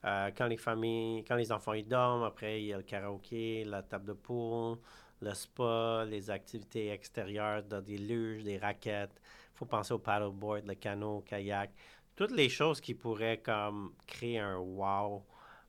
Euh, 0.06 0.30
quand 0.36 0.46
les 0.46 0.56
familles, 0.56 1.24
quand 1.24 1.34
les 1.34 1.50
enfants 1.50 1.72
ils 1.72 1.86
dorment, 1.86 2.24
après 2.24 2.62
il 2.62 2.66
y 2.66 2.72
a 2.72 2.76
le 2.76 2.82
karaoké, 2.82 3.64
la 3.64 3.82
table 3.82 4.06
de 4.06 4.12
poule, 4.12 4.78
le 5.20 5.34
spa, 5.34 6.04
les 6.06 6.30
activités 6.30 6.90
extérieures, 6.90 7.62
des 7.62 7.98
luges, 7.98 8.44
des 8.44 8.58
raquettes. 8.58 9.20
Il 9.54 9.58
faut 9.58 9.66
penser 9.66 9.94
au 9.94 9.98
paddleboard, 9.98 10.66
le 10.66 10.74
canot, 10.74 11.18
le 11.18 11.22
kayak. 11.22 11.70
Toutes 12.14 12.32
les 12.32 12.48
choses 12.48 12.80
qui 12.80 12.94
pourraient 12.94 13.38
comme 13.38 13.92
créer 14.06 14.38
un 14.38 14.58
wow 14.58 15.24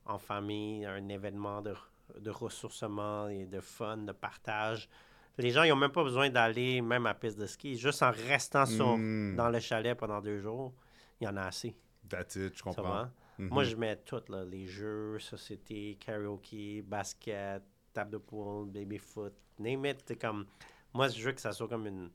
en 0.06 0.18
famille, 0.18 0.86
un 0.86 1.08
événement 1.08 1.60
de 1.60 1.74
de 2.16 2.30
ressourcement 2.30 3.28
et 3.28 3.46
de 3.46 3.60
fun, 3.60 3.98
de 3.98 4.12
partage. 4.12 4.88
Les 5.36 5.50
gens, 5.50 5.62
ils 5.62 5.70
n'ont 5.70 5.76
même 5.76 5.92
pas 5.92 6.02
besoin 6.02 6.30
d'aller 6.30 6.80
même 6.80 7.06
à 7.06 7.14
piste 7.14 7.38
de 7.38 7.46
ski. 7.46 7.76
Juste 7.76 8.02
en 8.02 8.10
restant 8.10 8.64
hmm. 8.66 9.36
dans 9.36 9.50
le 9.50 9.60
chalet 9.60 9.96
pendant 9.96 10.20
deux 10.20 10.38
jours, 10.40 10.72
il 11.20 11.24
y 11.24 11.28
en 11.28 11.36
a 11.36 11.42
assez. 11.42 11.76
That's 12.08 12.36
it, 12.36 12.56
je 12.56 12.62
comprends. 12.62 13.08
Moi, 13.38 13.64
je 13.64 13.76
mets 13.76 13.96
tout, 13.96 14.22
là, 14.28 14.44
les 14.44 14.66
jeux, 14.66 15.18
société, 15.18 15.96
karaoke, 16.00 16.82
basket, 16.84 17.62
table 17.92 18.10
de 18.10 18.18
poule, 18.18 18.68
baby-foot, 18.68 19.32
name 19.58 19.86
it. 19.86 20.18
Comme... 20.18 20.46
Moi, 20.92 21.08
je 21.08 21.22
veux 21.22 21.32
que 21.32 21.40
ça 21.40 21.52
soit 21.52 21.68
comme 21.68 21.86
une, 21.86 22.10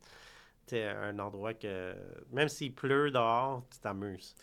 un 0.74 1.20
endroit 1.20 1.54
que, 1.54 1.96
même 2.32 2.50
s'il 2.50 2.74
pleut 2.74 3.12
dehors, 3.12 3.64
tu 3.72 3.80
t'amuses 3.80 4.36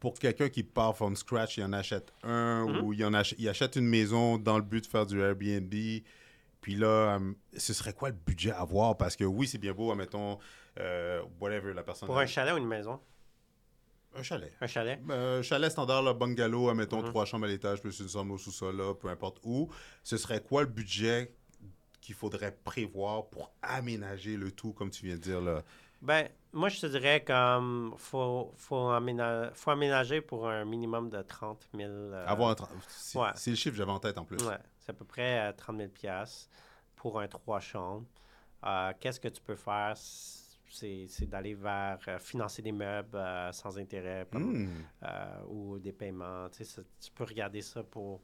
pour 0.00 0.14
quelqu'un 0.14 0.48
qui 0.48 0.62
part 0.62 0.96
from 0.96 1.16
scratch, 1.16 1.58
il 1.58 1.64
en 1.64 1.72
achète 1.72 2.12
un 2.22 2.66
mm-hmm. 2.66 2.80
ou 2.80 2.92
il, 2.92 3.04
en 3.04 3.14
achète, 3.14 3.38
il 3.38 3.48
achète 3.48 3.76
une 3.76 3.86
maison 3.86 4.38
dans 4.38 4.56
le 4.56 4.64
but 4.64 4.84
de 4.84 4.88
faire 4.88 5.06
du 5.06 5.20
Airbnb. 5.20 5.72
Puis 6.60 6.74
là, 6.74 7.16
euh, 7.16 7.32
ce 7.56 7.72
serait 7.72 7.92
quoi 7.92 8.08
le 8.08 8.14
budget 8.14 8.50
à 8.50 8.60
avoir? 8.60 8.96
Parce 8.96 9.16
que 9.16 9.24
oui, 9.24 9.46
c'est 9.46 9.58
bien 9.58 9.72
beau, 9.72 9.90
admettons, 9.92 10.38
euh, 10.80 11.22
whatever, 11.40 11.74
la 11.74 11.82
personne... 11.82 12.06
Pour 12.06 12.18
un 12.18 12.26
chalet 12.26 12.54
ou 12.54 12.56
une 12.56 12.66
maison? 12.66 13.00
Un 14.16 14.22
chalet. 14.22 14.52
Un 14.60 14.66
chalet? 14.66 15.00
Ben, 15.02 15.42
chalet 15.42 15.70
standard, 15.70 16.02
le 16.02 16.12
bungalow, 16.12 16.68
admettons, 16.68 17.02
mm-hmm. 17.02 17.06
trois 17.06 17.24
chambres 17.24 17.46
à 17.46 17.48
l'étage, 17.48 17.80
plus 17.80 17.98
une 18.00 18.08
chambre 18.08 18.34
au 18.34 18.38
sous-sol, 18.38 18.80
peu 19.00 19.08
importe 19.08 19.38
où. 19.42 19.70
Ce 20.02 20.16
serait 20.16 20.42
quoi 20.42 20.62
le 20.62 20.68
budget 20.68 21.34
qu'il 22.00 22.14
faudrait 22.14 22.54
prévoir 22.64 23.28
pour 23.30 23.52
aménager 23.62 24.36
le 24.36 24.50
tout, 24.50 24.72
comme 24.72 24.90
tu 24.90 25.06
viens 25.06 25.16
de 25.16 25.20
dire, 25.20 25.40
là? 25.40 25.62
Ben, 26.04 26.28
moi, 26.52 26.68
je 26.68 26.80
te 26.80 26.86
dirais 26.86 27.24
qu'il 27.24 27.90
faut, 27.96 28.52
faut, 28.58 28.90
aménager, 28.90 30.20
pour 30.20 30.46
un 30.48 30.66
minimum 30.66 31.08
de 31.08 31.22
30 31.22 31.66
000. 31.74 31.90
Euh, 31.90 32.26
Avoir 32.26 32.54
C'est 33.34 33.50
le 33.50 33.56
chiffre 33.56 33.70
que 33.70 33.78
j'avais 33.78 33.90
en 33.90 33.98
tête 33.98 34.18
en 34.18 34.24
plus. 34.24 34.36
Ouais, 34.44 34.58
c'est 34.78 34.90
à 34.90 34.92
peu 34.92 35.06
près 35.06 35.50
30 35.54 35.80
euh, 35.80 35.88
000 36.02 36.12
pour 36.94 37.20
un 37.20 37.26
trois 37.26 37.60
chambres. 37.60 38.04
Euh, 38.64 38.92
qu'est-ce 39.00 39.18
que 39.18 39.28
tu 39.28 39.40
peux 39.40 39.56
faire? 39.56 39.94
C'est 40.74 41.26
d'aller 41.26 41.54
vers 41.54 41.98
financer 42.20 42.62
des 42.62 42.72
meubles 42.72 43.18
sans 43.52 43.78
intérêt 43.78 44.26
hmm. 44.32 44.66
ou 45.48 45.78
des 45.78 45.92
paiements. 45.92 46.48
Tu, 46.50 46.64
tu 46.64 47.10
peux 47.14 47.24
regarder 47.24 47.62
ça 47.62 47.82
pour, 47.82 48.22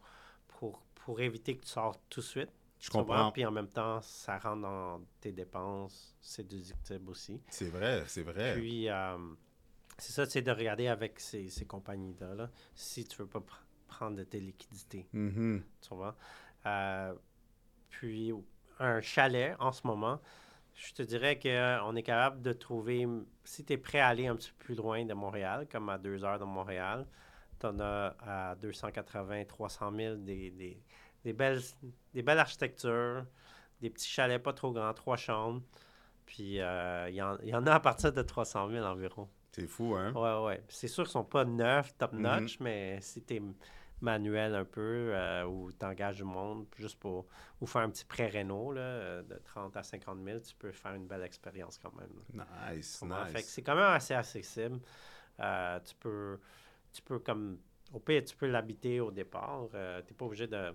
pour, 0.49 0.83
pour 0.95 1.21
éviter 1.21 1.57
que 1.57 1.63
tu 1.63 1.71
sortes 1.71 2.01
tout 2.09 2.21
de 2.21 2.27
suite. 2.27 2.51
Je 2.81 2.89
comprends. 2.89 3.31
Puis 3.31 3.45
en 3.45 3.51
même 3.51 3.69
temps, 3.69 4.01
ça 4.01 4.39
rentre 4.39 4.63
dans 4.63 5.03
tes 5.21 5.33
dépenses. 5.33 6.17
C'est 6.21 6.47
déductible 6.47 7.11
aussi. 7.11 7.41
C'est 7.51 7.69
vrai, 7.69 8.05
c'est 8.07 8.23
vrai. 8.23 8.55
Puis, 8.55 8.89
euh, 8.89 9.19
c'est 9.99 10.13
ça, 10.13 10.25
c'est 10.25 10.41
de 10.41 10.51
regarder 10.51 10.89
avec 10.89 11.21
ces, 11.21 11.51
ces 11.51 11.67
compagnies-là, 11.67 12.51
si 12.75 13.05
tu 13.05 13.19
veux 13.19 13.27
pas 13.27 13.43
prendre 13.87 14.17
de 14.17 14.25
tes 14.25 14.41
liquidités. 14.41 15.07
Mm-hmm. 15.15 15.63
Tu 15.83 15.95
vois? 15.95 16.17
Euh, 16.65 17.15
puis, 17.91 18.33
un 18.79 19.03
chalet, 19.03 19.55
en 19.59 19.73
ce 19.73 19.87
moment, 19.87 20.19
je 20.75 20.93
te 20.93 21.03
dirais 21.03 21.39
qu'on 21.39 21.97
est 21.97 22.03
capable 22.03 22.43
de 22.43 22.53
trouver, 22.53 23.07
si 23.45 23.64
tu 23.64 23.73
es 23.73 23.77
prêt 23.77 24.01
à 24.01 24.09
aller 24.09 24.27
un 24.27 24.37
petit 24.37 24.51
peu 24.51 24.64
plus 24.64 24.75
loin 24.75 25.05
de 25.05 25.14
Montréal, 25.14 25.66
comme 25.71 25.89
à 25.89 25.99
deux 25.99 26.25
heures 26.25 26.39
de 26.39 26.45
Montréal, 26.45 27.07
tu 27.59 27.66
en 27.66 27.79
as 27.81 28.16
à 28.21 28.55
280, 28.57 29.45
300 29.45 29.93
000 29.95 30.16
des, 30.16 30.51
des, 30.51 30.83
des, 31.25 31.33
belles, 31.33 31.61
des 32.14 32.23
belles 32.23 32.39
architectures, 32.39 33.25
des 33.81 33.91
petits 33.91 34.09
chalets 34.09 34.43
pas 34.43 34.53
trop 34.53 34.73
grands, 34.73 34.95
trois 34.95 35.16
chambres. 35.16 35.62
Puis 36.27 36.61
euh, 36.61 37.09
il 37.09 37.14
y, 37.14 37.49
y, 37.49 37.55
en 37.55 37.66
a 37.66 37.75
à 37.75 37.81
partir 37.81 38.12
de 38.12 38.23
300 38.23 38.71
000 38.71 38.85
environ. 38.85 39.29
C'est 39.53 39.66
fou, 39.66 39.97
hein? 39.97 40.12
Ouais, 40.12 40.47
ouais. 40.47 40.62
C'est 40.68 40.87
sûr 40.87 41.05
qu'ils 41.05 41.12
sont 41.12 41.25
pas 41.25 41.45
neufs, 41.45 41.93
top-notch, 41.99 42.59
mm-hmm. 42.59 42.62
mais 42.62 43.01
si 43.01 43.23
tu 43.23 43.43
manuel 44.01 44.55
un 44.55 44.65
peu 44.65 45.13
euh, 45.13 45.45
ou 45.45 45.71
tu 45.73 45.85
engages 45.85 46.17
du 46.17 46.25
monde 46.25 46.67
juste 46.77 46.99
pour 46.99 47.27
ou 47.61 47.67
faire 47.67 47.83
un 47.83 47.91
petit 47.91 48.05
prêt 48.05 48.29
Renault 48.29 48.73
là, 48.73 49.23
de 49.23 49.41
30 49.45 49.77
à 49.77 49.83
50 49.83 50.19
000, 50.25 50.41
tu 50.41 50.55
peux 50.55 50.73
faire 50.73 50.95
une 50.95 51.07
belle 51.07 51.23
expérience 51.23 51.79
quand 51.79 51.93
même. 51.95 52.45
Nice, 52.73 53.03
nice. 53.03 53.47
c'est 53.47 53.63
quand 53.63 53.75
même 53.75 53.85
assez 53.85 54.15
accessible. 54.15 54.81
Euh, 55.41 55.81
tu 55.81 55.95
peux, 55.97 56.39
tu 56.93 57.03
peux 57.03 57.19
comme, 57.19 57.59
au 57.93 58.01
pire, 58.01 58.25
tu 58.25 58.37
peux 58.37 58.47
l'habiter 58.47 59.01
au 59.01 59.11
départ. 59.11 59.69
Euh, 59.75 60.01
tu 60.03 60.13
n'es 60.13 60.17
pas 60.17 60.25
obligé 60.27 60.47
de 60.47 60.75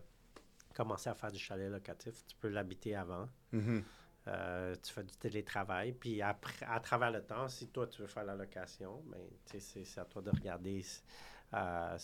commencer 0.76 1.10
à 1.10 1.14
faire 1.14 1.32
du 1.32 1.40
chalet 1.40 1.70
locatif. 1.70 2.26
Tu 2.28 2.36
peux 2.36 2.50
l'habiter 2.50 2.96
avant. 2.96 3.30
Mm-hmm. 3.54 3.84
Euh, 4.28 4.76
tu 4.82 4.92
fais 4.92 5.04
du 5.04 5.16
télétravail. 5.16 5.94
Puis 5.94 6.22
après, 6.22 6.66
à 6.66 6.80
travers 6.80 7.12
le 7.12 7.22
temps, 7.22 7.48
si 7.48 7.68
toi, 7.68 7.88
tu 7.88 8.02
veux 8.02 8.08
faire 8.08 8.26
la 8.26 8.36
location, 8.36 9.04
ben, 9.06 9.20
c'est 9.60 10.00
à 10.00 10.06
toi 10.06 10.22
de 10.22 10.32
regarder 10.32 10.84
euh, 11.54 11.98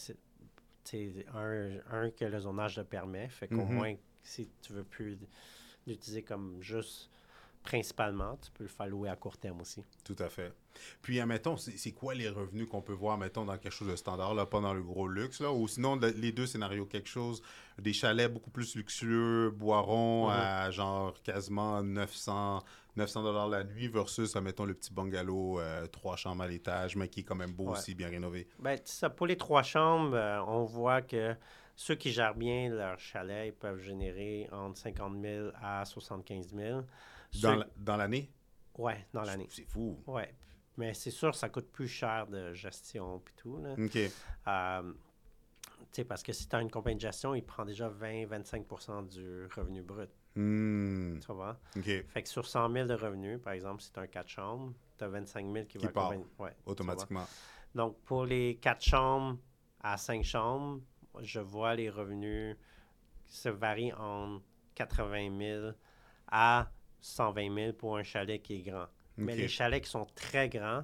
un, 1.34 1.78
un, 1.92 2.10
que 2.12 2.26
le 2.26 2.40
zonage 2.40 2.78
le 2.78 2.84
permet. 2.84 3.28
Fait 3.30 3.48
qu'au 3.48 3.56
mm-hmm. 3.56 3.74
moins, 3.74 3.96
si 4.24 4.50
tu 4.62 4.74
veux 4.74 4.84
plus 4.84 5.18
l'utiliser 5.88 6.24
comme 6.24 6.62
juste 6.62 7.10
principalement, 7.64 8.38
tu 8.38 8.52
peux 8.52 8.64
le 8.64 8.70
faire 8.70 8.88
louer 8.88 9.10
à 9.10 9.16
court 9.16 9.38
terme 9.38 9.62
aussi. 9.62 9.84
Tout 10.04 10.16
à 10.20 10.30
fait. 10.30 10.54
Puis, 11.02 11.20
admettons, 11.20 11.58
c'est 11.58 11.92
quoi 11.92 12.16
les 12.16 12.30
revenus 12.30 12.68
qu'on 12.68 12.82
peut 12.82 12.94
voir, 12.94 13.18
mettons, 13.18 13.46
dans 13.46 13.58
quelque 13.58 13.74
chose 13.74 13.90
de 13.90 13.96
standard, 13.96 14.34
là, 14.34 14.46
pas 14.46 14.62
dans 14.62 14.74
le 14.74 14.82
gros 14.82 15.08
luxe, 15.08 15.42
là, 15.42 15.52
ou 15.52 15.68
sinon, 15.68 16.00
les 16.16 16.32
deux 16.32 16.48
scénarios, 16.48 16.86
quelque 16.86 17.10
chose, 17.10 17.42
des 17.78 17.94
chalets 17.94 18.32
beaucoup 18.32 18.52
plus 18.52 18.76
luxueux, 18.76 19.52
boiron, 19.52 20.30
mm-hmm. 20.30 20.34
à 20.34 20.72
genre 20.72 21.22
quasiment 21.24 21.84
900 21.84 22.64
900 22.98 23.24
dollars 23.24 23.48
la 23.48 23.64
nuit 23.64 23.88
versus, 23.88 24.36
admettons, 24.36 24.66
le 24.66 24.74
petit 24.74 24.94
bungalow, 24.94 25.60
euh, 25.60 25.88
trois 25.88 26.16
chambres 26.16 26.44
à 26.44 26.48
l'étage, 26.48 26.96
mais 26.96 27.08
qui 27.08 27.22
est 27.22 27.24
quand 27.24 27.36
même 27.36 27.54
beau 27.54 27.70
aussi, 27.70 27.96
bien 27.96 28.10
rénové. 28.10 28.48
Bien, 28.60 28.76
ça, 28.84 29.10
pour 29.10 29.28
les 29.28 29.38
trois 29.38 29.64
chambres, 29.64 30.16
euh, 30.16 30.42
on 30.46 30.66
voit 30.66 31.02
que 31.02 31.36
ceux 31.76 31.96
qui 31.96 32.12
gèrent 32.12 32.36
bien 32.36 32.70
leur 32.70 33.00
chalet, 33.00 33.48
ils 33.48 33.54
peuvent 33.54 33.80
générer 33.80 34.50
entre 34.52 34.78
50 34.78 35.22
000 35.22 35.48
à 35.62 35.86
75 35.86 36.54
000. 36.54 36.82
Dans 37.78 37.98
l'année? 37.98 38.32
Oui, 38.78 38.94
dans 39.14 39.24
l'année. 39.24 39.48
C'est 39.50 39.66
fou. 39.66 40.02
Oui. 40.08 40.24
Mais 40.78 40.94
c'est 40.94 41.12
sûr, 41.12 41.36
ça 41.36 41.50
coûte 41.50 41.70
plus 41.72 41.88
cher 41.88 42.28
de 42.28 42.54
gestion 42.54 43.18
et 43.18 43.42
tout. 43.42 43.58
Là. 43.58 43.76
OK. 43.78 43.98
Euh, 44.48 44.94
sais, 45.92 46.04
parce 46.04 46.24
que 46.24 46.34
si 46.34 46.48
tu 46.48 46.56
as 46.56 46.62
une 46.62 46.72
compagnie 46.72 46.96
de 46.96 47.02
gestion, 47.02 47.36
il 47.36 47.44
prend 47.44 47.66
déjà 47.66 47.90
20-25% 47.90 49.10
du 49.10 49.48
revenu 49.56 49.82
brut. 49.82 50.10
Hmm. 50.36 51.20
Tu 51.20 51.32
vois? 51.34 51.60
OK. 51.76 51.84
Fait 51.84 52.24
que 52.24 52.30
sur 52.30 52.48
100 52.48 52.72
000 52.72 52.88
de 52.88 52.94
revenus, 52.94 53.42
par 53.42 53.54
exemple, 53.54 53.82
si 53.82 53.92
tu 53.92 54.00
as 54.00 54.04
un 54.04 54.08
4 54.08 54.28
chambres, 54.30 54.74
tu 54.98 55.04
as 55.04 55.08
25 55.10 55.52
000 55.52 55.66
qui, 55.66 55.78
qui 55.78 55.86
va 55.86 55.92
part 55.92 56.14
ouais, 56.40 56.56
automatiquement. 56.66 57.26
Donc, 57.76 57.98
pour 58.06 58.26
les 58.26 58.56
4 58.62 58.84
chambres 58.84 59.38
à 59.82 59.98
5 59.98 60.24
chambres, 60.24 60.82
je 61.22 61.40
vois 61.40 61.76
les 61.76 61.90
revenus 61.90 62.56
se 63.28 63.50
varient 63.50 63.94
entre 63.94 64.44
80 64.76 65.38
000 65.38 65.72
à 66.28 66.70
120 67.02 67.54
000 67.54 67.74
pour 67.74 67.98
un 67.98 68.04
chalet 68.04 68.42
qui 68.42 68.56
est 68.56 68.62
grand. 68.62 68.88
Mais 69.18 69.36
les 69.36 69.48
chalets 69.48 69.84
qui 69.84 69.90
sont 69.90 70.08
très 70.16 70.50
grands 70.50 70.84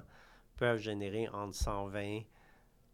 peuvent 0.56 0.78
générer 0.78 1.28
entre 1.28 1.54
120 1.54 2.22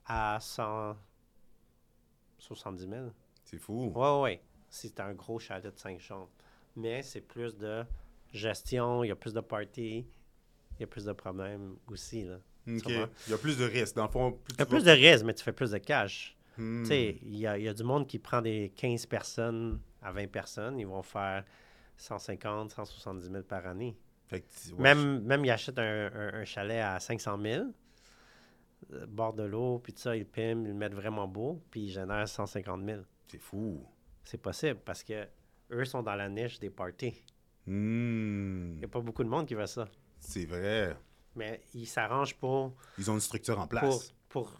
à 0.07 0.39
170 0.41 2.89
000. 2.89 3.07
C'est 3.45 3.59
fou. 3.59 3.93
Oui, 3.95 4.09
oui. 4.22 4.39
C'est 4.68 4.99
un 5.01 5.12
gros 5.12 5.39
chalet 5.39 5.72
de 5.72 5.79
5 5.79 6.01
chambres. 6.01 6.31
Mais 6.77 7.03
c'est 7.03 7.20
plus 7.20 7.57
de 7.57 7.85
gestion, 8.33 9.05
il 9.05 9.09
y 9.09 9.11
a 9.11 9.16
plus 9.16 9.33
de 9.33 9.41
parties, 9.41 10.07
il 10.79 10.81
y 10.81 10.85
a 10.85 10.87
plus 10.87 11.05
de 11.05 11.12
problèmes 11.12 11.77
aussi. 11.89 12.25
Là. 12.25 12.39
OK. 12.66 12.89
Il 12.89 13.31
y 13.31 13.33
a 13.33 13.39
plus 13.39 13.59
de 13.59 13.64
risques. 13.64 13.97
Dans 13.97 14.07
le 14.07 14.11
fond, 14.11 14.39
il 14.51 14.59
y 14.59 14.62
a 14.62 14.66
plus 14.66 14.85
de 14.85 14.91
risques, 14.91 15.25
mais 15.25 15.35
tu 15.35 15.45
fais 15.45 15.53
plus 15.53 15.70
de 15.70 15.79
cash. 15.79 16.37
Hmm. 16.57 16.83
Tu 16.83 16.89
sais, 16.89 17.18
il 17.22 17.37
y 17.37 17.47
a, 17.47 17.59
y 17.59 17.68
a, 17.68 17.75
du 17.75 17.85
monde 17.85 18.07
qui 18.07 18.18
prend 18.18 18.41
des 18.41 18.72
15 18.77 19.07
personnes 19.07 19.81
à 20.03 20.12
20 20.12 20.29
personnes. 20.29 20.79
Ils 20.79 20.87
vont 20.87 21.03
faire 21.03 21.45
150, 21.97 22.71
170 22.71 23.31
000 23.31 23.43
par 23.45 23.67
année. 23.67 23.97
même, 24.79 25.21
même, 25.23 25.45
ils 25.45 25.51
achètent 25.51 25.79
un, 25.79 26.45
chalet 26.45 26.81
à 26.81 26.99
500 27.01 27.39
000, 27.41 27.65
euh, 28.93 29.07
bord 29.07 29.35
de 29.35 29.45
l'eau, 29.45 29.79
puis 29.79 29.93
tout 29.93 30.01
ça, 30.01 30.17
ils 30.17 30.27
piment, 30.27 30.65
ils 30.65 30.69
le 30.69 30.75
mettent 30.75 30.95
vraiment 30.95 31.29
beau, 31.29 31.63
puis 31.71 31.83
ils 31.83 31.91
génèrent 31.91 32.29
150 32.29 32.85
000. 32.85 33.03
C'est 33.29 33.39
fou. 33.39 33.87
C'est 34.23 34.41
possible 34.41 34.81
parce 34.85 35.03
que 35.03 35.27
eux 35.71 35.85
sont 35.85 36.03
dans 36.03 36.15
la 36.15 36.29
niche 36.29 36.59
des 36.59 36.71
parties. 36.71 37.23
Hmm. 37.67 38.73
Il 38.75 38.79
n'y 38.79 38.85
a 38.85 38.89
pas 38.89 39.01
beaucoup 39.01 39.25
de 39.25 39.29
monde 39.29 39.47
qui 39.47 39.55
veut 39.55 39.67
ça. 39.67 39.89
C'est 40.21 40.45
vrai. 40.45 40.97
Mais 41.35 41.63
ils 41.75 41.87
s'arrangent 41.87 42.37
pour. 42.37 42.75
Ils 42.99 43.11
ont 43.11 43.15
une 43.15 43.21
structure 43.21 43.59
en 43.59 43.67
place. 43.67 44.15
Pour, 44.29 44.53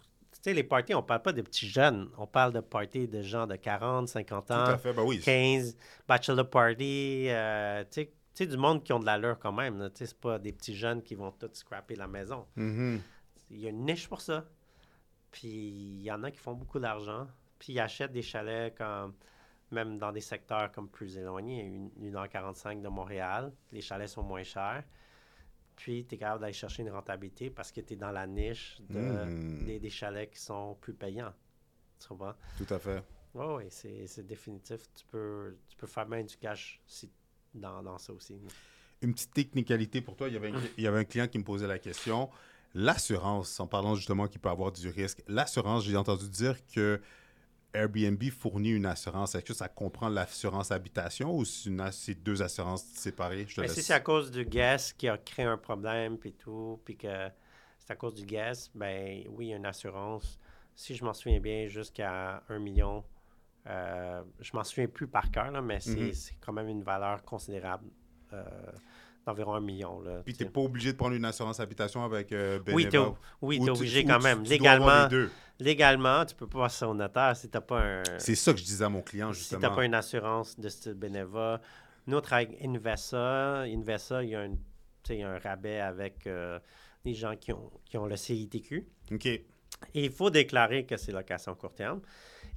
sais, 0.45 0.53
les 0.53 0.63
parties, 0.63 0.93
on 0.93 1.03
parle 1.03 1.21
pas 1.21 1.33
de 1.33 1.41
petits 1.41 1.67
jeunes. 1.67 2.09
On 2.17 2.27
parle 2.27 2.53
de 2.53 2.59
parties 2.59 3.07
de 3.07 3.21
gens 3.21 3.47
de 3.47 3.55
40, 3.55 4.07
50 4.07 4.51
ans. 4.51 4.65
Tout 4.65 4.71
à 4.71 4.77
fait, 4.77 4.93
ben 4.93 5.03
oui. 5.03 5.19
15, 5.19 5.75
bachelor 6.07 6.49
party. 6.49 7.27
Euh, 7.29 7.83
tu 7.91 8.07
sais, 8.33 8.47
du 8.47 8.57
monde 8.57 8.83
qui 8.83 8.93
ont 8.93 8.99
de 8.99 9.05
l'allure 9.05 9.37
quand 9.39 9.51
même. 9.51 9.89
Tu 9.89 9.99
sais, 9.99 10.05
c'est 10.07 10.19
pas 10.19 10.39
des 10.39 10.51
petits 10.51 10.75
jeunes 10.75 11.01
qui 11.01 11.15
vont 11.15 11.31
tout 11.31 11.49
scraper 11.53 11.95
la 11.95 12.07
maison. 12.07 12.45
Mm-hmm. 12.57 12.99
Il 13.51 13.59
y 13.59 13.67
a 13.67 13.69
une 13.69 13.85
niche 13.85 14.07
pour 14.07 14.21
ça. 14.21 14.45
Puis 15.31 15.47
il 15.47 16.01
y 16.01 16.11
en 16.11 16.23
a 16.23 16.31
qui 16.31 16.39
font 16.39 16.53
beaucoup 16.53 16.79
d'argent. 16.79 17.27
Puis 17.59 17.73
ils 17.73 17.79
achètent 17.79 18.11
des 18.13 18.21
chalets 18.21 18.75
comme 18.77 19.13
même 19.71 19.97
dans 19.97 20.11
des 20.11 20.21
secteurs 20.21 20.71
comme 20.71 20.87
plus 20.87 21.17
éloignés, 21.17 21.63
une, 21.63 21.89
une 21.99 22.15
heure 22.15 22.29
45 22.29 22.81
de 22.81 22.87
Montréal, 22.87 23.51
les 23.71 23.81
chalets 23.81 24.09
sont 24.09 24.23
moins 24.23 24.43
chers. 24.43 24.83
Puis, 25.75 26.05
tu 26.05 26.15
es 26.15 26.17
capable 26.17 26.41
d'aller 26.41 26.53
chercher 26.53 26.83
une 26.83 26.89
rentabilité 26.89 27.49
parce 27.49 27.71
que 27.71 27.81
tu 27.81 27.93
es 27.93 27.95
dans 27.95 28.11
la 28.11 28.25
niche 28.25 28.79
de, 28.89 28.99
hmm. 28.99 29.79
des, 29.79 29.89
chalets 29.89 30.29
qui 30.31 30.39
sont 30.39 30.75
plus 30.79 30.93
payants. 30.93 31.33
Tu 31.99 32.07
comprends? 32.07 32.33
Tout 32.57 32.73
à 32.73 32.79
fait. 32.79 33.03
Oui, 33.33 33.45
oui, 33.57 33.63
c'est 33.69 34.25
définitif. 34.25 34.81
Tu 34.95 35.05
peux, 35.05 35.57
tu 35.67 35.75
peux 35.75 35.87
faire 35.87 36.05
bien 36.05 36.23
du 36.23 36.37
cash 36.37 36.81
si, 36.87 37.11
dans, 37.53 37.83
dans, 37.83 37.97
ça 37.97 38.13
aussi. 38.13 38.37
Une 39.01 39.13
petite 39.13 39.33
technicalité 39.33 40.01
pour 40.01 40.15
toi. 40.15 40.29
Il 40.29 40.33
y, 40.33 40.37
avait 40.37 40.51
un, 40.51 40.61
il 40.77 40.83
y 40.83 40.87
avait 40.87 40.99
un 40.99 41.03
client 41.03 41.27
qui 41.27 41.37
me 41.37 41.43
posait 41.43 41.67
la 41.67 41.79
question. 41.79 42.29
L'assurance, 42.73 43.59
en 43.59 43.67
parlant 43.67 43.95
justement 43.95 44.27
qu'il 44.27 44.39
peut 44.39 44.49
avoir 44.49 44.71
du 44.71 44.89
risque, 44.89 45.23
l'assurance, 45.27 45.85
j'ai 45.85 45.95
entendu 45.95 46.29
dire 46.29 46.57
que 46.67 47.01
Airbnb 47.75 48.23
fournit 48.31 48.71
une 48.71 48.85
assurance. 48.85 49.35
Est-ce 49.35 49.45
que 49.45 49.53
ça 49.53 49.67
comprend 49.67 50.09
l'assurance 50.09 50.71
habitation 50.71 51.35
ou 51.35 51.45
c'est 51.45 52.15
deux 52.15 52.41
assurances 52.41 52.85
séparées? 52.95 53.45
Je 53.47 53.65
Si 53.67 53.81
c'est 53.81 53.93
à 53.93 53.99
cause 53.99 54.31
du 54.31 54.45
guest 54.45 54.95
qui 54.97 55.07
a 55.07 55.17
créé 55.17 55.45
un 55.45 55.57
problème 55.57 56.17
puis 56.17 56.33
tout, 56.33 56.79
puis 56.85 56.97
que 56.97 57.29
c'est 57.79 57.91
à 57.91 57.95
cause 57.95 58.15
du 58.15 58.25
guest, 58.25 58.71
ben 58.73 59.23
oui, 59.29 59.47
il 59.47 59.49
y 59.49 59.53
a 59.53 59.57
une 59.57 59.65
assurance. 59.65 60.39
Si 60.75 60.95
je 60.95 61.05
m'en 61.05 61.13
souviens 61.13 61.39
bien, 61.39 61.67
jusqu'à 61.67 62.43
un 62.49 62.59
million. 62.59 63.03
Euh, 63.67 64.21
je 64.39 64.51
m'en 64.55 64.63
souviens 64.63 64.87
plus 64.87 65.07
par 65.07 65.31
cœur, 65.31 65.61
mais 65.61 65.77
mm-hmm. 65.77 66.13
c'est 66.13 66.35
quand 66.39 66.53
même 66.53 66.67
une 66.67 66.83
valeur 66.83 67.23
considérable. 67.23 67.85
Euh, 68.33 68.43
d'environ 69.25 69.55
un 69.55 69.61
million. 69.61 69.99
Là, 70.01 70.21
Puis 70.23 70.33
tu 70.33 70.43
n'es 70.43 70.49
pas 70.49 70.61
obligé 70.61 70.91
de 70.91 70.97
prendre 70.97 71.15
une 71.15 71.25
assurance 71.25 71.59
habitation 71.59 72.03
avec 72.03 72.31
euh, 72.31 72.59
Oui, 72.67 72.87
tu 72.89 72.97
es, 72.97 73.69
obligé 73.69 74.05
quand 74.05 74.21
même. 74.21 74.43
légalement, 74.43 75.07
légalement, 75.59 76.25
tu 76.25 76.35
peux 76.35 76.47
pas 76.47 76.63
passer 76.63 76.85
au 76.85 76.93
notaire 76.93 77.35
si 77.35 77.49
tu 77.49 77.57
n'as 77.57 77.61
pas 77.61 77.81
un... 77.81 78.03
C'est 78.19 78.35
ça 78.35 78.53
que 78.53 78.59
je 78.59 78.63
disais 78.63 78.85
à 78.85 78.89
mon 78.89 79.01
client, 79.01 79.31
justement. 79.31 79.59
Si 79.59 79.65
tu 79.65 79.69
n'as 79.69 79.75
pas 79.75 79.85
une 79.85 79.95
assurance 79.95 80.59
de 80.59 80.69
style 80.69 80.93
Beneva. 80.93 81.61
Nous, 82.07 82.17
on 82.17 82.21
travaille 82.21 82.45
avec 82.45 82.63
Invesa. 82.63 83.61
Invesa, 83.61 84.23
il 84.23 84.29
y 84.29 84.35
a 84.35 84.41
un, 84.41 84.53
un 85.09 85.39
rabais 85.39 85.79
avec 85.79 86.27
euh, 86.27 86.59
les 87.03 87.13
gens 87.13 87.35
qui 87.35 87.51
ont, 87.51 87.71
qui 87.85 87.97
ont 87.97 88.05
le 88.05 88.15
CITQ. 88.15 88.87
OK. 89.11 89.25
Et 89.25 89.43
il 89.93 90.11
faut 90.11 90.29
déclarer 90.29 90.85
que 90.85 90.97
c'est 90.97 91.11
location 91.11 91.55
court 91.55 91.73
terme. 91.73 92.01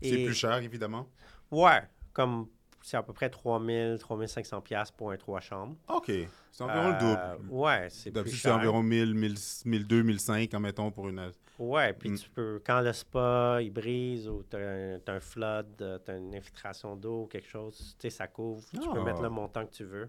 C'est 0.03 0.25
plus 0.25 0.35
cher, 0.35 0.57
évidemment. 0.59 1.09
Ouais, 1.51 1.83
comme 2.13 2.49
c'est 2.83 2.97
à 2.97 3.03
peu 3.03 3.13
près 3.13 3.29
3000, 3.29 3.99
3500 3.99 4.61
pièces 4.61 4.91
pour 4.91 5.11
un 5.11 5.17
trois 5.17 5.41
chambres. 5.41 5.77
OK. 5.89 6.11
C'est 6.51 6.65
environ 6.65 6.89
le 6.89 6.99
double. 6.99 7.21
Euh, 7.21 7.37
ouais, 7.51 7.87
c'est 7.91 8.11
plus 8.11 8.31
cher. 8.31 8.41
c'est 8.41 8.51
environ 8.51 8.83
1000, 8.83 9.15
1200, 9.15 9.65
1500, 9.67 10.61
mettons, 10.61 10.91
pour 10.91 11.09
une... 11.09 11.33
Ouais, 11.59 11.93
puis 11.93 12.11
mm. 12.11 12.19
tu 12.19 12.31
peux... 12.31 12.63
Quand 12.65 12.81
le 12.81 12.93
spa, 12.93 13.59
il 13.61 13.71
brise 13.71 14.29
ou 14.29 14.45
tu 14.49 14.57
as, 14.57 15.01
un 15.07 15.21
flood, 15.21 15.67
tu 15.77 16.11
as 16.11 16.17
une 16.17 16.35
infiltration 16.35 16.97
d'eau 16.97 17.23
ou 17.23 17.27
quelque 17.27 17.49
chose, 17.49 17.97
tu 17.99 18.03
sais, 18.03 18.11
ça 18.11 18.27
couvre. 18.29 18.65
Tu 18.71 18.89
peux 18.89 19.03
mettre 19.03 19.21
le 19.21 19.27
ah. 19.27 19.31
montant 19.31 19.67
que 19.67 19.73
tu 19.73 19.85
veux. 19.85 20.09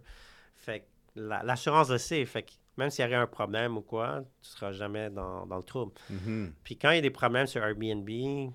Fait 0.55 0.81
que 0.81 0.85
l'assurance 1.15 1.89
le 1.89 1.97
sait. 1.97 2.23
Fait 2.25 2.43
que 2.43 2.51
même 2.77 2.89
s'il 2.89 3.03
y 3.03 3.07
aurait 3.07 3.17
un 3.17 3.27
problème 3.27 3.77
ou 3.77 3.81
quoi, 3.81 4.23
tu 4.41 4.49
seras 4.49 4.71
jamais 4.71 5.09
dans, 5.09 5.45
dans 5.45 5.57
le 5.57 5.63
trouble. 5.63 5.91
Mm-hmm. 6.11 6.51
Puis 6.63 6.77
quand 6.77 6.91
il 6.91 6.95
y 6.95 6.99
a 6.99 7.01
des 7.01 7.09
problèmes 7.09 7.45
sur 7.45 7.61
Airbnb, 7.63 8.09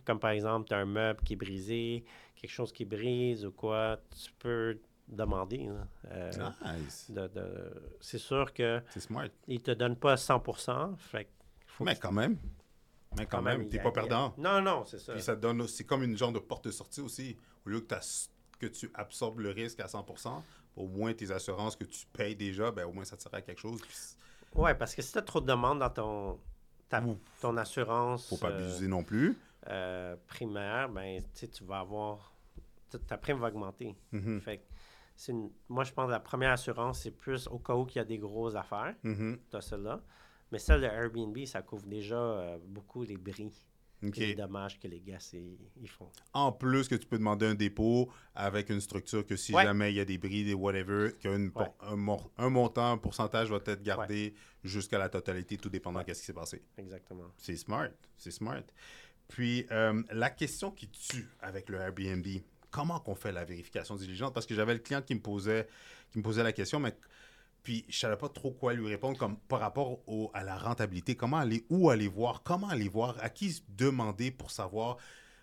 comme 0.04 0.18
par 0.18 0.30
exemple, 0.30 0.68
tu 0.68 0.74
as 0.74 0.78
un 0.78 0.86
meuble 0.86 1.20
qui 1.24 1.34
est 1.34 1.36
brisé, 1.36 2.04
quelque 2.44 2.54
chose 2.54 2.72
qui 2.72 2.84
brise 2.84 3.46
ou 3.46 3.52
quoi, 3.52 3.98
tu 4.10 4.30
peux 4.38 4.78
demander. 5.08 5.70
Euh, 6.10 6.30
nice. 6.76 7.10
de, 7.10 7.30
c'est 8.00 8.18
sûr 8.18 8.52
que 8.52 8.82
c'est 8.90 9.00
smart. 9.00 9.28
ne 9.48 9.56
te 9.56 9.70
donnent 9.70 9.96
pas 9.96 10.18
100 10.18 10.42
fait 10.98 11.28
Mais 11.80 11.96
quand 11.96 12.12
même. 12.12 12.36
Mais 13.16 13.24
quand, 13.26 13.40
même, 13.40 13.68
tu 13.68 13.76
n'es 13.76 13.82
pas 13.82 13.92
perdant. 13.92 14.34
Non, 14.36 14.60
non, 14.60 14.84
c'est 14.84 14.98
ça. 14.98 15.12
Puis 15.14 15.22
ça 15.22 15.36
donne, 15.36 15.66
c'est 15.68 15.84
comme 15.84 16.02
une 16.02 16.18
genre 16.18 16.32
de 16.32 16.40
porte-sortie 16.40 17.00
aussi. 17.00 17.36
Au 17.64 17.70
lieu 17.70 17.80
que, 17.80 17.94
que 18.58 18.66
tu 18.66 18.90
absorbes 18.92 19.40
le 19.40 19.50
risque 19.50 19.80
à 19.80 19.86
100% 19.86 20.42
au 20.76 20.86
moins 20.86 21.14
tes 21.14 21.30
assurances 21.30 21.76
que 21.76 21.84
tu 21.84 22.04
payes 22.12 22.36
déjà, 22.36 22.72
ben, 22.72 22.84
au 22.84 22.92
moins 22.92 23.04
ça 23.04 23.16
te 23.16 23.22
sert 23.22 23.32
à 23.32 23.40
quelque 23.40 23.60
chose. 23.60 23.80
Oui, 24.54 24.72
parce 24.78 24.94
que 24.94 25.00
si 25.00 25.12
tu 25.12 25.18
as 25.18 25.22
trop 25.22 25.40
de 25.40 25.46
demandes 25.46 25.78
dans 25.78 25.90
ton, 25.90 26.40
ta, 26.88 27.02
ton 27.40 27.56
assurance. 27.56 28.28
Faut 28.28 28.36
pas 28.36 28.50
euh, 28.50 28.58
abuser 28.58 28.88
non 28.88 29.02
plus. 29.02 29.38
Euh, 29.68 30.16
primaire, 30.26 30.88
ben, 30.88 31.22
tu 31.34 31.64
vas 31.64 31.80
avoir. 31.80 32.33
Ta 32.98 33.18
prime 33.18 33.38
va 33.38 33.48
augmenter. 33.48 33.96
Mm-hmm. 34.12 34.40
Fait 34.40 34.66
moi, 35.68 35.84
je 35.84 35.92
pense 35.92 36.06
que 36.06 36.10
la 36.10 36.20
première 36.20 36.50
assurance, 36.50 37.02
c'est 37.02 37.12
plus 37.12 37.46
au 37.46 37.58
cas 37.58 37.74
où 37.74 37.86
il 37.88 37.96
y 37.96 37.98
a 38.00 38.04
des 38.04 38.18
grosses 38.18 38.56
affaires. 38.56 38.94
Mm-hmm. 39.04 39.38
Tu 39.50 39.56
as 39.56 39.60
celle-là. 39.60 40.02
Mais 40.50 40.58
celle 40.58 40.80
de 40.80 40.86
Airbnb, 40.86 41.36
ça 41.46 41.62
couvre 41.62 41.86
déjà 41.86 42.16
euh, 42.16 42.58
beaucoup 42.64 43.02
les 43.02 43.16
bris. 43.16 43.66
Les 44.02 44.34
dommages 44.34 44.78
que 44.78 44.86
les 44.86 45.00
gars 45.00 45.18
ils 45.32 45.88
font. 45.88 46.10
En 46.34 46.52
plus 46.52 46.88
que 46.88 46.94
tu 46.94 47.06
peux 47.06 47.16
demander 47.16 47.46
un 47.46 47.54
dépôt 47.54 48.10
avec 48.34 48.68
une 48.68 48.80
structure 48.80 49.24
que 49.24 49.34
si 49.34 49.52
jamais 49.52 49.92
il 49.92 49.96
y 49.96 50.00
a 50.00 50.04
des 50.04 50.18
bris, 50.18 50.44
des 50.44 50.52
whatever, 50.52 51.12
qu'un 51.20 51.50
un, 51.80 51.96
montant, 52.50 52.92
un 52.92 52.98
pourcentage 52.98 53.50
va 53.50 53.60
être 53.64 53.82
gardé 53.82 54.34
jusqu'à 54.62 54.98
la 54.98 55.08
totalité, 55.08 55.56
tout 55.56 55.70
dépendant 55.70 56.02
de 56.02 56.12
ce 56.12 56.20
qui 56.20 56.26
s'est 56.26 56.34
passé. 56.34 56.62
Exactement. 56.76 57.30
C'est 57.38 57.56
smart. 57.56 57.88
C'est 58.18 58.30
smart. 58.30 58.64
Puis, 59.28 59.66
euh, 59.70 60.02
la 60.10 60.30
question 60.30 60.70
qui 60.70 60.88
tue 60.88 61.28
avec 61.40 61.70
le 61.70 61.78
Airbnb, 61.78 62.26
comment 62.74 62.98
qu'on 62.98 63.14
fait 63.14 63.30
la 63.30 63.44
vérification 63.44 63.94
diligente? 63.94 64.34
Parce 64.34 64.46
que 64.46 64.54
j'avais 64.54 64.74
le 64.74 64.80
client 64.80 65.00
qui 65.00 65.14
me 65.14 65.20
posait, 65.20 65.68
qui 66.10 66.18
me 66.18 66.24
posait 66.24 66.42
la 66.42 66.52
question, 66.52 66.80
mais 66.80 66.92
puis 67.62 67.84
je 67.88 67.96
savais 67.96 68.16
pas 68.16 68.28
trop 68.28 68.50
quoi 68.50 68.74
lui 68.74 68.88
répondre 68.88 69.16
comme 69.16 69.38
par 69.38 69.60
rapport 69.60 70.00
au, 70.08 70.30
à 70.34 70.42
la 70.42 70.58
rentabilité. 70.58 71.14
Comment 71.14 71.38
aller, 71.38 71.64
où 71.70 71.88
aller 71.88 72.08
voir, 72.08 72.42
comment 72.42 72.68
aller 72.68 72.88
voir, 72.88 73.16
à 73.22 73.30
qui 73.30 73.62
demander 73.68 74.32
pour 74.32 74.50
savoir? 74.50 74.96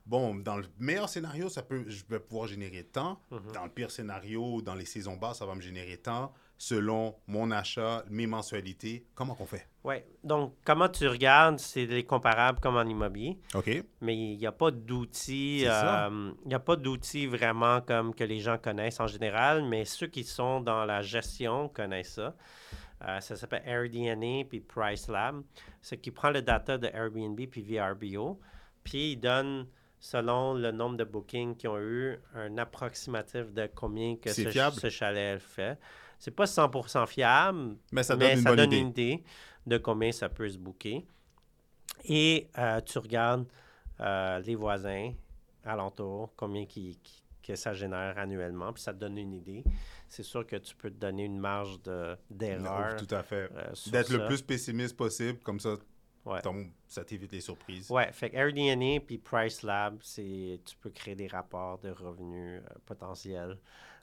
Bon, 0.05 0.35
dans 0.35 0.57
le 0.57 0.65
meilleur 0.77 1.07
scénario, 1.07 1.47
ça 1.47 1.61
peut, 1.61 1.85
je 1.87 2.03
vais 2.09 2.19
pouvoir 2.19 2.47
générer 2.47 2.83
tant. 2.83 3.21
Mm-hmm. 3.31 3.53
Dans 3.53 3.63
le 3.63 3.69
pire 3.69 3.91
scénario, 3.91 4.61
dans 4.61 4.75
les 4.75 4.85
saisons 4.85 5.15
basses, 5.15 5.39
ça 5.39 5.45
va 5.45 5.55
me 5.55 5.61
générer 5.61 5.97
tant 5.97 6.33
selon 6.61 7.15
mon 7.25 7.49
achat, 7.49 8.03
mes 8.07 8.27
mensualités. 8.27 9.03
Comment 9.15 9.33
qu'on 9.33 9.47
fait? 9.47 9.67
Oui. 9.83 9.95
Donc, 10.23 10.53
comment 10.63 10.87
tu 10.87 11.07
regardes, 11.07 11.57
c'est 11.57 11.87
les 11.87 12.03
comparables 12.03 12.59
comme 12.59 12.75
en 12.75 12.83
immobilier. 12.83 13.39
OK. 13.55 13.83
Mais 13.99 14.15
il 14.15 14.37
n'y 14.37 14.45
a 14.45 14.51
pas 14.51 14.69
d'outils. 14.69 15.63
Euh, 15.65 16.31
il 16.43 16.47
n'y 16.49 16.53
a 16.53 16.59
pas 16.59 16.75
d'outils 16.75 17.25
vraiment 17.25 17.81
comme 17.81 18.13
que 18.13 18.23
les 18.23 18.41
gens 18.41 18.59
connaissent 18.59 18.99
en 18.99 19.07
général, 19.07 19.63
mais 19.67 19.85
ceux 19.85 20.05
qui 20.05 20.23
sont 20.23 20.61
dans 20.61 20.85
la 20.85 21.01
gestion 21.01 21.67
connaissent 21.67 22.13
ça. 22.13 22.35
Euh, 23.07 23.19
ça 23.21 23.35
s'appelle 23.35 23.63
AirDNA 23.65 24.45
puis 24.47 24.59
PriceLab. 24.59 25.41
Ce 25.81 25.95
qui 25.95 26.11
prend 26.11 26.29
le 26.29 26.43
data 26.43 26.77
de 26.77 26.85
Airbnb 26.93 27.39
puis 27.49 27.63
VRBO, 27.63 28.39
puis 28.83 29.13
il 29.13 29.17
donne 29.17 29.65
selon 29.99 30.53
le 30.53 30.71
nombre 30.71 30.97
de 30.97 31.05
bookings 31.05 31.55
qu'ils 31.55 31.69
ont 31.69 31.79
eu, 31.79 32.19
un 32.35 32.59
approximatif 32.59 33.51
de 33.51 33.67
combien 33.73 34.15
que 34.15 34.31
ce, 34.31 34.51
ce, 34.51 34.89
chalet 34.89 35.39
fait. 35.39 35.79
C'est 36.21 36.29
pas 36.29 36.45
100% 36.45 37.07
fiable, 37.07 37.77
mais 37.91 38.03
ça 38.03 38.15
donne, 38.15 38.71
une, 38.71 38.89
idée. 38.89 39.23
de 39.65 39.79
combien 39.79 40.11
ça 40.11 40.29
peut 40.29 40.47
se 40.47 40.57
booker. 40.59 41.03
Et 42.05 42.47
euh, 42.59 42.79
tu 42.81 42.99
regardes 42.99 43.47
euh, 43.99 44.39
les 44.41 44.53
voisins 44.53 45.13
alentour, 45.65 46.31
combien 46.35 46.67
qui, 46.67 46.99
que 47.41 47.55
ça 47.55 47.73
génère 47.73 48.19
annuellement, 48.19 48.71
puis 48.71 48.83
ça 48.83 48.93
te 48.93 48.99
donne 48.99 49.17
une 49.17 49.33
idée. 49.33 49.63
C'est 50.07 50.21
sûr 50.21 50.45
que 50.45 50.57
tu 50.57 50.75
peux 50.75 50.91
te 50.91 50.99
donner 50.99 51.25
une 51.25 51.39
marge 51.39 51.79
d'erreur. 52.29 52.97
tout 52.97 53.15
à 53.15 53.23
fait. 53.23 53.49
Euh, 53.55 53.73
D'être 53.91 54.13
le 54.13 54.27
plus 54.27 54.43
pessimiste 54.43 54.95
possible, 54.95 55.39
comme 55.39 55.59
ça, 55.59 55.75
ça 56.87 57.03
t'évite 57.03 57.31
les 57.31 57.41
surprises. 57.41 57.87
Oui, 57.89 58.03
fait 58.11 58.29
que 58.29 58.35
AirDNA 58.35 58.99
puis 58.99 59.17
PriceLab, 59.17 59.97
tu 60.03 60.75
peux 60.81 60.91
créer 60.91 61.15
des 61.15 61.27
rapports 61.27 61.79
de 61.79 61.89
revenus 61.89 62.61
potentiels 62.85 63.57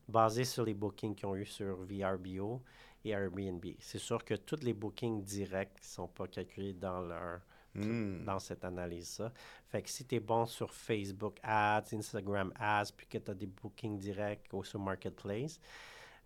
basé 0.08 0.44
sur 0.44 0.64
les 0.64 0.74
bookings 0.74 1.14
qu'ils 1.14 1.26
ont 1.26 1.36
eu 1.36 1.44
sur 1.44 1.76
VRBO 1.84 2.62
et 3.04 3.10
Airbnb. 3.10 3.64
C'est 3.78 3.98
sûr 3.98 4.24
que 4.24 4.34
tous 4.34 4.60
les 4.62 4.72
bookings 4.72 5.22
directs 5.22 5.78
ne 5.80 5.86
sont 5.86 6.08
pas 6.08 6.26
calculés 6.26 6.72
dans 6.72 7.00
leur 7.00 7.40
hmm. 7.74 8.24
dans 8.24 8.38
cette 8.38 8.64
analyse-là. 8.64 9.32
Fait 9.68 9.82
que 9.82 9.90
si 9.90 10.04
tu 10.04 10.16
es 10.16 10.20
bon 10.20 10.46
sur 10.46 10.72
Facebook 10.72 11.38
Ads, 11.42 11.94
Instagram 11.94 12.52
Ads, 12.58 12.92
puis 12.96 13.06
que 13.06 13.18
tu 13.18 13.30
as 13.30 13.34
des 13.34 13.46
bookings 13.46 13.98
directs 13.98 14.48
ou 14.52 14.64
sur 14.64 14.80
Marketplace, 14.80 15.60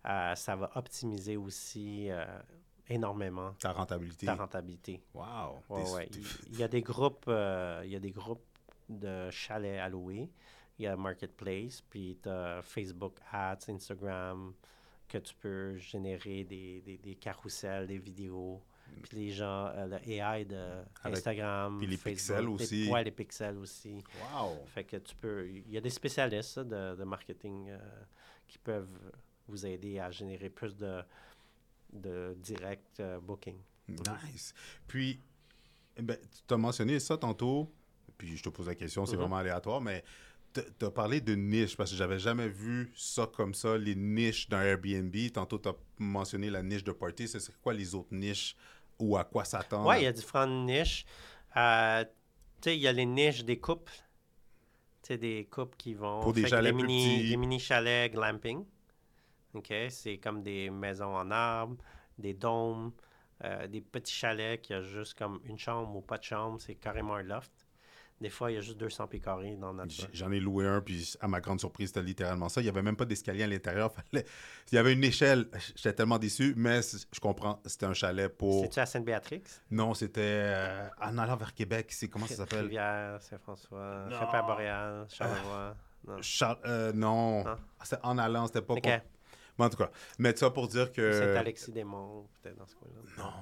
euh, 0.05 0.35
ça 0.35 0.55
va 0.55 0.71
optimiser 0.75 1.37
aussi 1.37 2.09
euh, 2.09 2.25
énormément 2.87 3.53
ta 3.59 3.71
rentabilité. 3.71 4.25
Ta 4.25 4.35
rentabilité. 4.35 5.01
Wow. 5.13 5.61
Il, 6.49 6.57
y 6.57 6.63
a 6.63 6.67
des 6.67 6.81
groupes, 6.81 7.25
euh, 7.27 7.81
il 7.85 7.91
y 7.91 7.95
a 7.95 7.99
des 7.99 8.11
groupes 8.11 8.45
de 8.89 9.29
chalets 9.29 9.89
louer 9.89 10.29
il 10.83 10.85
y 10.85 10.87
a 10.87 10.97
Marketplace, 10.97 11.81
puis 11.89 12.17
tu 12.21 12.29
as 12.29 12.61
Facebook 12.61 13.15
Ads, 13.31 13.69
Instagram, 13.69 14.53
que 15.07 15.17
tu 15.17 15.33
peux 15.35 15.77
générer 15.77 16.43
des, 16.43 16.81
des, 16.81 16.97
des 16.97 17.15
carousels, 17.15 17.87
des 17.87 17.97
vidéos. 17.97 18.61
Mm. 18.87 19.01
Puis 19.01 19.17
les 19.17 19.29
gens, 19.29 19.67
euh, 19.67 19.87
le 19.87 20.09
AI 20.09 20.43
de 20.45 20.83
Instagram. 21.05 21.77
Puis 21.77 21.87
les 21.87 21.97
pixels 21.97 22.49
aussi. 22.49 22.89
Oui, 22.91 23.03
les 23.03 23.11
pixels 23.11 23.57
aussi. 23.57 24.03
Wow! 24.21 24.65
Fait 24.65 24.83
que 24.83 24.97
tu 24.97 25.15
peux. 25.15 25.47
Il 25.47 25.71
y 25.71 25.77
a 25.77 25.81
des 25.81 25.89
spécialistes 25.89 26.59
de, 26.59 26.95
de, 26.95 27.03
marketing 27.05 27.69
euh, 27.69 27.79
qui 28.45 28.57
peuvent 28.57 28.99
vous 29.47 29.65
aider 29.65 29.99
à 29.99 30.11
générer 30.11 30.49
plus 30.49 30.75
de, 30.75 31.01
de 31.93 32.35
direct 32.39 32.99
euh, 32.99 33.19
booking. 33.21 33.57
Nice. 33.87 34.53
Puis, 34.87 35.19
eh 35.95 36.01
ben, 36.01 36.17
tu 36.47 36.53
as 36.53 36.57
mentionné 36.57 36.99
ça 36.99 37.17
tantôt, 37.17 37.71
puis 38.17 38.35
je 38.35 38.43
te 38.43 38.49
pose 38.49 38.67
la 38.67 38.75
question, 38.75 39.05
c'est 39.05 39.15
mm-hmm. 39.15 39.19
vraiment 39.19 39.37
aléatoire, 39.37 39.81
mais 39.81 40.03
tu 40.53 40.85
as 40.85 40.91
parlé 40.91 41.21
de 41.21 41.35
niche 41.35 41.75
parce 41.75 41.91
que 41.91 41.97
j'avais 41.97 42.19
jamais 42.19 42.47
vu 42.47 42.91
ça 42.95 43.27
comme 43.27 43.53
ça, 43.53 43.77
les 43.77 43.95
niches 43.95 44.49
d'un 44.49 44.61
Airbnb. 44.61 45.15
Tantôt, 45.33 45.57
tu 45.57 45.69
as 45.69 45.75
mentionné 45.97 46.49
la 46.49 46.61
niche 46.61 46.83
de 46.83 46.91
party. 46.91 47.27
C'est 47.27 47.39
quoi 47.61 47.73
les 47.73 47.95
autres 47.95 48.13
niches 48.13 48.55
ou 48.99 49.17
à 49.17 49.23
quoi 49.23 49.45
s'attendre? 49.45 49.87
Oui, 49.87 49.97
il 49.99 50.03
y 50.03 50.07
a 50.07 50.11
différentes 50.11 50.65
niches. 50.65 51.05
Euh, 51.57 52.03
tu 52.61 52.69
sais, 52.69 52.77
il 52.77 52.81
y 52.81 52.87
a 52.87 52.91
les 52.91 53.05
niches 53.05 53.43
des 53.43 53.59
couples. 53.59 53.93
Tu 55.01 55.07
sais, 55.07 55.17
des 55.17 55.47
couples 55.49 55.75
qui 55.77 55.93
vont. 55.93 56.21
Pour 56.21 56.33
des 56.33 56.47
chalets 56.47 56.75
des 56.75 56.83
mini, 56.83 57.29
Des 57.29 57.37
mini 57.37 57.59
chalets 57.59 58.11
glamping. 58.11 58.65
OK? 59.53 59.73
C'est 59.89 60.17
comme 60.17 60.41
des 60.41 60.69
maisons 60.69 61.15
en 61.15 61.29
arbre, 61.31 61.77
des 62.17 62.33
dômes, 62.33 62.91
euh, 63.43 63.67
des 63.67 63.81
petits 63.81 64.13
chalets 64.13 64.61
qui 64.61 64.73
ont 64.73 64.81
juste 64.81 65.15
comme 65.15 65.41
une 65.45 65.57
chambre 65.59 65.95
ou 65.95 66.01
pas 66.01 66.17
de 66.17 66.23
chambre. 66.23 66.59
C'est 66.61 66.75
carrément 66.75 67.15
un 67.15 67.23
loft. 67.23 67.62
Des 68.23 68.29
fois, 68.29 68.49
il 68.49 68.53
y 68.53 68.57
a 68.57 68.61
juste 68.61 68.77
200 68.77 69.07
pieds 69.07 69.19
carrés 69.19 69.57
dans 69.57 69.73
notre 69.73 69.93
J'en 70.13 70.31
ai 70.31 70.39
loué 70.39 70.65
un, 70.65 70.79
puis 70.79 71.13
à 71.19 71.27
ma 71.27 71.41
grande 71.41 71.59
surprise, 71.59 71.89
c'était 71.89 72.01
littéralement 72.01 72.47
ça. 72.47 72.61
Il 72.61 72.63
n'y 72.63 72.69
avait 72.69 72.81
même 72.81 72.95
pas 72.95 73.03
d'escalier 73.03 73.43
à 73.43 73.47
l'intérieur. 73.47 73.91
Il 74.13 74.23
y 74.71 74.77
avait 74.77 74.93
une 74.93 75.03
échelle. 75.03 75.47
J'étais 75.75 75.91
tellement 75.91 76.17
déçu, 76.17 76.53
mais 76.55 76.79
je 76.81 77.19
comprends. 77.19 77.59
C'était 77.65 77.85
un 77.85 77.93
chalet 77.93 78.29
pour. 78.29 78.63
C'est-tu 78.63 78.79
à 78.79 78.85
Sainte-Béatrix? 78.85 79.43
Non, 79.71 79.93
c'était 79.93 80.21
euh, 80.21 80.87
en 81.01 81.17
allant 81.17 81.35
vers 81.35 81.53
Québec. 81.53 81.87
C'est 81.89 82.07
comment 82.07 82.25
ça 82.25 82.35
s'appelle? 82.35 82.61
Rivière, 82.61 83.21
Saint-François, 83.21 84.07
Père-Boréal, 84.31 85.05
Charlevoix. 85.09 85.75
Non. 86.07 86.15
Euh, 86.65 86.93
non. 86.93 87.43
C'est 87.83 87.99
en 88.03 88.17
allant, 88.17 88.47
c'était 88.47 88.61
pas. 88.61 88.75
en 89.57 89.69
tout 89.69 89.77
cas, 89.77 89.91
mais 90.17 90.33
ça 90.33 90.49
pour 90.49 90.69
dire 90.69 90.93
que. 90.93 91.11
C'est 91.11 91.35
Alexis 91.35 91.73
Desmonts, 91.73 92.29
peut-être, 92.41 92.57
dans 92.57 92.67
ce 92.67 92.75
coin-là. 92.75 93.01
Non. 93.21 93.33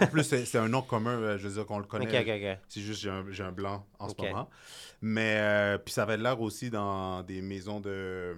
En 0.00 0.06
plus, 0.08 0.24
c'est 0.24 0.58
un 0.58 0.68
nom 0.68 0.82
commun, 0.82 1.16
euh, 1.18 1.38
je 1.38 1.46
veux 1.46 1.54
dire 1.54 1.66
qu'on 1.66 1.78
le 1.78 1.84
connaît. 1.84 2.58
C'est 2.68 2.80
juste 2.80 3.00
j'ai 3.00 3.10
un, 3.10 3.24
un, 3.46 3.52
blanc 3.52 3.86
en 3.98 4.08
ce 4.08 4.14
moment. 4.20 4.50
Mais 5.00 5.36
euh, 5.38 5.78
puis 5.78 5.92
ça 5.92 6.02
avait 6.02 6.16
l'air 6.16 6.40
aussi 6.40 6.70
dans 6.70 7.22
des 7.22 7.40
maisons 7.42 7.80
de 7.80 8.34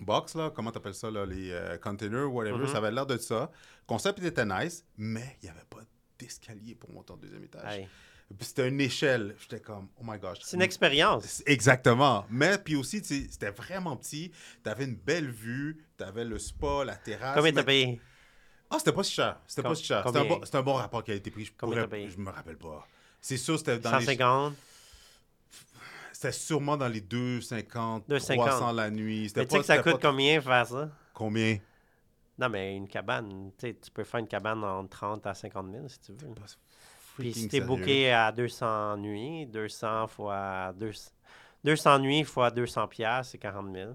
box, 0.00 0.34
là, 0.34 0.50
comment 0.54 0.70
t'appelles 0.70 0.94
ça, 0.94 1.10
là, 1.10 1.24
les 1.24 1.50
euh, 1.52 1.76
containers, 1.78 2.32
whatever. 2.32 2.64
Mm-hmm. 2.64 2.72
Ça 2.72 2.78
avait 2.78 2.90
l'air 2.90 3.06
de 3.06 3.16
ça. 3.16 3.50
Le 3.52 3.86
concept 3.86 4.22
était 4.22 4.44
nice, 4.44 4.84
mais 4.96 5.38
il 5.42 5.46
n'y 5.46 5.50
avait 5.50 5.66
pas 5.68 5.80
d'escalier 6.18 6.74
pour 6.74 6.90
monter 6.90 7.12
au 7.12 7.16
deuxième 7.16 7.44
étage. 7.44 7.86
C'était 8.40 8.68
une 8.68 8.80
échelle. 8.80 9.36
J'étais 9.38 9.60
comme, 9.60 9.88
oh 10.00 10.02
my 10.04 10.18
gosh. 10.18 10.38
C'est 10.42 10.56
une 10.56 10.62
expérience. 10.62 11.42
Exactement. 11.46 12.24
Mais 12.30 12.58
puis 12.58 12.74
aussi, 12.74 13.04
c'était 13.04 13.50
vraiment 13.50 13.96
petit. 13.96 14.32
Tu 14.64 14.70
avais 14.70 14.84
une 14.84 14.96
belle 14.96 15.30
vue. 15.30 15.84
Tu 15.96 16.04
avais 16.04 16.24
le 16.24 16.38
spa, 16.38 16.84
la 16.84 16.96
terrasse. 16.96 17.36
Combien 17.36 17.52
t'as 17.52 17.62
payé? 17.62 18.00
Ah, 18.70 18.78
c'était 18.78 18.92
pas 18.92 19.02
si 19.02 19.12
cher. 19.12 19.38
C'était 19.46 19.62
pas 19.62 19.74
si 19.74 19.84
cher. 19.84 20.02
C'était 20.06 20.18
un, 20.18 20.24
bon, 20.24 20.40
un, 20.52 20.62
bon 20.62 20.74
rapport 20.74 21.04
qui 21.04 21.12
a 21.12 21.14
été 21.14 21.30
pris. 21.30 21.44
Je, 21.44 21.52
pourrais, 21.52 22.08
je 22.08 22.18
me 22.18 22.30
rappelle 22.30 22.56
pas. 22.56 22.86
C'est 23.20 23.36
sûr, 23.36 23.58
c'était 23.58 23.78
dans 23.78 23.90
150? 23.90 24.54
C'était 26.12 26.32
sûrement 26.32 26.76
dans 26.76 26.88
les 26.88 27.00
2,50, 27.00 28.36
300 28.36 28.72
la 28.72 28.90
nuit. 28.90 29.32
Mais 29.36 29.46
tu 29.46 29.52
sais 29.52 29.58
que 29.58 29.64
ça 29.64 29.82
coûte 29.82 30.00
combien 30.00 30.40
faire 30.40 30.66
ça? 30.66 30.90
Combien? 31.12 31.58
Non, 32.38 32.48
mais 32.48 32.76
une 32.76 32.88
cabane, 32.88 33.52
tu 33.58 33.74
peux 33.92 34.04
faire 34.04 34.20
une 34.20 34.26
cabane 34.26 34.64
en 34.64 34.86
30 34.86 35.26
à 35.26 35.34
50 35.34 35.70
000 35.70 35.88
si 35.88 36.00
tu 36.00 36.12
veux. 36.12 36.34
Puis 37.16 37.32
si 37.32 37.48
t'es 37.48 37.60
booké 37.60 38.12
à 38.12 38.32
200 38.32 38.96
nuits, 38.98 39.46
200 39.46 40.08
fois 40.08 40.72
200, 40.74 41.10
200 41.62 41.98
nuits 42.00 42.24
fois 42.24 42.50
200 42.50 42.88
piastres, 42.88 43.32
c'est 43.32 43.38
40 43.38 43.72
000 43.72 43.92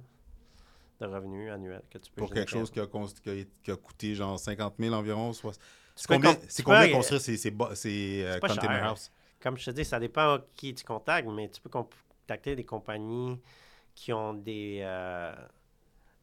de 1.00 1.06
revenus 1.06 1.52
annuels 1.52 1.84
que 1.89 1.97
tu 1.97 2.12
peux 2.12 2.22
Pour 2.22 2.34
quelque 2.34 2.50
chose 2.50 2.72
qui 2.72 2.80
a, 2.80 2.88
qui 2.88 3.72
a, 3.72 3.76
coûté 3.76 4.16
genre 4.16 4.38
50 4.38 4.76
000 4.80 4.93
environ. 4.93 5.34
C'est 5.34 6.08
combien, 6.08 6.36
combien 6.64 6.91
construire 6.91 7.22
ces, 7.22 7.38
ces, 7.38 7.54
ces, 7.76 8.24
euh, 8.24 8.39
container 8.39 8.93
comme 9.41 9.58
je 9.58 9.66
te 9.66 9.72
dis, 9.72 9.86
ça 9.86 10.00
dépend 10.00 10.39
qui 10.56 10.74
tu 10.74 10.84
contactes, 10.84 11.28
mais 11.30 11.50
tu 11.50 11.62
peux 11.62 11.70
contacter 11.70 12.56
des 12.56 12.66
compagnies 12.66 13.39
qui 13.95 14.12
ont 14.12 14.34
des, 14.34 14.80
euh, 14.82 15.34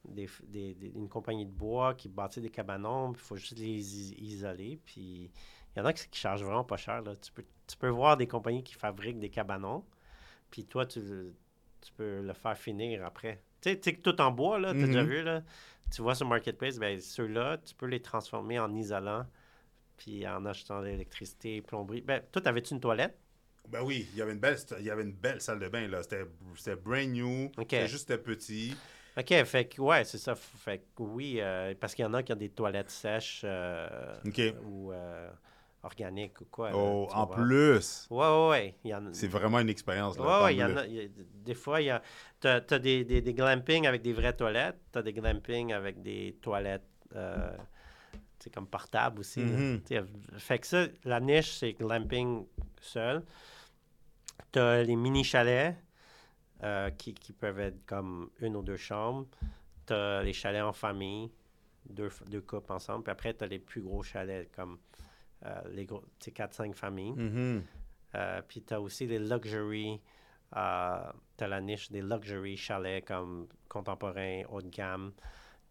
des, 0.05 0.29
une 0.95 1.09
compagnie 1.09 1.47
de 1.47 1.51
bois 1.51 1.95
qui 1.95 2.09
bâtit 2.09 2.41
des 2.41 2.51
cabanons, 2.51 3.13
il 3.13 3.19
faut 3.19 3.37
juste 3.37 3.59
les 3.59 4.13
isoler. 4.23 4.79
Puis 4.85 5.31
il 5.75 5.79
y 5.79 5.81
en 5.81 5.87
a 5.87 5.93
qui, 5.93 6.07
chargent 6.13 6.45
vraiment 6.45 6.65
pas 6.65 6.77
cher. 6.77 7.03
Là. 7.03 7.17
Tu, 7.17 7.33
peux, 7.33 7.45
tu 7.67 7.77
peux 7.77 7.89
voir 7.89 8.17
des 8.17 8.27
compagnies 8.27 8.63
qui 8.63 8.75
fabriquent 8.75 9.19
des 9.19 9.31
cabanons, 9.31 9.85
puis 10.51 10.65
toi, 10.65 10.87
tu, 10.87 11.01
tu 11.81 11.93
peux 11.95 12.21
le 12.21 12.33
faire 12.35 12.57
finir 12.57 13.05
après. 13.05 13.43
Tu 13.61 13.79
sais, 13.81 13.93
tout 13.95 14.21
en 14.21 14.31
bois, 14.31 14.59
là, 14.59 14.73
tu 14.73 14.83
as 14.83 14.87
déjà 14.87 15.03
mm-hmm. 15.03 15.07
vu, 15.07 15.23
là. 15.23 15.43
Tu 15.91 16.03
vois 16.03 16.15
sur 16.15 16.27
Marketplace, 16.27 16.79
ben, 16.79 17.01
ceux-là, 17.01 17.59
tu 17.59 17.75
peux 17.75 17.87
les 17.87 18.01
transformer 18.01 18.59
en 18.59 18.75
isolant, 18.75 19.25
puis 19.97 20.27
en 20.27 20.45
achetant 20.45 20.81
de 20.81 20.87
l'électricité, 20.87 21.63
plomberie. 21.63 22.01
Ben, 22.01 22.23
toi, 22.33 22.43
avais-tu 22.47 22.75
une 22.75 22.81
toilette? 22.81 23.17
Ben 23.69 23.83
oui, 23.83 24.09
il 24.13 24.19
y 24.19 24.23
avait 24.23 24.33
une 24.33 24.39
belle, 24.39 24.57
il 24.79 24.85
y 24.85 24.91
avait 24.91 25.03
une 25.03 25.13
belle 25.13 25.41
salle 25.41 25.59
de 25.59 25.69
bain, 25.69 25.89
là. 25.89 26.03
C'était 26.03 26.77
brand 26.77 27.09
new. 27.09 27.51
C'était 27.59 27.89
juste 27.89 28.17
petit. 28.19 28.77
OK, 29.19 29.45
fait 29.45 29.65
que, 29.65 29.81
ouais, 29.81 30.05
c'est 30.05 30.19
ça. 30.19 30.35
Fait 30.35 30.79
que, 30.79 31.03
oui, 31.03 31.39
euh, 31.41 31.75
parce 31.81 31.95
qu'il 31.95 32.05
y 32.05 32.07
en 32.07 32.15
a 32.15 32.23
qui 32.23 32.33
ont 32.33 32.37
des 32.37 32.51
toilettes 32.51 32.91
sèches 32.91 33.43
euh, 33.45 34.15
ou 34.67 34.93
euh, 34.93 35.31
organiques 35.87 36.41
ou 36.41 36.45
quoi. 36.51 36.71
oh, 36.75 37.09
en 37.13 37.27
plus! 37.27 38.07
Ouais, 38.11 38.19
ouais, 38.19 38.75
ouais. 38.85 39.13
C'est 39.13 39.29
vraiment 39.29 39.61
une 39.61 39.71
expérience. 39.71 40.19
Ouais, 40.19 40.43
ouais, 40.43 40.55
il 40.55 40.59
y 40.59 40.65
en 40.65 40.77
a. 40.77 40.85
des 40.87 41.55
fois, 41.55 41.81
il 41.81 41.87
y 41.87 41.91
a. 41.91 42.03
Tu 42.41 42.49
as, 42.49 42.61
des, 42.79 43.05
des, 43.05 43.23
des, 43.23 43.35
glampings 43.35 43.87
avec 43.87 44.03
des 44.03 44.13
vraies 44.13 44.37
toilettes, 44.37 44.79
tu 44.93 44.99
as 44.99 45.03
des 45.03 45.13
glampings 45.13 45.73
avec 45.73 46.03
des 46.03 46.37
toilettes. 46.43 46.87
c'est 48.39 48.53
comme 48.53 48.67
portable 48.67 49.21
aussi. 49.21 49.41
Mm-hmm. 49.41 50.07
Fait 50.39 50.59
que 50.59 50.67
ça, 50.67 50.87
la 51.05 51.21
niche, 51.21 51.53
c'est 51.53 51.73
glamping 51.73 52.45
seul. 52.81 53.23
Tu 54.53 54.59
as 54.59 54.83
les 54.83 54.97
mini 54.97 55.25
chalets 55.25 55.77
euh, 56.63 56.89
qui, 56.91 57.13
peuvent 57.39 57.61
être 57.61 57.85
comme 57.85 58.31
une 58.41 58.57
ou 58.57 58.63
deux 58.63 58.79
chambres. 58.79 59.27
Tu 59.87 59.93
as 59.93 60.23
les 60.23 60.33
chalets 60.33 60.63
en 60.63 60.73
famille, 60.73 61.31
deux, 61.89 62.11
deux 62.29 62.41
couples 62.41 62.73
ensemble. 62.73 63.05
Puis 63.05 63.13
après, 63.13 63.35
tu 63.35 63.45
as 63.45 63.47
les 63.47 63.59
plus 63.59 63.83
gros 63.83 64.03
chalets 64.03 64.51
comme 64.53 64.75
euh, 64.75 64.77
les 65.71 65.87
gros, 65.87 66.03
4-5 66.21 66.75
familles. 66.75 67.15
Euh, 68.15 68.41
puis 68.47 68.63
tu 68.63 68.73
as 68.73 68.81
aussi 68.81 69.07
les 69.07 69.19
luxury. 69.19 70.01
tu 70.51 70.59
as 70.59 71.15
la 71.41 71.61
niche 71.61 71.91
des 71.91 72.03
luxury 72.03 72.57
chalets 72.57 73.05
comme 73.05 73.49
contemporains, 73.69 74.43
haut 74.51 74.63
de 74.63 74.71
gamme. 74.71 75.13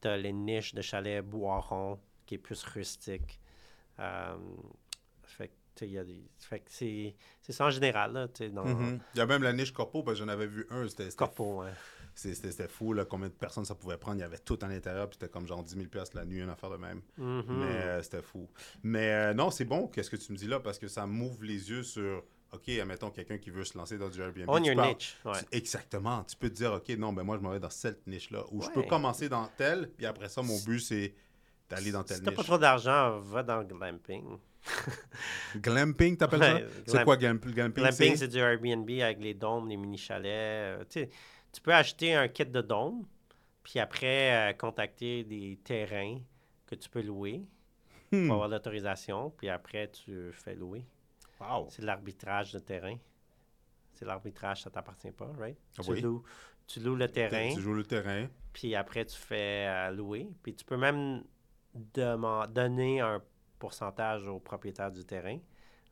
Tu 0.01 0.07
as 0.07 0.17
les 0.17 0.33
niches 0.33 0.73
de 0.73 0.81
chalets 0.81 1.25
boiron 1.25 1.99
qui 2.25 2.35
est 2.35 2.39
plus 2.39 2.63
rustique. 2.63 3.39
fait 5.23 5.51
c'est 6.69 7.51
ça 7.51 7.65
en 7.65 7.69
général. 7.69 8.13
Là, 8.13 8.27
mm-hmm. 8.27 8.99
Il 9.13 9.17
y 9.17 9.21
a 9.21 9.25
même 9.25 9.43
la 9.43 9.53
niche 9.53 9.73
corpo, 9.73 10.03
parce 10.03 10.19
que 10.19 10.25
j'en 10.25 10.31
avais 10.31 10.47
vu 10.47 10.65
un. 10.69 10.87
C'était, 10.87 11.09
corpo, 11.09 11.63
ouais. 11.63 11.71
C'était 12.15 12.69
fou, 12.69 12.93
là, 12.93 13.03
combien 13.03 13.27
de 13.27 13.33
personnes 13.33 13.65
ça 13.65 13.75
pouvait 13.75 13.97
prendre. 13.97 14.17
Il 14.17 14.21
y 14.21 14.23
avait 14.23 14.37
tout 14.37 14.57
à 14.61 14.67
l'intérieur, 14.67 15.09
puis 15.09 15.17
c'était 15.19 15.31
comme 15.31 15.45
genre 15.45 15.61
10 15.63 15.75
000 15.75 15.87
la 16.13 16.25
nuit, 16.25 16.39
une 16.39 16.49
affaire 16.49 16.69
de 16.69 16.77
même. 16.77 17.01
Mm-hmm. 17.19 17.43
Mais 17.49 17.65
euh, 17.65 18.01
c'était 18.01 18.21
fou. 18.21 18.47
Mais 18.83 19.11
euh, 19.11 19.33
non, 19.33 19.51
c'est 19.51 19.65
bon, 19.65 19.87
qu'est-ce 19.87 20.09
que 20.09 20.15
tu 20.15 20.31
me 20.31 20.37
dis 20.37 20.47
là, 20.47 20.61
parce 20.61 20.79
que 20.79 20.87
ça 20.87 21.05
m'ouvre 21.05 21.43
les 21.43 21.69
yeux 21.69 21.83
sur. 21.83 22.23
OK, 22.53 22.69
admettons 22.69 23.09
quelqu'un 23.09 23.37
qui 23.37 23.49
veut 23.49 23.65
se 23.65 23.77
lancer 23.77 23.97
dans 23.97 24.07
du 24.07 24.21
Airbnb. 24.21 24.45
On 24.47 24.63
your 24.63 24.81
niche. 24.81 25.17
exactement. 25.51 26.23
Tu 26.23 26.37
peux 26.37 26.49
te 26.49 26.53
dire, 26.53 26.71
OK, 26.71 26.87
non, 26.97 27.11
ben 27.11 27.23
moi, 27.23 27.35
je 27.37 27.41
m'en 27.41 27.49
vais 27.49 27.59
dans 27.59 27.69
cette 27.69 28.07
niche-là. 28.07 28.45
Ou 28.51 28.61
je 28.61 28.69
peux 28.69 28.83
commencer 28.83 29.27
dans 29.27 29.47
telle, 29.57 29.89
puis 29.97 30.05
après 30.05 30.29
ça, 30.29 30.41
mon 30.41 30.57
but, 30.59 30.79
c'est 30.79 31.13
d'aller 31.69 31.91
dans 31.91 32.03
telle 32.03 32.17
si 32.17 32.21
niche. 32.23 32.29
Si 32.29 32.35
t'as 32.35 32.43
pas 32.43 32.47
trop 32.47 32.57
d'argent, 32.57 33.19
va 33.19 33.43
dans 33.43 33.57
le 33.57 33.65
glamping. 33.65 34.37
glamping, 35.57 36.15
t'appelles 36.15 36.39
ça? 36.39 36.59
C'est 36.85 37.03
quoi 37.03 37.17
glamping? 37.17 37.51
Glamping, 37.51 38.15
c'est 38.15 38.27
du 38.27 38.37
Airbnb 38.37 38.89
avec 39.01 39.19
les 39.19 39.33
dômes, 39.33 39.67
les 39.67 39.75
mini-chalets. 39.77 40.25
Euh, 40.25 40.83
tu 40.89 41.09
peux 41.61 41.73
acheter 41.73 42.13
un 42.13 42.27
kit 42.27 42.45
de 42.45 42.61
dôme, 42.61 43.05
puis 43.63 43.79
après, 43.79 44.51
euh, 44.51 44.53
contacter 44.53 45.23
des 45.23 45.59
terrains 45.63 46.19
que 46.65 46.75
tu 46.75 46.89
peux 46.89 47.01
louer 47.01 47.41
pour 48.09 48.19
hmm. 48.19 48.31
avoir 48.31 48.47
l'autorisation, 48.47 49.31
puis 49.31 49.49
après, 49.49 49.89
tu 49.89 50.31
fais 50.31 50.55
louer. 50.55 50.85
Wow. 51.39 51.67
C'est 51.69 51.83
l'arbitrage 51.83 52.53
de 52.53 52.59
terrain. 52.59 52.97
C'est 53.93 54.05
l'arbitrage, 54.05 54.63
ça 54.63 54.69
t'appartient 54.69 55.11
pas, 55.11 55.31
right? 55.37 55.57
Ah 55.77 55.81
tu, 55.83 55.95
loues, 56.01 56.23
tu 56.67 56.79
loues 56.79 56.95
le 56.95 57.09
terrain. 57.09 57.53
Tu 57.53 57.61
joues 57.61 57.73
le 57.73 57.83
terrain. 57.83 58.27
Puis 58.53 58.75
après, 58.75 59.05
tu 59.05 59.15
fais 59.15 59.67
euh, 59.67 59.91
louer. 59.91 60.29
Puis 60.43 60.55
tu 60.55 60.65
peux 60.65 60.77
même 60.77 61.23
donner 61.73 63.01
un 63.01 63.21
pourcentage 63.59 64.27
au 64.27 64.39
propriétaire 64.39 64.91
du 64.91 65.03
terrain. 65.05 65.39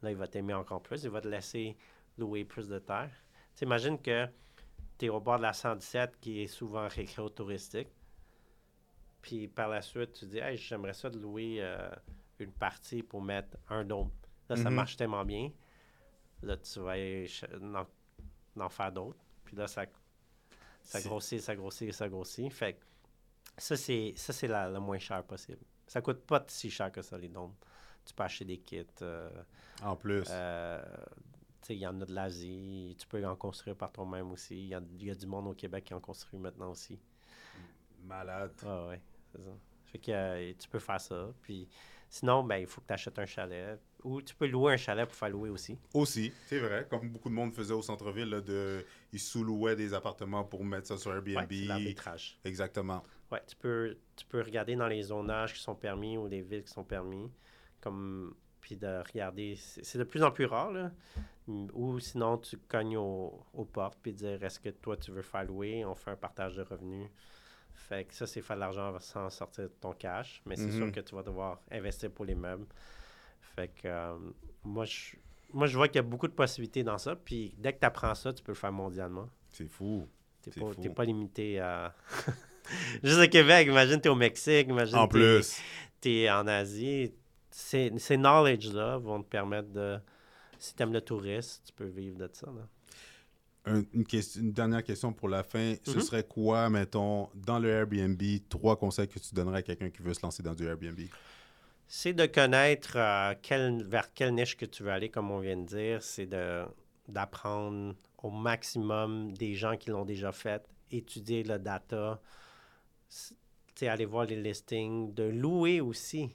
Là, 0.01 0.11
il 0.11 0.17
va 0.17 0.27
t'aimer 0.27 0.53
encore 0.53 0.81
plus. 0.81 1.03
Il 1.03 1.09
va 1.09 1.21
te 1.21 1.27
laisser 1.27 1.77
louer 2.17 2.45
plus 2.45 2.67
de 2.67 2.79
terre. 2.79 3.11
Tu 3.55 3.65
imagines 3.65 3.99
que 3.99 4.27
tu 4.97 5.05
es 5.05 5.09
au 5.09 5.19
bord 5.19 5.37
de 5.37 5.43
la 5.43 5.53
117 5.53 6.19
qui 6.19 6.41
est 6.41 6.47
souvent 6.47 6.87
récréo-touristique. 6.87 7.89
Puis 9.21 9.47
par 9.47 9.69
la 9.69 9.81
suite, 9.81 10.13
tu 10.13 10.25
dis, 10.25 10.39
hey, 10.39 10.57
j'aimerais 10.57 10.93
ça 10.93 11.09
de 11.09 11.17
louer 11.17 11.57
euh, 11.59 11.89
une 12.39 12.51
partie 12.51 13.03
pour 13.03 13.21
mettre 13.21 13.57
un 13.69 13.83
dôme. 13.83 14.11
Là, 14.49 14.55
ça 14.55 14.63
mm-hmm. 14.63 14.73
marche 14.73 14.97
tellement 14.97 15.25
bien. 15.25 15.51
Là, 16.41 16.57
tu 16.57 16.79
vas 16.79 16.95
en, 18.57 18.69
faire 18.69 18.91
d'autres. 18.91 19.23
Puis 19.45 19.55
là, 19.55 19.67
ça, 19.67 19.85
ça 20.81 21.01
grossit, 21.01 21.39
ça 21.39 21.55
grossit, 21.55 21.93
ça 21.93 22.09
grossit. 22.09 22.51
Fait 22.51 22.77
ça, 23.57 23.77
c'est, 23.77 24.13
ça, 24.17 24.33
c'est 24.33 24.47
le 24.47 24.79
moins 24.79 24.99
cher 24.99 25.23
possible. 25.23 25.59
Ça 25.87 26.01
coûte 26.01 26.25
pas 26.25 26.43
si 26.47 26.69
cher 26.69 26.91
que 26.91 27.01
ça, 27.01 27.17
les 27.17 27.29
dômes. 27.29 27.53
Tu 28.05 28.13
peux 28.13 28.23
acheter 28.23 28.45
des 28.45 28.57
kits. 28.57 28.85
Euh, 29.01 29.29
en 29.81 29.95
plus. 29.95 30.25
Euh, 30.29 30.83
il 31.69 31.77
y 31.77 31.87
en 31.87 31.99
a 32.01 32.05
de 32.05 32.13
l'Asie. 32.13 32.95
Tu 32.99 33.07
peux 33.07 33.25
en 33.25 33.35
construire 33.35 33.75
par 33.75 33.91
toi-même 33.91 34.31
aussi. 34.31 34.55
Il 34.55 34.67
y, 34.67 34.75
a, 34.75 34.81
y, 34.99 35.09
a 35.09 35.15
du 35.15 35.27
monde 35.27 35.47
au 35.47 35.53
Québec 35.53 35.85
qui 35.85 35.93
en 35.93 35.99
construit 35.99 36.39
maintenant 36.39 36.71
aussi. 36.71 36.99
Malade. 38.03 38.53
Ah 38.65 38.87
ouais, 38.87 39.01
c'est 39.31 39.41
ça. 39.41 39.51
Fait 39.85 39.99
que 39.99 40.11
euh, 40.11 40.53
tu 40.57 40.67
peux 40.67 40.79
faire 40.79 40.99
ça. 40.99 41.31
Puis 41.41 41.67
sinon, 42.09 42.43
ben, 42.43 42.57
il 42.57 42.67
faut 42.67 42.81
que 42.81 42.87
tu 42.87 42.93
achètes 42.93 43.17
un 43.19 43.25
chalet. 43.25 43.79
Ou 44.03 44.21
tu 44.21 44.35
peux 44.35 44.47
louer 44.47 44.73
un 44.73 44.77
chalet 44.77 45.07
pour 45.07 45.15
faire 45.15 45.29
louer 45.29 45.49
aussi. 45.49 45.77
Aussi, 45.93 46.33
c'est 46.47 46.59
vrai. 46.59 46.85
Comme 46.89 47.09
beaucoup 47.09 47.29
de 47.29 47.33
monde 47.33 47.53
faisait 47.53 47.73
au 47.73 47.81
centre-ville, 47.81 48.41
de, 48.45 48.85
ils 49.11 49.19
sous-louaient 49.19 49.75
des 49.75 49.93
appartements 49.93 50.43
pour 50.43 50.65
mettre 50.65 50.87
ça 50.87 50.97
sur 50.97 51.13
Airbnb. 51.13 51.49
Ouais, 51.49 51.65
l'arbitrage. 51.65 52.37
Exactement. 52.43 53.03
Oui, 53.31 53.39
tu 53.47 53.55
peux, 53.55 53.97
tu 54.15 54.25
peux 54.25 54.41
regarder 54.41 54.75
dans 54.75 54.87
les 54.87 55.03
zonages 55.03 55.53
qui 55.53 55.61
sont 55.61 55.75
permis 55.75 56.17
ou 56.17 56.27
les 56.27 56.41
villes 56.41 56.63
qui 56.63 56.73
sont 56.73 56.83
permis, 56.83 57.31
comme 57.79 58.35
puis 58.63 58.77
de 58.77 59.03
regarder. 59.11 59.55
C'est 59.57 59.97
de 59.97 60.03
plus 60.03 60.23
en 60.23 60.31
plus 60.31 60.45
rare, 60.45 60.71
là. 60.71 60.91
Ou 61.47 61.99
sinon, 61.99 62.37
tu 62.37 62.57
cognes 62.57 62.97
aux 62.97 63.67
portes 63.71 63.99
puis 64.01 64.13
dire 64.13 64.41
est-ce 64.43 64.59
que 64.59 64.69
toi, 64.69 64.95
tu 64.95 65.11
veux 65.11 65.21
faire 65.21 65.43
louer? 65.43 65.83
On 65.85 65.95
fait 65.95 66.11
un 66.11 66.15
partage 66.15 66.55
de 66.55 66.61
revenus. 66.61 67.09
Fait 67.73 68.05
que 68.05 68.13
ça, 68.13 68.25
c'est 68.27 68.41
faire 68.41 68.55
de 68.55 68.61
l'argent 68.61 68.97
sans 68.99 69.29
sortir 69.29 69.65
de 69.65 69.73
ton 69.81 69.93
cash, 69.93 70.41
mais 70.45 70.55
c'est 70.55 70.71
sûr 70.71 70.87
mm-hmm. 70.87 70.91
que 70.91 70.99
tu 71.01 71.15
vas 71.15 71.23
devoir 71.23 71.59
investir 71.71 72.11
pour 72.11 72.23
les 72.25 72.35
meubles. 72.35 72.67
Fait 73.41 73.67
que 73.67 73.87
euh, 73.87 74.15
moi, 74.63 74.85
je, 74.85 75.15
moi, 75.53 75.67
je 75.67 75.75
vois 75.75 75.87
qu'il 75.87 75.97
y 75.97 75.99
a 75.99 76.03
beaucoup 76.03 76.27
de 76.27 76.33
possibilités 76.33 76.83
dans 76.83 76.97
ça. 76.97 77.15
Puis 77.15 77.53
dès 77.57 77.73
que 77.73 77.79
tu 77.79 77.85
apprends 77.85 78.15
ça, 78.15 78.33
tu 78.33 78.43
peux 78.43 78.51
le 78.51 78.57
faire 78.57 78.71
mondialement. 78.71 79.29
C'est 79.49 79.67
fou. 79.67 80.07
Tu 80.41 80.59
n'es 80.59 80.89
pas, 80.89 80.95
pas 80.95 81.05
limité 81.05 81.59
à. 81.59 81.93
Juste 83.03 83.19
au 83.19 83.27
Québec, 83.27 83.67
imagine, 83.67 83.99
tu 83.99 84.07
es 84.07 84.11
au 84.11 84.15
Mexique, 84.15 84.67
imagine. 84.69 84.97
En 84.97 85.07
plus. 85.07 85.59
Tu 86.01 86.09
es 86.09 86.31
en 86.31 86.47
Asie. 86.47 87.13
Ces, 87.51 87.91
knowledge-là 87.91 88.97
vont 88.97 89.21
te 89.21 89.29
permettre 89.29 89.69
de. 89.69 89.99
Si 90.63 90.73
tu 90.73 90.81
aimes 90.81 90.93
le 90.93 91.01
tourisme, 91.01 91.61
tu 91.65 91.73
peux 91.73 91.83
vivre 91.83 92.17
de 92.17 92.29
ça. 92.31 92.47
une, 93.65 94.05
question, 94.05 94.39
une, 94.39 94.53
dernière 94.53 94.81
question 94.81 95.11
pour 95.11 95.27
la 95.27 95.43
fin. 95.43 95.75
Ce 95.83 95.91
mm-hmm. 95.91 95.99
serait 95.99 96.23
quoi, 96.23 96.69
mettons, 96.69 97.27
dans 97.35 97.59
le 97.59 97.67
Airbnb, 97.67 98.21
trois 98.47 98.77
conseils 98.77 99.09
que 99.09 99.19
tu 99.19 99.35
donnerais 99.35 99.57
à 99.57 99.61
quelqu'un 99.61 99.89
qui 99.89 100.01
veut 100.01 100.13
se 100.13 100.21
lancer 100.21 100.41
dans 100.41 100.53
du 100.53 100.65
Airbnb? 100.65 100.97
C'est 101.85 102.13
de 102.13 102.25
connaître 102.27 102.93
euh, 102.95 103.33
vers 103.83 104.13
quelle 104.13 104.33
niche 104.33 104.55
que 104.55 104.65
tu 104.65 104.83
veux 104.83 104.91
aller, 104.91 105.09
comme 105.09 105.31
on 105.31 105.39
vient 105.41 105.57
de 105.57 105.65
dire. 105.65 106.01
C'est 106.01 106.29
d'apprendre 107.09 107.95
au 108.19 108.29
maximum 108.31 109.33
des 109.33 109.55
gens 109.55 109.75
qui 109.75 109.89
l'ont 109.89 110.05
déjà 110.05 110.31
fait, 110.31 110.65
étudier 110.91 111.43
le 111.43 111.59
data, 111.59 112.21
aller 113.81 114.05
voir 114.05 114.27
les 114.27 114.41
listings, 114.41 115.13
de 115.13 115.23
louer 115.23 115.81
aussi. 115.81 116.29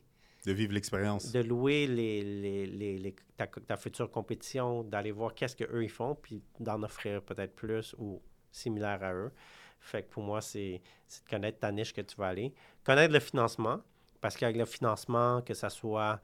De 0.46 0.52
vivre 0.52 0.72
l'expérience. 0.72 1.32
De 1.32 1.40
louer 1.40 1.86
les, 1.86 2.22
les, 2.66 3.14
ta, 3.36 3.76
future 3.76 4.10
compétition, 4.10 4.84
d'aller 4.84 5.10
voir 5.10 5.34
qu'est-ce 5.34 5.56
qu'eux 5.56 5.82
ils 5.82 5.90
font, 5.90 6.14
puis 6.14 6.42
d'en 6.60 6.82
offrir 6.82 7.22
peut-être 7.22 7.54
plus 7.54 7.94
ou 7.98 8.22
similaire 8.50 9.02
à 9.02 9.12
eux. 9.12 9.32
Fait 9.80 10.02
que 10.02 10.08
pour 10.08 10.22
moi, 10.22 10.40
c'est 10.40 10.80
de 10.80 11.30
connaître 11.30 11.58
ta 11.58 11.72
niche 11.72 11.92
que 11.92 12.00
tu 12.00 12.16
vas 12.16 12.28
aller. 12.28 12.54
Connaître 12.84 13.12
le 13.12 13.20
financement, 13.20 13.80
parce 14.20 14.36
qu'avec 14.36 14.56
le 14.56 14.64
financement, 14.64 15.42
que 15.42 15.54
ce 15.54 15.68
soit 15.68 16.20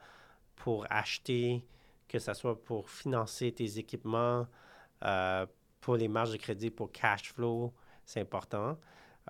pour 0.55 0.85
acheter, 0.89 1.65
que 2.07 2.19
ce 2.19 2.33
soit 2.33 2.61
pour 2.63 2.89
financer 2.89 3.51
tes 3.51 3.77
équipements, 3.77 4.47
euh, 5.03 5.45
pour 5.81 5.97
les 5.97 6.07
marges 6.07 6.31
de 6.31 6.37
crédit, 6.37 6.71
pour 6.71 6.91
cash 6.91 7.33
flow, 7.33 7.73
c'est 8.05 8.21
important. 8.21 8.77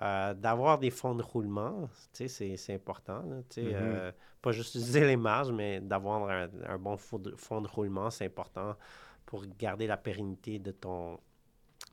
Euh, 0.02 0.34
d'avoir 0.34 0.78
des 0.78 0.90
fonds 0.90 1.14
de 1.14 1.22
roulement, 1.22 1.88
c'est 2.12 2.74
important. 2.74 3.22
Mm-hmm. 3.22 3.42
Euh, 3.58 4.12
pas 4.42 4.52
juste 4.52 4.74
utiliser 4.74 5.06
les 5.06 5.16
marges, 5.16 5.50
mais 5.52 5.80
d'avoir 5.80 6.28
un, 6.28 6.78
bon 6.78 6.96
fonds 6.96 7.18
de, 7.18 7.68
roulement, 7.68 8.10
c'est 8.10 8.26
important 8.26 8.76
pour 9.24 9.44
garder 9.58 9.86
la 9.86 9.96
pérennité 9.96 10.58
de 10.58 10.70
ton 10.70 11.18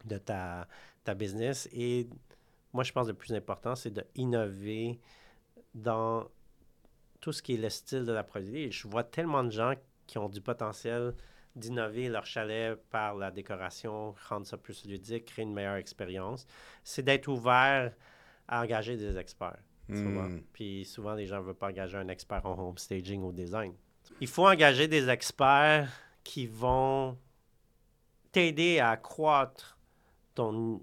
de 0.04 0.18
ta, 0.18 0.68
ta 1.06 1.14
business. 1.14 1.70
Et 1.72 2.10
moi, 2.74 2.84
je 2.84 2.91
pense 2.91 3.06
que 3.06 3.12
le 3.12 3.18
plus 3.18 3.34
important, 3.34 3.74
c'est 3.76 3.93
d'innover 3.93 4.99
dans 5.74 6.28
tout 7.22 7.32
ce 7.32 7.41
qui 7.41 7.54
est 7.54 7.58
le 7.58 7.70
style 7.70 8.04
de 8.04 8.12
la 8.12 8.24
produit. 8.24 8.70
Je 8.70 8.86
vois 8.86 9.06
tellement 9.06 9.45
de 9.45 9.49
gens 9.49 9.76
qui 10.08 10.18
ont 10.18 10.28
du 10.28 10.41
potentiel 10.41 11.16
d'innover 11.56 12.10
leur 12.10 12.26
chalet 12.26 12.76
par 12.89 13.16
la 13.16 13.32
décoration, 13.32 14.16
rendre 14.28 14.45
ça 14.45 14.58
plus 14.58 14.86
ludique, 14.86 15.26
créer 15.26 15.43
une 15.43 15.54
meilleure 15.54 15.76
expérience. 15.76 16.47
C'est 16.84 17.04
d'être 17.04 17.28
ouvert 17.28 17.93
à 18.47 18.62
engager 18.62 18.97
des 18.97 19.18
experts. 19.18 19.60
Hmm. 19.88 20.39
Puis 20.54 20.86
souvent, 20.86 21.14
les 21.14 21.26
gens 21.26 21.38
ne 21.38 21.43
veulent 21.43 21.56
pas 21.56 21.70
engager 21.70 21.97
un 21.97 22.08
expert 22.08 22.45
en 22.45 22.58
home 22.58 22.78
staging 22.78 23.22
ou 23.22 23.32
design. 23.32 23.74
Il 24.22 24.28
faut 24.28 24.47
engager 24.47 24.88
des 24.88 25.10
experts 25.10 25.89
qui 26.24 26.47
vont 26.47 27.18
t'aider 28.32 28.80
à 28.80 28.91
accroître 28.91 29.78
ton, 30.34 30.82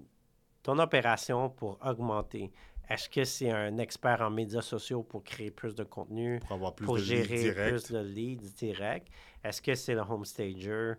ton 0.63 0.79
opération 0.79 1.49
pour 1.49 1.79
augmenter. 1.85 2.51
Est-ce 2.91 3.07
que 3.07 3.23
c'est 3.23 3.49
un 3.49 3.77
expert 3.77 4.19
en 4.19 4.29
médias 4.29 4.61
sociaux 4.61 5.01
pour 5.01 5.23
créer 5.23 5.49
plus 5.49 5.75
de 5.75 5.85
contenu, 5.85 6.39
pour, 6.41 6.51
avoir 6.51 6.75
plus 6.75 6.85
pour 6.85 6.95
de 6.95 7.01
gérer 7.01 7.53
plus 7.53 7.89
de 7.89 7.99
leads 7.99 8.53
directs? 8.57 9.09
Est-ce 9.43 9.61
que 9.61 9.75
c'est 9.75 9.93
le 9.93 10.01
home 10.01 10.25
stager, 10.25 10.95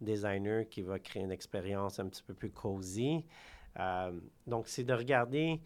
designer 0.00 0.66
qui 0.70 0.80
va 0.80 0.98
créer 0.98 1.22
une 1.22 1.32
expérience 1.32 1.98
un 1.98 2.08
petit 2.08 2.22
peu 2.22 2.32
plus 2.32 2.50
cosy? 2.50 3.26
Euh, 3.78 4.18
donc, 4.46 4.68
c'est 4.68 4.84
de 4.84 4.94
regarder, 4.94 5.60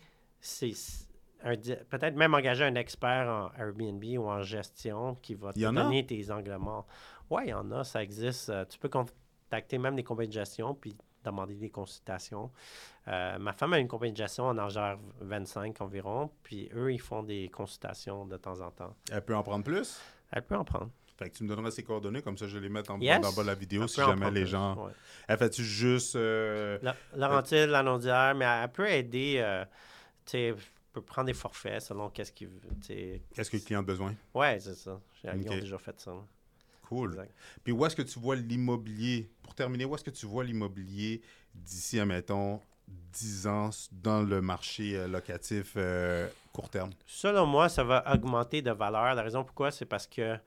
peut-être 1.41 2.17
même 2.17 2.35
engager 2.35 2.65
un 2.65 2.75
expert 2.75 3.29
en 3.29 3.53
Airbnb 3.57 4.03
ou 4.19 4.29
en 4.29 4.43
gestion 4.43 5.15
qui 5.23 5.35
va 5.35 5.53
te 5.53 5.61
donner 5.61 6.05
tes 6.05 6.29
angles 6.33 6.57
morts. 6.57 6.89
Oui, 7.31 7.43
il 7.47 7.51
y 7.51 7.55
en 7.55 7.71
a, 7.71 7.85
ça 7.85 8.03
existe. 8.03 8.49
Euh, 8.49 8.65
tu 8.65 8.81
peux 8.81 8.89
contacter 8.89 9.79
même 9.79 9.95
des 9.95 10.03
compagnies 10.03 10.29
de 10.29 10.33
gestion 10.33 10.75
puis 10.75 10.97
demander 11.25 11.55
des 11.55 11.71
consultations. 11.71 12.51
Euh, 13.09 13.39
ma 13.39 13.53
femme 13.53 13.73
a 13.73 13.79
une 13.79 13.89
compagnie 13.89 14.13
de 14.13 14.17
gestion 14.17 14.45
en 14.45 14.59
Angers 14.59 14.97
25 15.21 15.81
environ, 15.81 16.31
puis 16.43 16.69
eux, 16.75 16.93
ils 16.93 17.01
font 17.01 17.23
des 17.23 17.49
consultations 17.49 18.27
de 18.27 18.37
temps 18.37 18.61
en 18.61 18.71
temps. 18.71 18.95
Elle 19.11 19.25
peut 19.25 19.37
en 19.37 19.43
prendre 19.43 19.65
plus? 19.65 20.01
Elle 20.31 20.43
peut 20.43 20.57
en 20.57 20.65
prendre. 20.65 20.91
Fait 21.19 21.31
que 21.31 21.37
tu 21.37 21.43
me 21.43 21.49
donneras 21.49 21.73
ses 21.73 21.83
coordonnées, 21.83 22.23
comme 22.23 22.39
ça 22.39 22.47
je 22.47 22.59
les 22.59 22.69
mets 22.69 22.89
en 22.89 22.97
bas 22.97 23.19
de 23.19 23.43
la 23.43 23.55
vidéo 23.55 23.89
si 23.89 23.97
jamais 23.97 24.31
les 24.31 24.47
gens. 24.47 24.89
Elle 25.27 25.39
fait-tu 25.39 25.65
juste. 25.65 26.15
Euh... 26.15 26.79
Laurentide, 27.17 27.71
l'annondière, 27.71 28.35
mais 28.37 28.45
elle 28.45 28.71
peut 28.71 28.89
aider. 28.89 29.39
Euh, 29.39 29.65
tu 30.25 30.55
peut 30.93 31.03
prendre 31.03 31.27
des 31.27 31.35
forfaits 31.35 31.83
selon 31.83 32.09
qu'est-ce 32.11 32.33
qu'il 32.33 32.49
veut. 32.49 32.61
Qu'est-ce 33.35 33.51
que 33.51 33.57
le 33.57 33.63
client 33.63 33.81
a 33.81 33.83
besoin? 33.83 34.15
Oui, 34.35 34.61
c'est 34.61 34.75
ça. 34.75 35.01
J'ai 35.23 35.33
déjà 35.33 35.79
fait 35.79 35.99
ça. 36.01 36.13
Cool. 36.89 37.29
Puis 37.65 37.73
où 37.75 37.85
est-ce 37.85 37.95
que 37.95 38.01
tu 38.01 38.19
vois 38.19 38.35
l'immobilier, 38.35 39.31
pour 39.43 39.55
terminer, 39.55 39.85
où 39.85 39.95
est-ce 39.95 40.05
que 40.05 40.11
tu 40.11 40.25
vois 40.25 40.43
l'immobilier 40.43 41.21
d'ici, 41.55 42.01
admettons, 42.01 42.61
10 42.89 43.47
ans 43.47 43.71
dans 43.93 44.23
le 44.23 44.41
marché 44.41 44.97
euh, 44.97 45.07
locatif 45.07 45.75
euh, 45.77 46.29
court 46.51 46.71
terme? 46.71 46.91
Selon 47.05 47.45
moi, 47.45 47.69
ça 47.69 47.85
va 47.85 48.03
augmenter 48.11 48.63
de 48.63 48.71
valeur. 48.71 49.15
La 49.15 49.23
raison 49.23 49.45
pourquoi, 49.45 49.71
c'est 49.71 49.85
parce 49.85 50.07
que 50.07 50.39